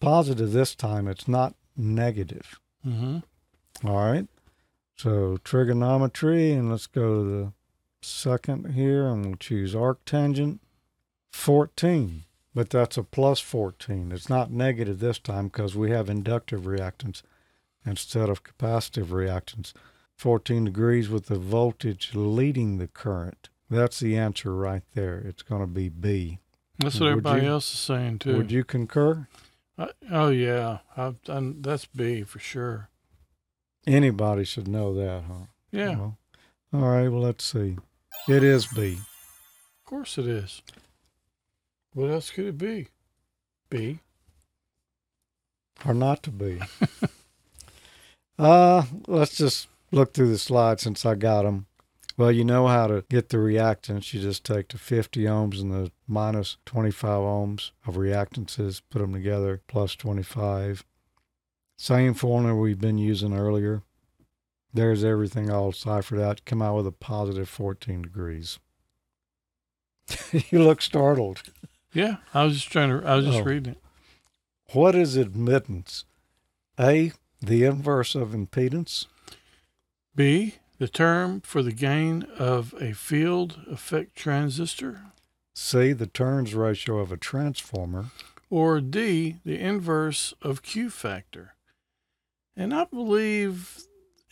positive 0.00 0.52
this 0.52 0.74
time, 0.74 1.08
it's 1.08 1.28
not 1.28 1.54
negative. 1.76 2.58
Mm-hmm. 2.86 3.18
All 3.86 3.96
right. 3.96 4.26
So 4.96 5.38
trigonometry, 5.44 6.52
and 6.52 6.70
let's 6.70 6.86
go 6.86 7.22
to 7.22 7.30
the 7.30 7.52
second 8.02 8.72
here, 8.74 9.06
and 9.06 9.24
we'll 9.26 9.34
choose 9.36 9.74
arctangent 9.74 10.58
14. 11.32 12.24
But 12.54 12.70
that's 12.70 12.96
a 12.96 13.02
plus 13.04 13.38
14. 13.40 14.10
It's 14.12 14.28
not 14.28 14.50
negative 14.50 14.98
this 14.98 15.18
time 15.20 15.46
because 15.48 15.76
we 15.76 15.90
have 15.90 16.10
inductive 16.10 16.62
reactance 16.62 17.22
instead 17.86 18.28
of 18.28 18.42
capacitive 18.42 19.06
reactance. 19.06 19.72
14 20.16 20.64
degrees 20.66 21.08
with 21.08 21.26
the 21.26 21.38
voltage 21.38 22.10
leading 22.14 22.78
the 22.78 22.88
current. 22.88 23.48
That's 23.70 24.00
the 24.00 24.18
answer 24.18 24.54
right 24.54 24.82
there. 24.94 25.18
It's 25.18 25.42
going 25.42 25.60
to 25.62 25.66
be 25.68 25.88
B. 25.88 26.40
That's 26.78 26.96
what 26.96 27.02
Would 27.04 27.10
everybody 27.12 27.42
you- 27.42 27.48
else 27.52 27.72
is 27.72 27.78
saying 27.78 28.18
too. 28.18 28.36
Would 28.36 28.50
you 28.50 28.64
concur? 28.64 29.28
I, 29.78 29.90
oh 30.10 30.28
yeah, 30.28 30.78
I've 30.96 31.22
done. 31.22 31.62
That's 31.62 31.86
B 31.86 32.22
for 32.22 32.38
sure. 32.40 32.88
Anybody 33.86 34.44
should 34.44 34.68
know 34.68 34.92
that, 34.94 35.22
huh? 35.26 35.46
Yeah, 35.70 35.96
all 36.72 36.80
right, 36.80 37.08
well, 37.08 37.22
let's 37.22 37.44
see. 37.44 37.78
It 38.28 38.44
is 38.44 38.66
B. 38.66 38.94
of 38.94 39.84
course 39.84 40.18
it 40.18 40.26
is. 40.26 40.62
What 41.94 42.10
else 42.10 42.30
could 42.30 42.46
it 42.46 42.58
be? 42.58 42.88
B. 43.68 44.00
or 45.84 45.94
not 45.94 46.22
to 46.24 46.30
be. 46.30 46.60
uh, 48.38 48.84
let's 49.06 49.36
just 49.36 49.68
look 49.90 50.12
through 50.12 50.30
the 50.30 50.38
slides 50.38 50.82
since 50.82 51.04
I 51.04 51.14
got 51.14 51.42
them. 51.42 51.66
Well, 52.16 52.30
you 52.30 52.44
know 52.44 52.66
how 52.66 52.86
to 52.86 53.04
get 53.08 53.30
the 53.30 53.38
reactance. 53.38 54.12
You 54.12 54.20
just 54.20 54.44
take 54.44 54.68
the 54.68 54.78
50 54.78 55.22
ohms 55.22 55.60
and 55.60 55.72
the 55.72 55.90
minus 56.06 56.58
25 56.66 57.08
ohms 57.20 57.70
of 57.86 57.96
reactances, 57.96 58.82
put 58.90 58.98
them 58.98 59.14
together, 59.14 59.62
plus 59.66 59.96
25. 59.96 60.84
Same 61.78 62.12
formula 62.12 62.54
we've 62.54 62.80
been 62.80 62.98
using 62.98 63.34
earlier. 63.34 63.82
There's 64.72 65.02
everything 65.04 65.50
all 65.50 65.72
ciphered 65.72 66.20
out. 66.20 66.42
Come 66.44 66.62
out 66.62 66.76
with 66.76 66.86
a 66.86 66.92
positive 66.92 67.48
14 67.48 68.02
degrees. 68.02 68.58
you 70.50 70.62
look 70.62 70.80
startled. 70.82 71.42
Yeah, 71.92 72.16
I 72.32 72.44
was 72.44 72.54
just 72.54 72.70
trying 72.70 72.90
to. 72.90 73.06
I 73.06 73.16
was 73.16 73.26
just 73.26 73.38
Oh. 73.40 73.44
reading 73.44 73.72
it. 73.72 73.78
What 74.72 74.94
is 74.94 75.16
admittance? 75.16 76.04
A, 76.78 77.12
the 77.40 77.64
inverse 77.64 78.14
of 78.14 78.28
impedance. 78.30 79.06
B. 80.14 80.56
The 80.78 80.88
term 80.88 81.40
for 81.42 81.62
the 81.62 81.72
gain 81.72 82.22
of 82.38 82.74
a 82.80 82.92
field 82.92 83.60
effect 83.70 84.16
transistor. 84.16 85.02
C, 85.54 85.92
the 85.92 86.06
turns 86.06 86.54
ratio 86.54 86.98
of 86.98 87.12
a 87.12 87.16
transformer. 87.18 88.06
Or 88.48 88.80
D. 88.80 89.36
The 89.44 89.58
inverse 89.58 90.32
of 90.42 90.62
Q 90.62 90.88
factor. 90.90 91.54
And 92.56 92.72
I 92.72 92.84
believe 92.84 93.82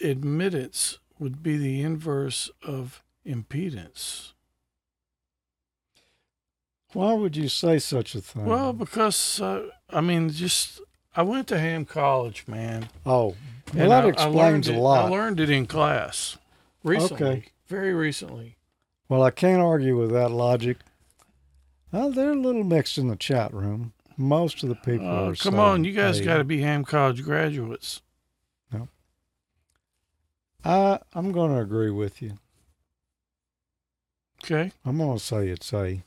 admittance 0.01 0.99
would 1.18 1.42
be 1.42 1.57
the 1.57 1.82
inverse 1.82 2.51
of 2.62 3.03
impedance. 3.26 4.32
Why 6.92 7.12
would 7.12 7.36
you 7.36 7.49
say 7.49 7.78
such 7.78 8.14
a 8.14 8.20
thing? 8.20 8.46
Well, 8.46 8.72
because 8.72 9.40
uh, 9.40 9.68
I 9.90 10.01
mean, 10.01 10.30
just 10.30 10.80
I 11.14 11.22
went 11.22 11.46
to 11.49 11.59
Ham 11.59 11.84
College, 11.84 12.44
man. 12.46 12.88
Oh, 13.05 13.34
well, 13.74 13.82
and 13.82 13.90
that 13.90 14.05
I- 14.05 14.07
I 14.07 14.11
explains 14.11 14.34
learned 14.36 14.68
a 14.68 14.72
it- 14.72 14.78
lot. 14.78 15.05
I 15.05 15.09
learned 15.09 15.40
it 15.40 15.51
in 15.51 15.66
class 15.66 16.38
recently. 16.82 17.26
Okay. 17.26 17.44
Very 17.66 17.92
recently. 17.92 18.57
Well, 19.11 19.22
I 19.22 19.30
can't 19.30 19.61
argue 19.61 19.99
with 19.99 20.11
that 20.12 20.30
logic. 20.30 20.78
Well, 21.92 22.11
they're 22.11 22.32
a 22.32 22.36
little 22.36 22.64
mixed 22.64 22.96
in 22.99 23.09
the 23.09 23.16
chat 23.16 23.53
room. 23.53 23.92
Most 24.16 24.62
of 24.62 24.68
the 24.68 24.74
people 24.74 25.07
are. 25.07 25.34
come 25.34 25.59
on, 25.59 25.84
you 25.84 25.92
guys 25.92 26.20
got 26.20 26.38
to 26.38 26.44
be 26.44 26.61
Ham 26.62 26.84
College 26.84 27.22
graduates. 27.22 28.01
I 30.65 30.99
I'm 31.15 31.33
going 31.33 31.53
to 31.53 31.61
agree 31.61 31.91
with 31.91 32.21
you. 32.23 32.39
Okay. 34.45 34.73
I'm 34.85 34.99
going 34.99 35.19
to 35.19 35.25
say 35.25 35.49
it's 35.49 35.73
a. 35.73 36.03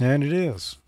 And 0.00 0.24
it 0.24 0.32
is. 0.32 0.78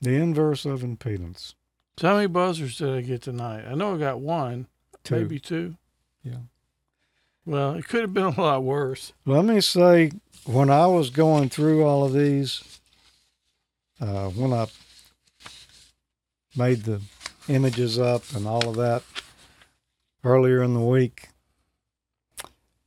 The 0.00 0.14
inverse 0.14 0.64
of 0.64 0.80
impedance. 0.80 1.54
So 1.98 2.08
how 2.08 2.14
many 2.16 2.26
buzzers 2.26 2.78
did 2.78 2.90
I 2.90 3.00
get 3.02 3.22
tonight? 3.22 3.64
I 3.68 3.74
know 3.74 3.94
I 3.94 3.98
got 3.98 4.20
one, 4.20 4.66
Two. 5.02 5.16
maybe 5.16 5.38
two. 5.38 5.76
Yeah. 6.22 6.38
Well, 7.46 7.74
it 7.74 7.86
could 7.88 8.00
have 8.00 8.14
been 8.14 8.24
a 8.24 8.40
lot 8.40 8.62
worse. 8.64 9.12
Let 9.26 9.44
me 9.44 9.60
say, 9.60 10.12
when 10.44 10.70
I 10.70 10.86
was 10.86 11.10
going 11.10 11.50
through 11.50 11.84
all 11.84 12.04
of 12.04 12.12
these, 12.12 12.80
uh, 14.00 14.28
when 14.30 14.52
I 14.52 14.66
made 16.56 16.84
the 16.84 17.00
images 17.48 17.98
up 17.98 18.24
and 18.34 18.46
all 18.46 18.68
of 18.68 18.76
that 18.76 19.02
earlier 20.24 20.62
in 20.62 20.74
the 20.74 20.80
week, 20.80 21.28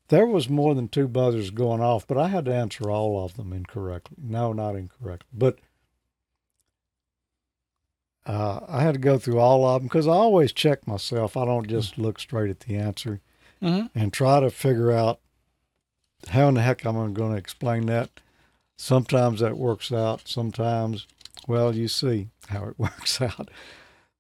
there 0.10 0.26
was 0.26 0.50
more 0.50 0.74
than 0.76 0.88
two 0.88 1.08
buzzers 1.08 1.50
going 1.50 1.82
off, 1.82 2.08
but 2.08 2.18
I 2.18 2.28
had 2.30 2.46
to 2.46 2.54
answer 2.56 2.90
all 2.90 3.24
of 3.24 3.36
them 3.36 3.54
incorrectly. 3.54 4.18
No, 4.22 4.54
not 4.54 4.76
incorrectly, 4.76 5.28
but 5.34 5.60
uh, 8.26 8.60
I 8.68 8.82
had 8.82 8.94
to 8.96 9.00
go 9.00 9.18
through 9.18 9.40
all 9.40 9.66
of 9.66 9.82
them 9.82 9.88
because 9.88 10.08
I 10.08 10.12
always 10.12 10.52
check 10.52 10.86
myself. 10.88 11.38
I 11.38 11.46
don't 11.46 11.68
just 11.68 11.98
look 11.98 12.20
straight 12.20 12.50
at 12.50 12.62
the 12.62 12.76
answer 12.76 13.22
Mhm. 13.62 13.90
and 13.96 14.12
try 14.14 14.40
to 14.40 14.50
figure 14.50 14.92
out 14.92 15.20
how 16.30 16.48
in 16.50 16.56
the 16.56 16.62
heck 16.62 16.86
I'm 16.86 16.98
I 16.98 17.08
going 17.12 17.32
to 17.32 17.38
explain 17.38 17.86
that. 17.88 18.10
Sometimes 18.78 19.40
that 19.40 19.58
works 19.58 19.92
out. 19.92 20.28
Sometimes, 20.28 21.08
well, 21.48 21.74
you 21.76 21.88
see 21.88 22.30
how 22.50 22.66
it 22.66 22.76
works 22.80 23.22
out. 23.22 23.50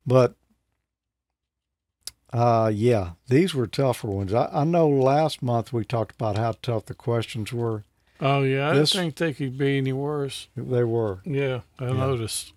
But 0.05 0.35
uh, 2.33 2.71
yeah, 2.73 3.11
these 3.27 3.53
were 3.55 3.67
tougher 3.67 4.07
ones. 4.07 4.33
I, 4.33 4.49
I 4.51 4.63
know 4.63 4.87
last 4.89 5.41
month 5.41 5.71
we 5.71 5.83
talked 5.85 6.15
about 6.15 6.37
how 6.37 6.53
tough 6.61 6.85
the 6.85 6.93
questions 6.93 7.51
were. 7.53 7.83
Oh 8.19 8.41
yeah, 8.43 8.69
I 8.69 8.73
This- 8.73 8.91
didn't 8.91 9.15
think 9.15 9.15
they 9.15 9.33
could 9.33 9.57
be 9.57 9.77
any 9.77 9.93
worse. 9.93 10.47
They 10.55 10.83
were. 10.83 11.19
Yeah, 11.23 11.61
I 11.79 11.85
Yeah. 11.87 11.93
noticed. 11.93 12.53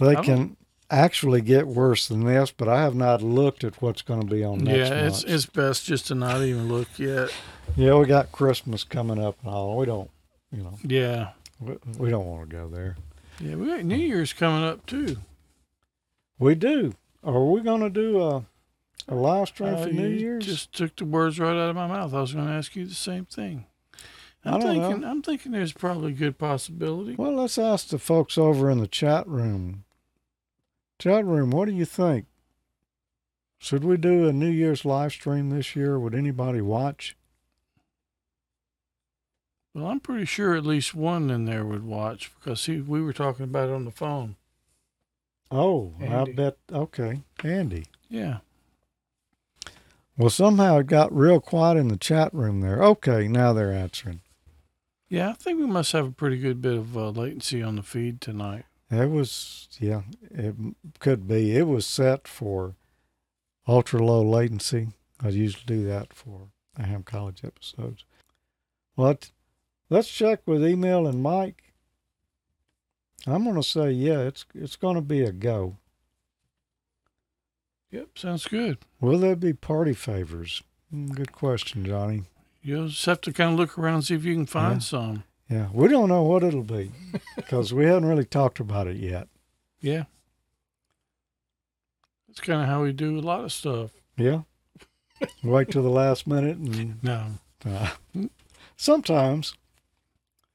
They 0.00 0.16
can 0.16 0.56
actually 0.90 1.40
get 1.40 1.66
worse 1.68 2.08
than 2.08 2.24
this, 2.24 2.50
but 2.50 2.68
I 2.68 2.82
have 2.82 2.94
not 2.94 3.22
looked 3.22 3.62
at 3.64 3.80
what's 3.80 4.02
going 4.02 4.20
to 4.20 4.26
be 4.26 4.42
on 4.44 4.58
next 4.58 4.90
yeah, 4.90 5.06
it's 5.06 5.24
month. 5.24 5.34
it's 5.34 5.46
best 5.46 5.84
just 5.86 6.08
to 6.08 6.14
not 6.14 6.42
even 6.42 6.68
look 6.68 6.98
yet. 6.98 7.30
Yeah, 7.76 7.94
we 7.94 8.06
got 8.06 8.32
Christmas 8.32 8.82
coming 8.84 9.22
up 9.22 9.36
and 9.44 9.54
all. 9.54 9.78
We 9.78 9.86
don't, 9.86 10.10
you 10.52 10.62
know, 10.64 10.78
Yeah, 10.82 11.30
we, 11.60 11.76
we 11.96 12.10
don't 12.10 12.26
want 12.26 12.50
to 12.50 12.56
go 12.56 12.68
there. 12.68 12.96
yeah, 13.40 13.54
we 13.54 13.66
got 13.66 13.84
New 13.84 13.96
Year's 13.96 14.32
coming 14.32 14.64
up 14.64 14.84
too. 14.86 15.18
We 16.38 16.54
do. 16.56 16.94
Are 17.24 17.44
we 17.44 17.62
going 17.62 17.80
to 17.80 17.90
do 17.90 18.20
a, 18.20 18.44
a 19.08 19.14
live 19.14 19.48
stream 19.48 19.74
Uh, 19.74 19.82
for 19.84 19.88
New 19.90 20.08
you 20.08 20.16
Year's? 20.18 20.46
Just 20.46 20.72
took 20.74 20.96
the 20.96 21.04
words 21.04 21.38
right 21.40 21.56
out 21.56 21.70
of 21.70 21.76
my 21.76 21.86
mouth. 21.86 22.12
I 22.12 22.20
was 22.20 22.32
going 22.34 22.46
to 22.46 22.52
ask 22.52 22.76
you 22.76 22.84
the 22.86 22.94
same 22.94 23.24
thing. 23.24 23.66
I'm 24.44 24.54
I 24.54 24.58
don't 24.58 24.74
thinking. 24.74 25.00
know. 25.00 25.08
I'm 25.10 25.22
thinking 25.22 25.52
there's 25.52 25.72
probably 25.72 26.12
a 26.12 26.16
good 26.16 26.36
possibility. 26.38 27.14
Well, 27.14 27.34
let's 27.34 27.56
ask 27.56 27.88
the 27.88 27.98
folks 27.98 28.36
over 28.36 28.70
in 28.70 28.78
the 28.78 28.86
chat 28.86 29.26
room. 29.26 29.84
Chat 30.98 31.24
room, 31.24 31.50
what 31.50 31.66
do 31.66 31.72
you 31.74 31.86
think? 31.86 32.26
Should 33.58 33.84
we 33.84 33.96
do 33.96 34.28
a 34.28 34.32
New 34.32 34.50
Year's 34.50 34.84
live 34.84 35.12
stream 35.12 35.48
this 35.48 35.74
year? 35.74 35.98
Would 35.98 36.14
anybody 36.14 36.60
watch? 36.60 37.16
Well, 39.72 39.86
I'm 39.86 40.00
pretty 40.00 40.26
sure 40.26 40.54
at 40.54 40.66
least 40.66 40.94
one 40.94 41.30
in 41.30 41.46
there 41.46 41.64
would 41.64 41.84
watch 41.84 42.30
because 42.38 42.66
he, 42.66 42.80
we 42.80 43.00
were 43.02 43.14
talking 43.14 43.44
about 43.44 43.70
it 43.70 43.74
on 43.74 43.86
the 43.86 43.90
phone. 43.90 44.36
Oh, 45.50 45.94
Andy. 46.00 46.32
I 46.32 46.34
bet. 46.34 46.56
Okay, 46.72 47.22
Andy. 47.42 47.86
Yeah. 48.08 48.38
Well, 50.16 50.30
somehow 50.30 50.78
it 50.78 50.86
got 50.86 51.14
real 51.14 51.40
quiet 51.40 51.76
in 51.76 51.88
the 51.88 51.96
chat 51.96 52.32
room 52.32 52.60
there. 52.60 52.82
Okay, 52.82 53.26
now 53.26 53.52
they're 53.52 53.72
answering. 53.72 54.20
Yeah, 55.08 55.30
I 55.30 55.32
think 55.34 55.58
we 55.58 55.66
must 55.66 55.92
have 55.92 56.06
a 56.06 56.12
pretty 56.12 56.38
good 56.38 56.62
bit 56.62 56.76
of 56.76 56.96
uh, 56.96 57.10
latency 57.10 57.62
on 57.62 57.76
the 57.76 57.82
feed 57.82 58.20
tonight. 58.20 58.64
It 58.90 59.10
was, 59.10 59.68
yeah, 59.80 60.02
it 60.30 60.54
could 61.00 61.26
be. 61.26 61.56
It 61.56 61.66
was 61.66 61.86
set 61.86 62.28
for 62.28 62.76
ultra 63.66 64.04
low 64.04 64.22
latency. 64.22 64.88
I 65.20 65.28
usually 65.28 65.64
do 65.66 65.84
that 65.86 66.12
for 66.12 66.48
the 66.76 66.84
Ham 66.84 67.02
College 67.02 67.42
episodes. 67.44 68.04
What? 68.94 69.30
Let's 69.90 70.08
check 70.08 70.40
with 70.46 70.64
Emil 70.64 71.06
and 71.06 71.22
Mike. 71.22 71.63
I'm 73.26 73.44
going 73.44 73.56
to 73.56 73.62
say, 73.62 73.90
yeah, 73.90 74.20
it's 74.20 74.44
it's 74.54 74.76
going 74.76 74.96
to 74.96 75.00
be 75.00 75.22
a 75.22 75.32
go. 75.32 75.76
Yep, 77.90 78.18
sounds 78.18 78.46
good. 78.46 78.78
Will 79.00 79.18
there 79.18 79.36
be 79.36 79.52
party 79.52 79.94
favors? 79.94 80.62
Mm, 80.92 81.14
Good 81.14 81.32
question, 81.32 81.84
Johnny. 81.84 82.24
You'll 82.62 82.88
just 82.88 83.04
have 83.06 83.20
to 83.22 83.32
kind 83.32 83.52
of 83.52 83.58
look 83.58 83.78
around 83.78 83.94
and 83.96 84.04
see 84.04 84.14
if 84.14 84.24
you 84.24 84.34
can 84.34 84.46
find 84.46 84.74
Yeah. 84.76 84.78
some. 84.80 85.24
Yeah, 85.48 85.68
we 85.72 85.88
don't 85.88 86.08
know 86.08 86.22
what 86.22 86.42
it'll 86.42 86.62
be 86.62 86.90
because 87.36 87.72
we 87.72 87.84
haven't 87.84 88.06
really 88.06 88.24
talked 88.24 88.58
about 88.60 88.86
it 88.88 88.96
yet. 88.96 89.28
Yeah. 89.80 90.04
That's 92.26 92.40
kind 92.40 92.62
of 92.62 92.66
how 92.66 92.82
we 92.82 92.92
do 92.92 93.18
a 93.18 93.20
lot 93.20 93.44
of 93.44 93.52
stuff. 93.52 93.90
Yeah. 94.16 94.40
Wait 95.42 95.70
till 95.70 95.82
the 95.82 95.88
last 95.90 96.26
minute 96.26 96.56
and 96.56 96.98
No, 97.02 97.26
uh, 97.64 97.90
sometimes 98.76 99.54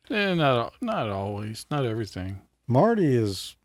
eh, 0.10 0.34
not 0.34 0.74
not 0.82 1.10
always, 1.10 1.66
not 1.72 1.86
everything. 1.86 2.42
Marty 2.70 3.16
is 3.16 3.56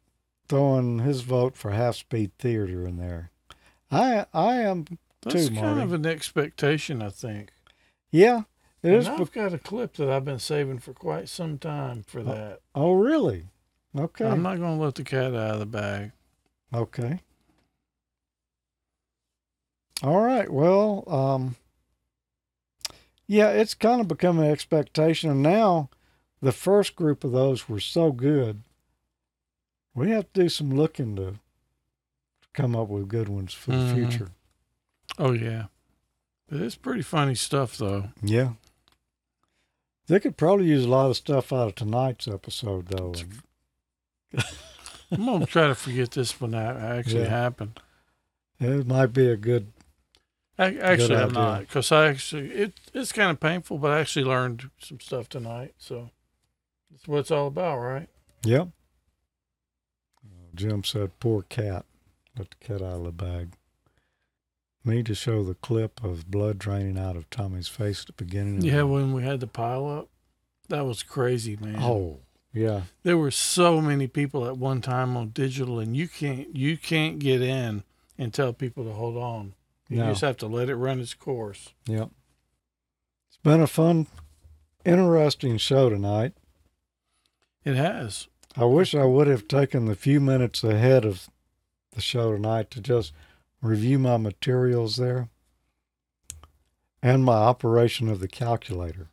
throwing 0.48 1.00
his 1.00 1.20
vote 1.20 1.57
for 1.57 1.70
half 1.72 1.94
speed 1.96 2.32
theater 2.38 2.86
in 2.86 2.96
there. 2.96 3.30
I 3.90 4.24
I 4.32 4.57
am 4.62 4.86
That's 5.22 5.48
too, 5.48 5.55
kind 5.55 5.76
Marty. 5.76 5.82
of 5.82 5.92
an 5.92 6.07
expectation, 6.07 7.02
I 7.02 7.11
think. 7.11 7.50
yeah, 8.11 8.42
it 8.82 8.88
And 8.88 8.96
is. 8.96 9.09
I've 9.09 9.30
got 9.30 9.52
a 9.52 9.59
clip 9.59 9.94
that 9.94 10.09
I've 10.09 10.24
been 10.24 10.38
saving 10.38 10.78
for 10.78 10.94
quite 10.94 11.28
some 11.28 11.59
time 11.59 12.02
for 12.02 12.22
that. 12.22 12.61
oh, 12.74 12.94
really? 12.94 13.44
Okay. 13.96 14.24
I'm 14.26 14.42
not 14.42 14.59
going 14.59 14.76
to 14.78 14.82
let 14.84 14.94
the 14.96 15.05
cat 15.05 15.34
out 15.34 15.52
of 15.52 15.59
the 15.61 15.66
bag. 15.66 16.12
okay. 16.74 17.20
All 20.02 20.20
right. 20.20 20.50
Well, 20.50 21.05
um, 21.07 21.57
yeah, 23.26 23.50
it's 23.50 23.74
kind 23.74 24.00
of 24.00 24.09
become 24.09 24.38
an 24.38 24.50
expectation, 24.50 25.30
and 25.30 25.42
now 25.42 25.88
the 26.42 26.52
first 26.52 26.96
group 26.96 27.22
of 27.22 27.32
those 27.32 27.68
were 27.68 27.80
so 27.80 28.11
good. 28.12 28.62
We 29.95 30.11
have 30.11 30.32
to 30.32 30.42
do 30.42 30.49
some 30.49 30.70
looking 30.74 31.16
to 31.16 31.34
come 32.53 32.74
up 32.76 32.88
with 32.88 33.09
good 33.09 33.28
ones 33.28 33.53
for 33.53 33.70
the 33.72 33.76
Mhm. 33.78 33.95
future. 33.95 34.30
Oh 35.18 35.32
yeah, 35.32 35.66
but 36.49 36.61
it's 36.61 36.74
pretty 36.76 37.03
funny 37.03 37.34
stuff 37.34 37.76
though. 37.76 38.11
Yeah. 38.22 38.55
They 40.07 40.20
could 40.20 40.36
probably 40.36 40.66
use 40.66 40.84
a 40.84 40.88
lot 40.88 41.09
of 41.11 41.16
stuff 41.16 41.53
out 41.53 41.68
of 41.68 41.74
tonight's 41.76 42.28
episode, 42.28 42.88
though. 42.88 43.14
I'm 45.11 45.24
gonna 45.24 45.47
try 45.47 45.68
to 45.68 45.74
forget 45.74 46.11
this 46.11 46.40
when 46.40 46.51
that 46.53 46.76
actually 46.76 47.22
Yeah. 47.22 47.28
happened. 47.28 47.80
It 48.61 48.86
might 48.86 49.12
be 49.12 49.28
a 49.28 49.36
good. 49.36 49.72
I, 50.59 50.76
actually, 50.76 51.16
I'm 51.16 51.30
idea. 51.30 51.32
not 51.32 51.61
because 51.61 51.90
I 51.90 52.09
actually 52.09 52.51
it 52.53 52.74
it's 52.92 53.12
kind 53.12 53.30
of 53.30 53.40
painful, 53.40 53.78
but 53.78 53.90
I 53.92 54.01
actually 54.01 54.24
learned 54.24 54.70
some 54.78 55.01
stuff 55.01 55.28
tonight. 55.28 55.74
So 55.78 56.11
that's 56.90 57.07
what 57.09 57.18
it's 57.20 57.30
all 57.30 57.47
about, 57.49 57.78
right? 57.78 58.09
Yep. 58.45 58.68
Jim 60.55 60.84
said, 60.84 61.18
"Poor 61.20 61.42
cat. 61.42 61.84
Let 62.38 62.50
the 62.50 62.57
cat 62.66 62.82
out 62.82 62.98
of 62.98 63.05
the 63.05 63.12
bag." 63.12 63.50
Me 64.84 65.02
to 65.02 65.14
show 65.14 65.42
the 65.42 65.55
clip 65.55 66.02
of 66.05 66.30
blood 66.30 66.59
draining 66.59 66.98
out 66.98 67.16
of 67.16 67.30
Tommy's 67.30 67.68
face 67.68 68.00
at 68.02 68.07
the 68.09 68.12
beginning. 68.24 68.61
Yeah, 68.62 68.78
the- 68.78 68.86
when 68.86 69.12
we 69.14 69.22
had 69.22 69.40
the 69.40 69.46
pile 69.46 69.86
up, 69.86 70.09
that 70.68 70.82
was 70.82 71.02
crazy, 71.02 71.57
man. 71.57 71.76
Oh, 71.82 72.20
yeah. 72.52 72.82
there 73.02 73.16
were 73.18 73.30
so 73.30 73.80
many 73.80 74.07
people 74.07 74.46
at 74.46 74.59
one 74.59 74.80
time 74.82 75.16
on 75.16 75.30
digital, 75.30 75.78
and 75.80 75.96
you 75.96 76.07
can't 76.09 76.55
you 76.55 76.76
can't 76.76 77.18
get 77.18 77.40
in 77.40 77.82
and 78.18 78.32
tell 78.34 78.52
people 78.52 78.84
to 78.84 78.92
hold 78.92 79.16
on. 79.16 79.55
You 79.88 79.98
No. 79.98 80.09
just 80.11 80.20
have 80.22 80.36
to 80.38 80.46
let 80.46 80.68
it 80.68 80.76
run 80.76 81.00
its 81.00 81.14
course. 81.14 81.72
Yep. 81.86 82.11
It's 83.28 83.38
been 83.42 83.61
a 83.61 83.66
fun, 83.66 84.07
interesting 84.84 85.57
show 85.59 85.88
tonight. 85.90 86.34
It 87.64 87.76
has. 87.76 88.28
I 88.57 88.64
wish 88.64 88.94
I 88.94 89.05
would 89.05 89.26
have 89.26 89.48
taken 89.48 89.86
the 89.86 89.96
few 89.96 90.20
minutes 90.20 90.62
ahead 90.62 91.05
of 91.05 91.28
the 91.92 92.00
show 92.00 92.32
tonight 92.32 92.70
to 92.72 92.80
just 92.80 93.12
review 93.61 93.98
my 93.98 94.16
materials 94.16 94.96
there 94.96 95.28
and 97.02 97.24
my 97.24 97.34
operation 97.34 98.09
of 98.09 98.20
the 98.20 98.28
calculator. 98.28 99.09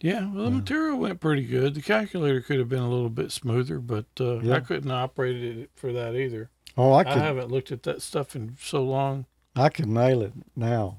Yeah, 0.00 0.30
well, 0.30 0.44
the 0.44 0.50
material 0.50 0.98
went 0.98 1.20
pretty 1.20 1.44
good. 1.46 1.74
The 1.74 1.80
calculator 1.80 2.42
could 2.42 2.58
have 2.58 2.68
been 2.68 2.82
a 2.82 2.90
little 2.90 3.08
bit 3.08 3.32
smoother, 3.32 3.78
but 3.78 4.04
uh, 4.20 4.40
Yeah. 4.40 4.56
I 4.56 4.60
couldn't 4.60 4.90
operate 4.90 5.42
it 5.42 5.70
for 5.74 5.92
that 5.94 6.14
either. 6.14 6.50
Oh, 6.76 6.92
I 6.92 7.00
I, 7.00 7.04
could, 7.04 7.12
haven't 7.14 7.50
looked 7.50 7.72
at 7.72 7.82
that 7.84 8.02
stuff 8.02 8.36
in 8.36 8.56
so 8.60 8.84
long. 8.84 9.24
I 9.54 9.70
could 9.70 9.88
nail 9.88 10.20
it 10.20 10.34
now, 10.54 10.98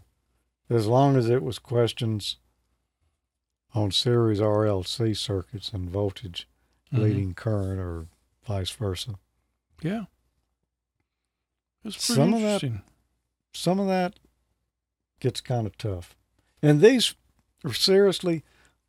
as 0.68 0.88
long 0.88 1.16
as 1.16 1.30
it 1.30 1.44
was 1.44 1.60
questions 1.60 2.38
on 3.74 3.92
series 3.92 4.40
RLC 4.40 5.14
circuits 5.16 5.72
and 5.74 5.90
voltage, 5.90 6.48
Mhm. 6.92 7.00
leading 7.00 7.34
current, 7.34 7.80
or 7.80 8.08
vice 8.46 8.72
versa. 8.72 9.16
Yeah, 9.82 10.06
it's 11.84 11.96
pretty 12.08 12.22
Some 12.22 12.34
of 12.34 12.42
that- 12.42 12.82
Some 13.54 13.80
of 13.80 13.88
that 13.88 14.20
gets 15.20 15.42
kind 15.42 15.66
of 15.68 15.78
tough, 15.78 16.16
and 16.62 16.80
these 16.82 17.16
seriously, 17.72 18.44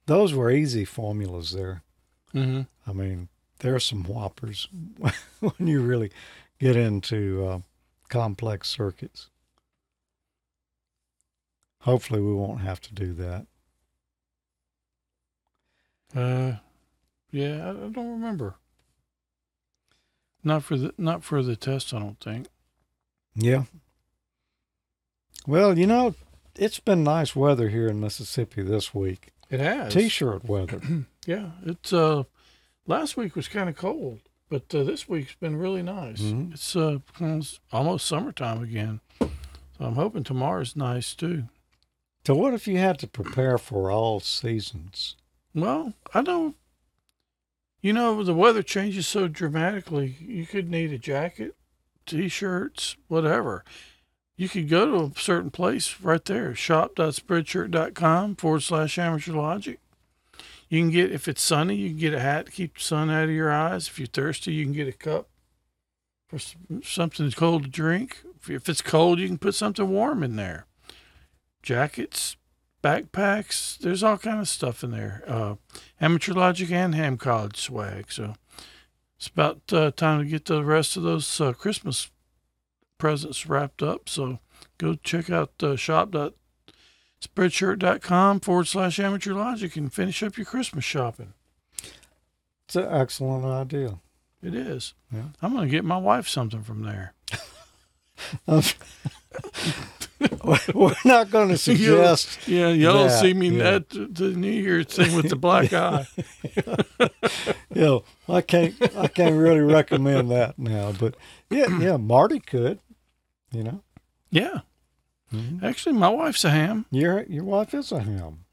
those 0.07 0.33
were 0.35 0.51
easy 0.51 0.85
formulas 0.85 1.53
there. 1.53 1.83
hmm 2.33 2.63
I 2.87 2.93
mean, 2.93 3.29
there 3.61 3.75
are 3.75 3.81
some 3.81 4.05
whoppers 4.05 4.69
when 5.41 5.67
you 5.67 5.83
really 5.83 6.13
get 6.59 6.77
into 6.77 7.45
uh, 7.47 7.61
complex 8.09 8.69
circuits. 8.69 9.31
Hopefully, 11.83 12.21
we 12.21 12.33
won't 12.35 12.61
have 12.61 12.81
to 12.83 12.95
do 12.95 13.13
that. 13.15 13.47
Uh, 16.17 16.55
yeah, 17.31 17.67
I, 17.67 17.71
I 17.71 17.89
don't 17.89 18.11
remember. 18.11 18.55
Not 20.45 20.63
for 20.65 20.77
the 20.77 20.95
not 20.97 21.25
for 21.25 21.43
the 21.43 21.57
test, 21.57 21.93
I 21.93 21.99
don't 21.99 22.19
think. 22.21 22.47
Yeah. 23.35 23.65
Well, 25.47 25.79
you 25.79 25.87
know, 25.87 26.15
it's 26.57 26.81
been 26.81 27.03
nice 27.05 27.35
weather 27.35 27.69
here 27.69 27.89
in 27.89 28.01
Mississippi 28.01 28.63
this 28.63 28.95
week. 28.95 29.31
It 29.51 29.61
has. 29.61 29.93
T-shirt 29.95 30.45
weather. 30.45 30.81
Yeah, 31.27 31.51
it's 31.67 31.93
uh, 31.93 32.23
last 32.87 33.19
week 33.19 33.37
was 33.37 33.49
kind 33.49 33.69
of 33.69 33.77
cold, 33.77 34.21
but 34.49 34.75
uh, 34.75 34.83
this 34.83 35.11
week's 35.11 35.35
been 35.35 35.57
really 35.57 35.83
nice. 35.83 36.23
Mhm. 36.23 36.55
It's 36.55 36.75
uh, 36.75 37.01
it's 37.21 37.61
almost 37.71 38.07
summertime 38.07 38.63
again, 38.63 39.01
so 39.19 39.29
I'm 39.79 39.97
hoping 39.97 40.25
tomorrow's 40.25 40.75
nice 40.75 41.15
too. 41.15 41.45
so, 42.27 42.35
what 42.35 42.55
if 42.55 42.67
you 42.67 42.79
had 42.79 42.99
to 43.01 43.07
prepare 43.07 43.59
for 43.59 43.91
all 43.91 44.21
seasons? 44.21 45.17
Well, 45.61 45.95
I 46.15 46.23
don't. 46.23 46.57
You 47.81 47.93
know, 47.93 48.23
the 48.23 48.35
weather 48.35 48.63
changes 48.63 49.07
so 49.07 49.29
dramatically. 49.29 50.17
You 50.21 50.47
could 50.47 50.69
need 50.69 50.93
a 50.93 50.99
jacket, 50.99 51.57
t-shirts, 52.07 52.97
whatever. 53.07 53.65
You 54.37 54.49
could 54.49 54.69
go 54.69 54.87
to 54.87 55.13
a 55.17 55.21
certain 55.21 55.51
place 55.51 56.01
right 56.01 56.25
there, 56.25 56.55
shop.spreadshirt.com 56.55 58.37
forward 58.37 58.63
slash 58.63 58.99
amateur 58.99 59.33
logic. 59.33 59.81
You 60.69 60.83
can 60.83 60.91
get, 60.91 61.13
if 61.13 61.29
it's 61.29 61.43
sunny, 61.43 61.77
you 61.77 61.89
can 61.91 61.99
get 61.99 62.15
a 62.15 62.21
hat 62.21 62.47
to 62.47 62.53
keep 62.53 62.75
the 62.75 62.81
sun 62.81 63.11
out 63.11 63.25
of 63.25 63.31
your 63.31 63.51
eyes. 63.51 63.89
If 63.89 63.99
you're 63.99 64.07
thirsty, 64.07 64.53
you 64.53 64.65
can 64.65 64.75
get 64.75 64.89
a 64.89 64.93
cup 64.93 65.29
for 66.29 66.39
something 66.83 67.31
cold 67.33 67.65
to 67.65 67.69
drink. 67.69 68.19
If 68.49 68.69
it's 68.69 68.83
cold, 68.83 69.19
you 69.19 69.27
can 69.27 69.39
put 69.39 69.55
something 69.55 69.89
warm 69.89 70.23
in 70.23 70.37
there. 70.37 70.67
Jackets, 71.63 72.37
backpacks. 72.83 73.79
There's 73.79 74.03
all 74.03 74.19
kind 74.19 74.41
of 74.41 74.49
stuff 74.49 74.83
in 74.85 74.91
there. 74.91 75.23
Uh, 75.27 75.55
amateur 76.01 76.33
logic 76.33 76.71
and 76.71 76.95
ham 76.95 77.17
college 77.17 77.59
swag. 77.59 78.13
So 78.13 78.35
it's 79.17 79.29
about 79.29 79.61
uh, 79.73 79.91
time 79.91 80.21
to 80.21 80.27
get 80.27 80.45
the 80.47 80.65
rest 80.65 80.97
of 80.97 81.03
those 81.03 81.41
uh, 81.41 81.53
Christmas 81.53 82.11
presents 82.99 83.47
wrapped 83.47 83.83
up. 83.83 84.09
So 84.09 84.39
go 84.79 84.95
check 84.95 85.29
out 85.31 85.53
uh, 85.63 85.77
shop.spreadshirt.com 85.77 88.41
forward 88.41 88.67
slash 88.67 89.01
amateur 89.01 89.35
logic 89.35 89.77
and 89.77 89.93
finish 89.93 90.23
up 90.23 90.37
your 90.37 90.47
Christmas 90.47 90.85
shopping. 90.85 91.35
It's 92.67 92.77
an 92.77 92.89
excellent 92.91 93.45
idea. 93.45 93.99
It 94.43 94.55
is. 94.55 94.95
Yeah. 95.13 95.29
I'm 95.43 95.53
going 95.53 95.69
to 95.69 95.71
get 95.71 95.85
my 95.85 95.97
wife 95.97 96.29
something 96.29 96.63
from 96.63 96.83
there. 96.83 97.15
We're 100.75 100.95
not 101.05 101.31
going 101.31 101.49
to 101.51 101.59
suggest. 101.59 102.47
Yeah, 102.49 102.69
y'all 102.71 103.09
see 103.09 103.35
me 103.35 103.51
yeah. 103.59 103.77
at 103.77 103.89
the, 103.91 104.33
New 104.37 104.51
Year's 104.51 104.87
thing 104.87 105.15
with 105.15 105.29
the 105.29 105.37
black 105.37 105.73
eye. 105.73 106.07
you 107.75 107.81
know, 107.81 108.05
I 108.29 108.41
can't. 108.41 108.75
I 108.97 109.09
can't 109.09 109.37
really 109.37 109.61
recommend 109.61 110.31
that 110.31 110.59
now. 110.59 110.93
But 110.93 111.17
yeah, 111.51 111.67
yeah, 111.81 111.97
Marty 111.97 112.41
could. 112.41 112.81
You 113.53 113.63
know, 113.65 113.83
Yeah. 114.31 114.61
Mhm. 115.33 115.63
Actually, 115.63 115.95
my 115.95 116.09
wife's 116.09 116.45
a 116.45 116.51
ham. 116.51 116.87
your 116.91 117.23
your 117.25 117.45
wife 117.45 117.73
is 117.75 117.93
a 117.93 118.01
ham. 118.01 118.45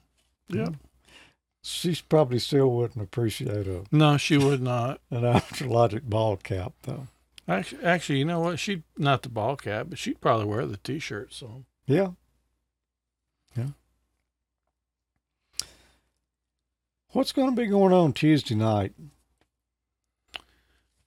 Yeah. 0.50 0.70
She's 1.64 2.00
probably 2.02 2.38
still 2.40 2.70
wouldn't 2.72 3.04
appreciate 3.04 3.66
a, 3.68 3.86
No, 3.92 4.18
she 4.18 4.38
would 4.38 4.62
not. 4.62 5.02
an 5.10 5.26
Amateur 5.26 5.66
Logic 5.68 6.04
ball 6.04 6.38
cap 6.38 6.74
though. 6.84 7.08
Actually, 7.48 7.84
actually, 7.84 8.20
you 8.20 8.26
know 8.26 8.40
what? 8.40 8.60
She'd 8.60 8.84
not 8.98 9.22
the 9.22 9.30
ball 9.30 9.56
cap, 9.56 9.88
but 9.90 10.00
she'd 10.00 10.20
probably 10.20 10.46
wear 10.46 10.66
the 10.66 10.78
T-shirt. 10.78 11.34
So 11.34 11.66
Yeah. 11.86 12.10
Yeah. 13.56 13.68
What's 17.12 17.32
going 17.32 17.56
to 17.56 17.62
be 17.62 17.68
going 17.68 17.94
on 17.94 18.14
Tuesday 18.14 18.56
night? 18.56 18.94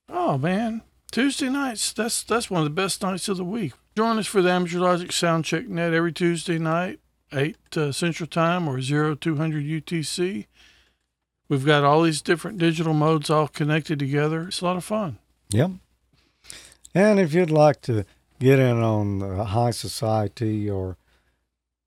Oh 0.09 0.39
man, 0.39 0.83
Tuesday 1.13 1.51
nights. 1.51 1.93
That's 1.93 2.23
that's 2.23 2.51
one 2.51 2.63
of 2.63 2.65
the 2.65 2.71
best 2.71 3.03
nights 3.03 3.29
of 3.29 3.37
the 3.37 3.45
week. 3.45 3.75
Join 3.95 4.19
us 4.19 4.27
for 4.27 4.41
the 4.41 4.51
Amateur 4.51 4.79
Logic 4.79 5.13
Sound 5.13 5.45
Check 5.45 5.69
Net 5.69 5.93
every 5.93 6.13
Tuesday 6.13 6.59
night, 6.59 7.01
eight 7.33 7.59
uh, 7.77 7.93
Central 7.93 8.27
Time 8.27 8.67
or 8.67 8.81
zero 8.81 9.15
two 9.15 9.37
hundred 9.37 9.65
UTC. 9.65 10.47
We've 11.51 11.67
got 11.67 11.85
all 11.85 12.03
these 12.03 12.23
different 12.23 12.59
digital 12.59 12.95
modes 12.95 13.29
all 13.29 13.49
connected 13.49 13.99
together. 13.99 14.49
It's 14.49 14.61
a 14.63 14.65
lot 14.65 14.77
of 14.77 14.85
fun. 14.85 15.19
Yep. 15.51 15.73
And 16.95 17.21
if 17.21 17.35
you'd 17.35 17.51
like 17.51 17.81
to 17.83 18.05
get 18.39 18.59
in 18.59 18.83
on 18.83 19.19
the 19.19 19.45
high 19.47 19.71
society 19.71 20.69
or 20.71 20.97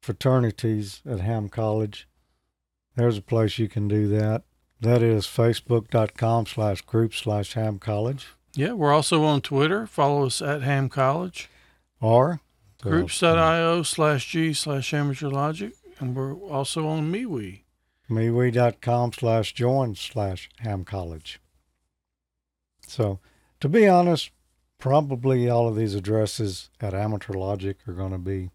fraternities 0.02 1.02
at 1.06 1.20
Ham 1.20 1.50
College, 1.50 2.08
there's 2.96 3.18
a 3.18 3.22
place 3.22 3.58
you 3.58 3.68
can 3.70 3.88
do 3.88 4.08
that. 4.10 4.44
That 4.80 5.02
is 5.04 5.26
facebook.com 5.26 6.48
slash 6.48 6.82
group 6.82 7.14
slash 7.14 7.54
Ham 7.54 7.78
College 7.80 8.28
Yeah, 8.56 8.74
we're 8.74 8.92
also 8.92 9.24
on 9.24 9.42
Twitter. 9.42 9.86
Follow 9.86 10.26
us 10.26 10.42
at 10.42 10.62
Ham 10.64 10.90
College. 10.90 11.50
or 12.02 12.42
Groups.io 12.82 13.84
slash 13.84 14.28
G 14.32 14.54
slash 14.54 14.92
Amateur 14.94 15.30
Logic. 15.30 15.74
And 16.00 16.16
we're 16.16 16.34
also 16.34 16.88
on 16.88 17.12
MeWe. 17.12 17.62
MeWe.com 18.10 19.14
slash 19.14 19.54
join 19.54 19.94
slash 19.96 20.50
Ham 20.60 20.84
College. 20.84 21.40
So, 22.88 23.20
to 23.60 23.70
be 23.70 23.88
honest, 23.88 24.32
probably 24.82 25.48
all 25.48 25.70
of 25.70 25.78
these 25.78 25.96
addresses 25.96 26.70
at 26.82 26.94
Amateur 26.94 27.34
Logic 27.34 27.78
are 27.88 27.94
going 27.94 28.12
to 28.12 28.18
be 28.18 28.50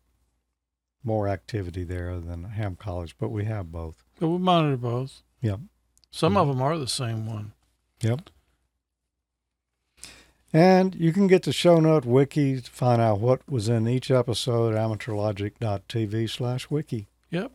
more 1.02 1.28
activity 1.28 1.84
there 1.84 2.18
than 2.18 2.44
Ham 2.44 2.76
College, 2.76 3.16
but 3.18 3.30
we 3.30 3.44
have 3.44 3.72
both. 3.72 4.04
But 4.18 4.28
we 4.28 4.38
monitor 4.38 4.76
both. 4.76 5.22
Yep. 5.40 5.60
Some 6.10 6.36
of 6.36 6.48
them 6.48 6.60
are 6.60 6.76
the 6.76 6.88
same 6.88 7.26
one. 7.26 7.52
Yep. 8.02 8.28
And 10.52 10.94
you 10.94 11.12
can 11.12 11.26
get 11.26 11.42
the 11.42 11.52
show 11.52 11.78
note 11.78 12.04
wiki 12.04 12.60
to 12.60 12.70
find 12.70 13.00
out 13.00 13.20
what 13.20 13.48
was 13.48 13.68
in 13.68 13.88
each 13.88 14.10
episode 14.10 14.74
at 14.74 14.80
amateurlogic.tv 14.80 16.30
slash 16.30 16.70
wiki. 16.70 17.08
Yep. 17.30 17.52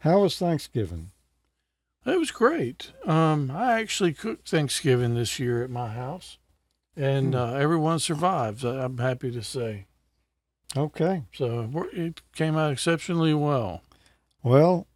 How 0.00 0.20
was 0.20 0.38
Thanksgiving? 0.38 1.10
It 2.06 2.18
was 2.18 2.30
great. 2.30 2.92
Um, 3.04 3.50
I 3.50 3.80
actually 3.80 4.14
cooked 4.14 4.48
Thanksgiving 4.48 5.14
this 5.14 5.38
year 5.38 5.62
at 5.62 5.70
my 5.70 5.88
house, 5.88 6.38
and 6.98 7.34
uh, 7.34 7.54
everyone 7.54 7.98
survived. 8.00 8.64
I- 8.64 8.84
I'm 8.84 8.98
happy 8.98 9.30
to 9.30 9.42
say. 9.42 9.86
Okay. 10.76 11.22
So 11.32 11.70
it 11.92 12.20
came 12.34 12.56
out 12.56 12.72
exceptionally 12.72 13.32
well. 13.32 13.82
Well, 14.42 14.86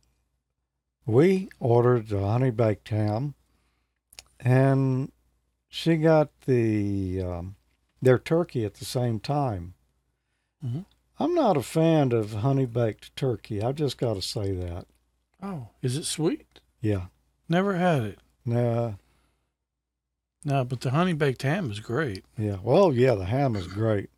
we 1.06 1.48
ordered 1.58 2.08
the 2.08 2.20
honey 2.20 2.50
baked 2.50 2.88
ham, 2.90 3.34
and 4.40 5.10
she 5.68 5.96
got 5.96 6.28
the 6.46 7.22
um, 7.22 7.56
their 8.00 8.18
turkey 8.18 8.64
at 8.64 8.74
the 8.74 8.84
same 8.84 9.18
time. 9.20 9.74
Mhm. 10.64 10.84
I'm 11.18 11.34
not 11.34 11.56
a 11.56 11.62
fan 11.62 12.12
of 12.12 12.32
honey 12.34 12.66
baked 12.66 13.14
turkey. 13.16 13.62
I've 13.62 13.76
just 13.76 13.96
got 13.98 14.14
to 14.14 14.22
say 14.22 14.52
that. 14.52 14.86
Oh, 15.42 15.68
is 15.80 15.96
it 15.96 16.04
sweet? 16.04 16.60
Yeah. 16.80 17.06
Never 17.48 17.76
had 17.76 18.02
it. 18.02 18.18
Nah. 18.44 18.92
No, 20.44 20.64
but 20.64 20.80
the 20.80 20.90
honey 20.90 21.12
baked 21.12 21.42
ham 21.42 21.70
is 21.70 21.78
great. 21.80 22.24
Yeah. 22.36 22.56
Well, 22.62 22.92
yeah, 22.92 23.14
the 23.14 23.26
ham 23.26 23.54
is 23.56 23.66
great. 23.68 24.10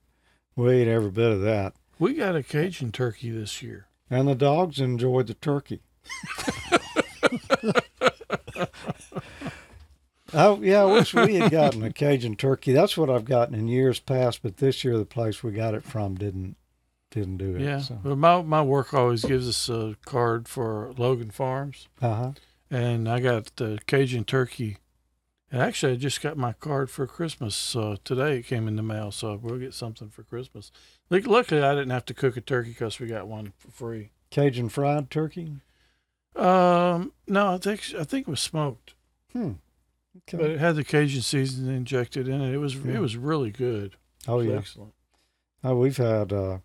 We 0.56 0.72
ate 0.72 0.88
every 0.88 1.10
bit 1.10 1.30
of 1.32 1.40
that. 1.42 1.74
We 1.98 2.14
got 2.14 2.34
a 2.36 2.42
Cajun 2.42 2.92
turkey 2.92 3.30
this 3.30 3.62
year. 3.62 3.88
And 4.10 4.26
the 4.28 4.34
dogs 4.34 4.78
enjoyed 4.80 5.26
the 5.26 5.34
turkey. 5.34 5.82
oh, 10.32 10.60
yeah, 10.62 10.82
I 10.82 10.84
wish 10.84 11.14
we 11.14 11.36
had 11.36 11.50
gotten 11.50 11.82
a 11.82 11.92
Cajun 11.92 12.36
turkey. 12.36 12.72
That's 12.72 12.96
what 12.96 13.10
I've 13.10 13.24
gotten 13.24 13.54
in 13.54 13.68
years 13.68 14.00
past, 14.00 14.42
but 14.42 14.58
this 14.58 14.84
year 14.84 14.96
the 14.98 15.04
place 15.04 15.42
we 15.42 15.52
got 15.52 15.74
it 15.74 15.84
from 15.84 16.14
didn't 16.16 16.56
didn't 17.10 17.36
do 17.36 17.54
it. 17.54 17.60
Yeah, 17.62 17.78
So. 17.78 18.00
but 18.02 18.18
my 18.18 18.42
my 18.42 18.62
work 18.62 18.92
always 18.92 19.24
gives 19.24 19.48
us 19.48 19.68
a 19.68 19.96
card 20.04 20.48
for 20.48 20.92
Logan 20.96 21.30
Farms, 21.30 21.88
Uh 22.02 22.14
huh. 22.14 22.32
and 22.70 23.08
I 23.08 23.20
got 23.20 23.54
the 23.56 23.78
Cajun 23.86 24.24
turkey. 24.24 24.78
Actually, 25.54 25.92
I 25.92 25.96
just 25.96 26.20
got 26.20 26.36
my 26.36 26.52
card 26.54 26.90
for 26.90 27.06
Christmas 27.06 27.76
uh, 27.76 27.96
today. 28.02 28.38
It 28.38 28.46
came 28.46 28.66
in 28.66 28.74
the 28.76 28.82
mail, 28.82 29.12
so 29.12 29.38
we'll 29.40 29.58
get 29.58 29.72
something 29.74 30.08
for 30.08 30.24
Christmas. 30.24 30.72
Like, 31.10 31.26
luckily, 31.26 31.62
I 31.62 31.74
didn't 31.74 31.90
have 31.90 32.04
to 32.06 32.14
cook 32.14 32.36
a 32.36 32.40
turkey 32.40 32.70
because 32.70 32.98
we 32.98 33.06
got 33.06 33.28
one 33.28 33.52
for 33.56 33.70
free. 33.70 34.10
Cajun 34.30 34.68
fried 34.68 35.10
turkey. 35.10 35.52
Um, 36.34 37.12
no, 37.28 37.54
I 37.54 37.58
think 37.58 37.80
I 37.98 38.02
think 38.02 38.26
it 38.26 38.30
was 38.30 38.40
smoked, 38.40 38.94
Hmm. 39.32 39.52
but 40.32 40.40
it 40.50 40.58
had 40.58 40.74
the 40.74 40.82
Cajun 40.82 41.22
seasoning 41.22 41.76
injected 41.76 42.26
in 42.26 42.40
it. 42.40 42.52
It 42.52 42.58
was 42.58 42.74
Yeah. 42.74 42.94
it 42.94 43.00
was 43.00 43.16
really 43.16 43.50
good. 43.52 43.94
Oh 44.26 44.40
yeah. 44.40 44.56
excellent. 44.56 44.94
Oh, 45.62 45.76
we've 45.76 45.96
had 45.96 46.32
uh, 46.32 46.58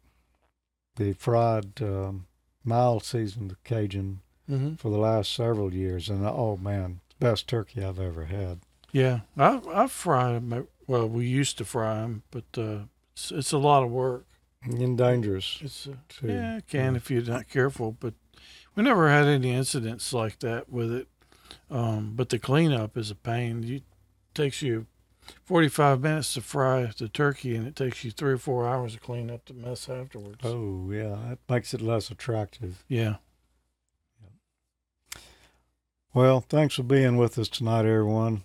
the 0.95 1.13
fried 1.13 1.79
um, 1.83 2.25
mild 2.63 3.03
seasoned 3.03 3.55
Cajun 3.63 4.21
hmm 4.47 4.73
for 4.73 4.89
the 4.89 4.97
last 4.97 5.31
several 5.31 5.71
years, 5.71 6.09
and 6.09 6.25
oh 6.25 6.57
man, 6.57 7.01
best 7.19 7.47
turkey 7.47 7.83
I've 7.83 7.99
ever 7.99 8.25
had. 8.25 8.61
Yeah, 8.91 9.21
I 9.37 9.61
I 9.73 9.87
fry 9.87 10.33
them. 10.33 10.67
Well, 10.87 11.07
we 11.07 11.25
used 11.25 11.57
to 11.59 11.65
fry 11.65 11.95
them, 12.01 12.23
but 12.31 12.45
uh, 12.57 12.79
it's, 13.13 13.31
it's 13.31 13.51
a 13.51 13.57
lot 13.57 13.83
of 13.83 13.91
work. 13.91 14.25
And 14.63 14.97
dangerous. 14.97 15.59
It's 15.61 15.87
uh, 15.87 15.93
too. 16.09 16.27
yeah, 16.27 16.57
it 16.57 16.67
can 16.67 16.95
if 16.95 17.09
you're 17.09 17.21
not 17.21 17.47
careful. 17.47 17.95
But 17.99 18.13
we 18.75 18.83
never 18.83 19.09
had 19.09 19.25
any 19.25 19.53
incidents 19.53 20.13
like 20.13 20.39
that 20.39 20.69
with 20.69 20.91
it. 20.91 21.07
Um, 21.69 22.13
but 22.15 22.29
the 22.29 22.39
cleanup 22.39 22.97
is 22.97 23.11
a 23.11 23.15
pain. 23.15 23.63
You 23.63 23.81
takes 24.33 24.61
you 24.61 24.87
45 25.45 26.01
minutes 26.01 26.33
to 26.33 26.41
fry 26.41 26.91
the 26.97 27.07
turkey, 27.07 27.55
and 27.55 27.67
it 27.67 27.75
takes 27.75 28.03
you 28.03 28.11
three 28.11 28.33
or 28.33 28.37
four 28.37 28.67
hours 28.67 28.93
to 28.93 28.99
clean 28.99 29.29
up 29.29 29.45
the 29.45 29.53
mess 29.53 29.89
afterwards. 29.89 30.39
Oh 30.43 30.89
yeah, 30.91 31.17
that 31.29 31.39
makes 31.47 31.73
it 31.73 31.81
less 31.81 32.09
attractive. 32.09 32.83
Yeah. 32.87 33.15
Well, 36.13 36.41
thanks 36.41 36.75
for 36.75 36.83
being 36.83 37.17
with 37.17 37.37
us 37.37 37.47
tonight, 37.47 37.85
everyone. 37.85 38.43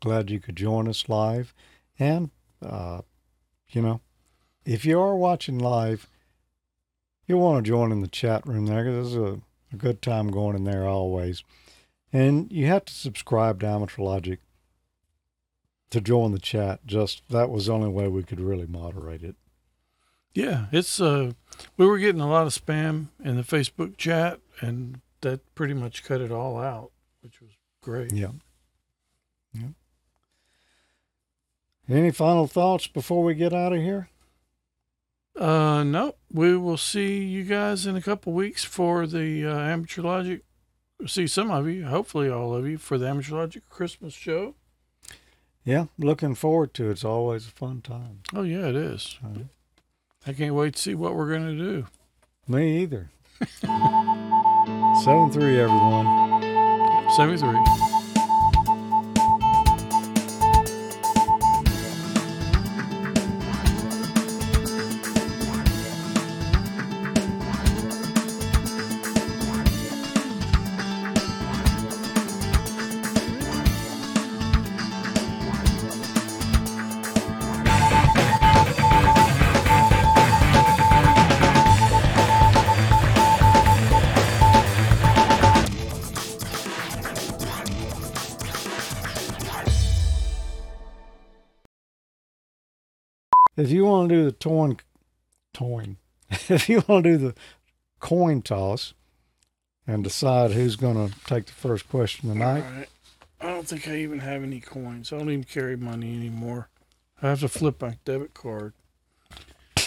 Glad 0.00 0.30
you 0.30 0.40
could 0.40 0.56
join 0.56 0.88
us 0.88 1.08
live. 1.08 1.54
And, 1.98 2.30
uh, 2.62 3.02
you 3.70 3.82
know, 3.82 4.00
if 4.64 4.84
you 4.84 5.00
are 5.00 5.16
watching 5.16 5.58
live, 5.58 6.08
you'll 7.26 7.40
want 7.40 7.64
to 7.64 7.68
join 7.68 7.92
in 7.92 8.02
the 8.02 8.08
chat 8.08 8.46
room 8.46 8.66
there 8.66 8.84
'cause 8.84 9.12
there's 9.12 9.32
a, 9.32 9.40
a 9.72 9.76
good 9.76 10.02
time 10.02 10.30
going 10.30 10.56
in 10.56 10.64
there 10.64 10.86
always. 10.86 11.42
And 12.12 12.50
you 12.52 12.66
have 12.66 12.84
to 12.86 12.94
subscribe 12.94 13.60
to 13.60 13.66
Amateur 13.66 14.02
Logic 14.02 14.40
to 15.90 16.00
join 16.00 16.32
the 16.32 16.38
chat. 16.38 16.86
Just 16.86 17.28
that 17.28 17.50
was 17.50 17.66
the 17.66 17.72
only 17.72 17.88
way 17.88 18.08
we 18.08 18.22
could 18.22 18.40
really 18.40 18.66
moderate 18.66 19.22
it. 19.22 19.36
Yeah, 20.34 20.66
it's 20.70 21.00
uh, 21.00 21.32
we 21.76 21.86
were 21.86 21.98
getting 21.98 22.20
a 22.20 22.28
lot 22.28 22.46
of 22.46 22.52
spam 22.52 23.06
in 23.24 23.36
the 23.36 23.42
Facebook 23.42 23.96
chat, 23.96 24.40
and 24.60 25.00
that 25.22 25.54
pretty 25.54 25.74
much 25.74 26.04
cut 26.04 26.20
it 26.20 26.30
all 26.30 26.58
out, 26.58 26.90
which 27.22 27.40
was 27.40 27.52
great. 27.82 28.12
Yeah. 28.12 28.32
Any 31.88 32.10
final 32.10 32.46
thoughts 32.46 32.86
before 32.86 33.22
we 33.22 33.34
get 33.34 33.52
out 33.52 33.72
of 33.72 33.80
here? 33.80 34.08
Uh, 35.38 35.84
no, 35.84 36.14
we 36.32 36.56
will 36.56 36.76
see 36.78 37.22
you 37.22 37.44
guys 37.44 37.86
in 37.86 37.94
a 37.94 38.02
couple 38.02 38.32
weeks 38.32 38.64
for 38.64 39.06
the 39.06 39.44
uh, 39.46 39.58
Amateur 39.58 40.02
Logic. 40.02 40.42
See 41.06 41.26
some 41.26 41.50
of 41.50 41.68
you, 41.68 41.84
hopefully 41.86 42.30
all 42.30 42.54
of 42.54 42.66
you, 42.66 42.78
for 42.78 42.96
the 42.96 43.06
Amateur 43.08 43.36
Logic 43.36 43.62
Christmas 43.68 44.14
show. 44.14 44.54
Yeah, 45.64 45.86
looking 45.98 46.34
forward 46.34 46.72
to 46.74 46.88
it. 46.88 46.92
It's 46.92 47.04
always 47.04 47.48
a 47.48 47.50
fun 47.50 47.82
time. 47.82 48.20
Oh 48.34 48.42
yeah, 48.42 48.66
it 48.68 48.76
is. 48.76 49.18
Uh, 49.24 49.40
I 50.26 50.32
can't 50.32 50.54
wait 50.54 50.74
to 50.76 50.82
see 50.82 50.94
what 50.94 51.14
we're 51.14 51.30
gonna 51.32 51.54
do. 51.56 51.86
me 52.48 52.78
either. 52.82 53.10
7 53.60 55.30
3, 55.30 55.60
everyone. 55.60 56.42
Seventy-three. 57.14 57.56
If 57.56 57.85
do 94.16 94.24
the 94.24 94.32
toin, 94.32 94.78
toin, 95.52 95.96
if 96.30 96.68
you 96.68 96.82
want 96.88 97.04
to 97.04 97.10
do 97.10 97.18
the 97.18 97.34
coin 98.00 98.42
toss 98.42 98.94
and 99.86 100.02
decide 100.02 100.52
who's 100.52 100.76
going 100.76 101.08
to 101.08 101.14
take 101.24 101.46
the 101.46 101.52
first 101.52 101.88
question 101.88 102.28
tonight, 102.28 102.64
right. 102.76 102.88
I 103.40 103.48
don't 103.48 103.66
think 103.68 103.86
I 103.88 103.96
even 103.96 104.20
have 104.20 104.42
any 104.42 104.60
coins. 104.60 105.12
I 105.12 105.18
don't 105.18 105.30
even 105.30 105.44
carry 105.44 105.76
money 105.76 106.14
anymore. 106.16 106.68
I 107.22 107.28
have 107.28 107.40
to 107.40 107.48
flip 107.48 107.80
my 107.80 107.98
debit 108.04 108.34
card. 108.34 108.72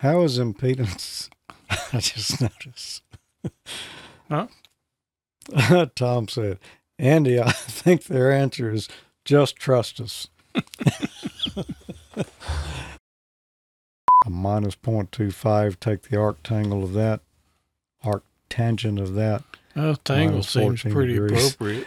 how 0.00 0.22
is 0.22 0.38
impedance? 0.38 1.28
I 1.92 2.00
just 2.00 2.40
noticed. 2.40 3.02
Huh? 4.28 4.46
Tom 5.94 6.28
said, 6.28 6.58
Andy, 6.98 7.40
I 7.40 7.50
think 7.52 8.04
their 8.04 8.30
answer 8.32 8.70
is 8.70 8.88
just 9.24 9.56
trust 9.56 10.00
us. 10.00 10.28
A 14.26 14.30
minus 14.30 14.74
0.25, 14.74 15.78
take 15.78 16.02
the 16.02 16.16
arctangle 16.16 16.82
of 16.82 16.92
that, 16.94 17.20
arctangent 18.04 19.00
of 19.00 19.14
that. 19.14 19.44
Oh, 19.76 19.94
tangle 19.94 20.42
seems 20.42 20.82
pretty 20.82 21.14
degrees. 21.14 21.54
appropriate. 21.54 21.86